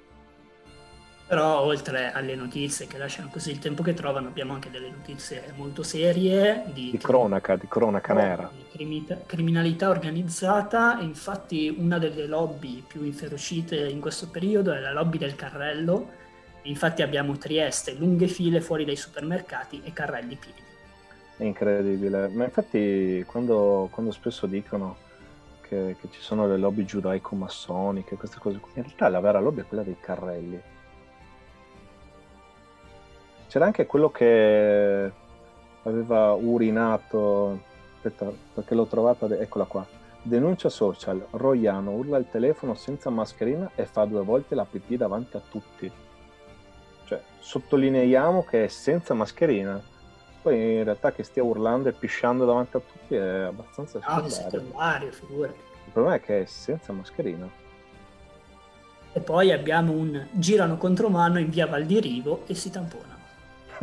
Però 1.26 1.62
oltre 1.62 2.12
alle 2.12 2.36
notizie 2.36 2.86
che 2.86 2.98
lasciano 2.98 3.30
così 3.30 3.52
il 3.52 3.60
tempo 3.60 3.82
che 3.82 3.94
trovano, 3.94 4.28
abbiamo 4.28 4.54
anche 4.54 4.70
delle 4.70 4.90
notizie 4.90 5.54
molto 5.56 5.82
serie 5.82 6.66
di, 6.74 6.92
di 6.92 6.98
cronaca, 6.98 7.56
di 7.56 7.68
cronaca 7.68 8.14
nera. 8.14 8.52
Di 8.72 9.06
criminalità 9.26 9.90
organizzata 9.90 11.00
e 11.00 11.04
infatti 11.04 11.74
una 11.78 11.98
delle 11.98 12.28
lobby 12.28 12.84
più 12.86 13.04
inferocite 13.04 13.88
in 13.88 14.02
questo 14.02 14.30
periodo 14.30 14.74
è 14.74 14.80
la 14.80 14.92
lobby 14.92 15.18
del 15.18 15.36
carrello. 15.36 16.22
Infatti 16.64 17.02
abbiamo 17.02 17.38
Trieste, 17.38 17.94
lunghe 17.94 18.28
file 18.28 18.62
fuori 18.62 18.86
dai 18.86 18.96
supermercati 18.96 19.82
e 19.84 19.94
carrelli 19.94 20.36
pieni. 20.36 20.62
È 21.38 21.44
incredibile, 21.44 22.28
ma 22.28 22.44
infatti 22.44 23.24
quando, 23.26 23.90
quando 23.92 24.12
spesso 24.12 24.46
dicono 24.46 24.98
che, 25.62 25.96
che, 26.00 26.08
ci 26.12 26.22
sono 26.22 26.48
le 26.48 26.58
lobby 26.58 26.86
giudaico-massoniche, 26.86 28.16
queste 28.16 28.38
cose, 28.40 28.60
in 28.76 28.84
realtà 28.84 29.10
la 29.10 29.20
vera 29.20 29.40
lobby 29.40 29.62
è 29.62 29.66
quella 29.66 29.84
dei 29.84 29.98
carrelli. 30.00 30.62
C'era 33.54 33.66
anche 33.66 33.86
quello 33.86 34.10
che 34.10 35.12
aveva 35.84 36.34
urinato, 36.34 37.60
aspetta 37.98 38.32
perché 38.52 38.74
l'ho 38.74 38.88
trovata, 38.88 39.28
eccola 39.28 39.66
qua, 39.66 39.86
Denuncia 40.24 40.70
social, 40.70 41.24
Roiano 41.30 41.92
urla 41.92 42.18
il 42.18 42.26
telefono 42.32 42.74
senza 42.74 43.12
mascherina 43.12 43.70
e 43.76 43.86
fa 43.86 44.06
due 44.06 44.24
volte 44.24 44.56
la 44.56 44.66
pipì 44.66 44.98
davanti 44.98 45.38
a 45.38 45.42
tutti. 45.48 45.92
Cioè, 47.06 47.22
sottolineiamo 47.38 48.44
che 48.44 48.64
è 48.64 48.68
senza 48.70 49.14
mascherina. 49.14 49.80
Poi 50.42 50.78
in 50.78 50.84
realtà 50.84 51.12
che 51.12 51.22
stia 51.22 51.44
urlando 51.44 51.90
e 51.90 51.94
pisciando 51.94 52.46
davanti 52.46 52.78
a 52.78 52.80
tutti 52.80 53.14
è 53.14 53.42
abbastanza 53.42 54.00
No, 54.00 54.28
secondario. 54.30 54.32
secondario, 54.32 55.12
figurati. 55.12 55.60
Il 55.86 55.92
problema 55.92 56.16
è 56.16 56.22
che 56.22 56.42
è 56.42 56.46
senza 56.46 56.92
mascherina. 56.92 57.48
E 59.14 59.20
poi 59.20 59.52
abbiamo 59.52 59.92
un 59.92 60.26
girano 60.32 60.78
contromano 60.78 61.38
in 61.38 61.52
via 61.52 61.68
Val 61.68 61.86
di 61.86 62.00
Rivo 62.00 62.42
e 62.48 62.56
si 62.56 62.72
tamponano. 62.72 63.13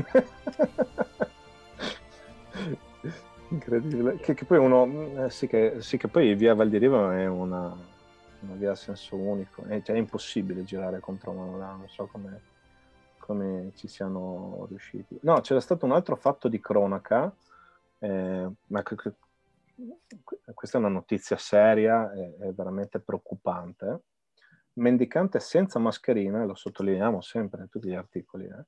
Incredibile. 3.50 4.16
Che, 4.16 4.34
che 4.34 4.44
poi 4.44 4.58
uno, 4.58 5.24
eh, 5.24 5.30
sì, 5.30 5.46
che, 5.46 5.80
sì, 5.80 5.96
che 5.96 6.08
poi 6.08 6.34
via 6.34 6.54
Val 6.54 6.68
di 6.68 6.78
Riva 6.78 7.18
è 7.18 7.26
una, 7.26 7.76
una 8.40 8.54
via 8.54 8.72
a 8.72 8.76
senso 8.76 9.16
unico, 9.16 9.64
è, 9.64 9.82
cioè, 9.82 9.96
è 9.96 9.98
impossibile 9.98 10.62
girare 10.64 11.00
contro 11.00 11.32
mano 11.32 11.58
là, 11.58 11.72
non 11.72 11.88
so 11.88 12.06
come, 12.06 12.40
come 13.18 13.72
ci 13.74 13.88
siano 13.88 14.66
riusciti. 14.68 15.18
No, 15.22 15.40
c'era 15.40 15.60
stato 15.60 15.84
un 15.84 15.92
altro 15.92 16.14
fatto 16.16 16.48
di 16.48 16.60
cronaca, 16.60 17.32
eh, 17.98 18.48
ma 18.66 18.82
che- 18.82 19.14
questa 20.54 20.76
è 20.76 20.80
una 20.80 20.90
notizia 20.90 21.36
seria 21.36 22.12
e 22.12 22.36
è 22.38 22.52
veramente 22.52 23.00
preoccupante. 23.00 24.00
Mendicante 24.74 25.40
senza 25.40 25.78
mascherina, 25.78 26.44
lo 26.44 26.54
sottolineiamo 26.54 27.20
sempre 27.20 27.62
in 27.62 27.68
tutti 27.68 27.88
gli 27.88 27.94
articoli, 27.94 28.44
eh, 28.44 28.64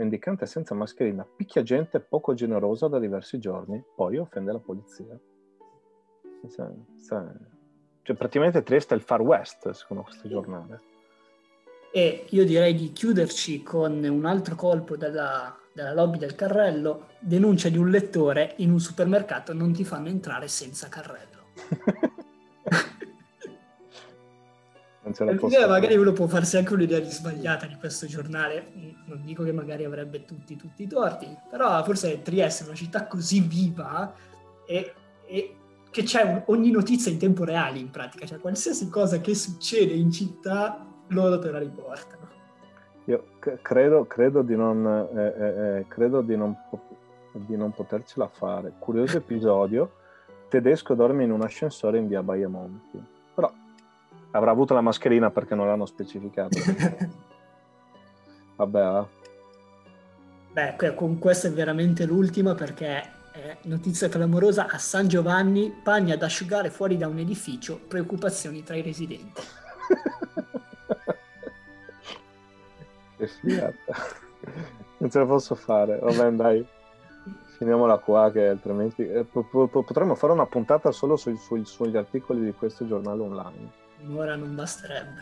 mendicante 0.00 0.46
senza 0.46 0.74
mascherina 0.74 1.26
picchia 1.36 1.62
gente 1.62 2.00
poco 2.00 2.32
generosa 2.32 2.88
da 2.88 2.98
diversi 2.98 3.38
giorni, 3.38 3.82
poi 3.94 4.16
offende 4.16 4.52
la 4.52 4.58
polizia. 4.58 5.18
Cioè, 8.02 8.16
praticamente 8.16 8.62
Trieste 8.62 8.94
è 8.94 8.96
il 8.96 9.02
Far 9.02 9.20
West, 9.20 9.70
secondo 9.70 10.04
questo 10.04 10.26
giornale. 10.26 10.80
E 11.92 12.24
io 12.30 12.44
direi 12.44 12.74
di 12.74 12.92
chiuderci 12.92 13.62
con 13.62 14.02
un 14.02 14.24
altro 14.24 14.54
colpo 14.54 14.96
della, 14.96 15.54
della 15.74 15.92
lobby 15.92 16.18
del 16.18 16.34
carrello, 16.34 17.08
denuncia 17.18 17.68
di 17.68 17.76
un 17.76 17.90
lettore 17.90 18.54
in 18.58 18.70
un 18.70 18.80
supermercato 18.80 19.52
non 19.52 19.72
ti 19.72 19.84
fanno 19.84 20.08
entrare 20.08 20.48
senza 20.48 20.88
carrello. 20.88 21.28
Per 25.12 25.34
posso 25.36 25.56
dire, 25.56 25.68
magari 25.68 25.96
uno 25.96 26.12
può 26.12 26.26
farsi 26.26 26.56
anche 26.56 26.74
un'idea 26.74 26.98
di 27.00 27.10
sbagliata 27.10 27.66
di 27.66 27.74
questo 27.76 28.06
giornale, 28.06 28.66
non 29.06 29.22
dico 29.24 29.42
che 29.44 29.52
magari 29.52 29.84
avrebbe 29.84 30.24
tutti, 30.24 30.56
tutti 30.56 30.82
i 30.84 30.86
torti, 30.86 31.26
però 31.50 31.82
forse 31.84 32.22
Trieste 32.22 32.64
è 32.64 32.66
una 32.66 32.76
città 32.76 33.06
così 33.06 33.40
viva 33.40 34.12
e, 34.66 34.92
e 35.26 35.54
che 35.90 36.02
c'è 36.02 36.22
un- 36.22 36.42
ogni 36.46 36.70
notizia 36.70 37.10
in 37.10 37.18
tempo 37.18 37.44
reale 37.44 37.78
in 37.78 37.90
pratica, 37.90 38.26
cioè 38.26 38.38
qualsiasi 38.38 38.88
cosa 38.88 39.20
che 39.20 39.34
succede 39.34 39.92
in 39.92 40.10
città 40.10 40.86
loro 41.08 41.38
te 41.38 41.50
la 41.50 41.58
riportano. 41.58 42.28
Io 43.06 43.24
c- 43.40 43.58
credo, 43.62 44.06
credo 44.06 44.42
di 44.42 44.54
non, 44.54 44.86
eh, 44.86 45.20
eh, 45.24 45.78
eh, 45.78 45.84
credo 45.88 46.20
di 46.20 46.36
non, 46.36 46.56
po- 46.68 46.86
di 47.32 47.56
non 47.56 47.72
potercela 47.72 48.28
fare. 48.28 48.72
Curioso 48.78 49.16
episodio, 49.16 49.92
tedesco 50.48 50.94
dorme 50.94 51.24
in 51.24 51.32
un 51.32 51.42
ascensore 51.42 51.98
in 51.98 52.06
via 52.06 52.22
Baiamonti. 52.22 52.98
Però 52.98 53.19
avrà 54.32 54.50
avuto 54.50 54.74
la 54.74 54.80
mascherina 54.80 55.30
perché 55.30 55.54
non 55.54 55.66
l'hanno 55.66 55.86
specificato. 55.86 56.58
Vabbè, 58.56 58.82
va. 58.82 59.08
Beh, 60.52 60.94
con 60.94 61.18
questa 61.18 61.48
è 61.48 61.52
veramente 61.52 62.04
l'ultima 62.04 62.54
perché 62.54 62.86
è 63.32 63.56
notizia 63.62 64.08
clamorosa 64.08 64.66
a 64.68 64.78
San 64.78 65.06
Giovanni, 65.08 65.70
pagni 65.70 66.12
ad 66.12 66.22
asciugare 66.22 66.70
fuori 66.70 66.96
da 66.96 67.06
un 67.06 67.18
edificio, 67.18 67.78
preoccupazioni 67.86 68.62
tra 68.62 68.76
i 68.76 68.82
residenti. 68.82 69.40
che 73.16 73.26
figata. 73.26 73.94
Non 74.98 75.10
ce 75.10 75.18
la 75.18 75.26
posso 75.26 75.54
fare. 75.54 75.98
Vabbè, 75.98 76.30
dai. 76.32 76.66
Finiamola 77.58 77.98
qua 77.98 78.30
che 78.32 78.48
altrimenti 78.48 79.06
eh, 79.06 79.24
po- 79.24 79.44
po- 79.44 79.68
potremmo 79.68 80.14
fare 80.14 80.32
una 80.32 80.46
puntata 80.46 80.90
solo 80.92 81.16
sugli 81.16 81.96
articoli 81.96 82.42
di 82.42 82.52
questo 82.52 82.86
giornale 82.86 83.20
online. 83.20 83.79
Un'ora 84.02 84.36
non 84.36 84.54
basterebbe. 84.54 85.20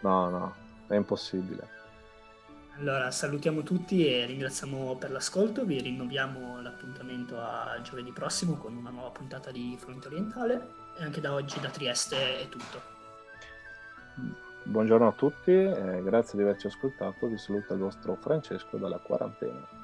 No, 0.00 0.28
no, 0.28 0.54
è 0.86 0.94
impossibile. 0.94 1.78
Allora, 2.76 3.10
salutiamo 3.10 3.62
tutti 3.62 4.06
e 4.06 4.24
ringraziamo 4.24 4.96
per 4.96 5.10
l'ascolto. 5.10 5.64
Vi 5.64 5.80
rinnoviamo 5.80 6.62
l'appuntamento 6.62 7.38
a 7.38 7.78
giovedì 7.82 8.10
prossimo 8.10 8.54
con 8.54 8.74
una 8.74 8.90
nuova 8.90 9.10
puntata 9.10 9.50
di 9.50 9.76
Fronte 9.78 10.06
Orientale. 10.06 10.68
E 10.98 11.02
anche 11.02 11.20
da 11.20 11.34
oggi 11.34 11.60
da 11.60 11.68
Trieste 11.68 12.40
è 12.40 12.48
tutto. 12.48 12.80
Buongiorno 14.62 15.08
a 15.08 15.12
tutti, 15.12 15.52
grazie 15.52 16.38
di 16.38 16.44
averci 16.44 16.68
ascoltato. 16.68 17.26
Vi 17.26 17.36
saluta 17.36 17.74
il 17.74 17.80
vostro 17.80 18.16
Francesco 18.20 18.76
dalla 18.76 18.98
quarantena. 18.98 19.79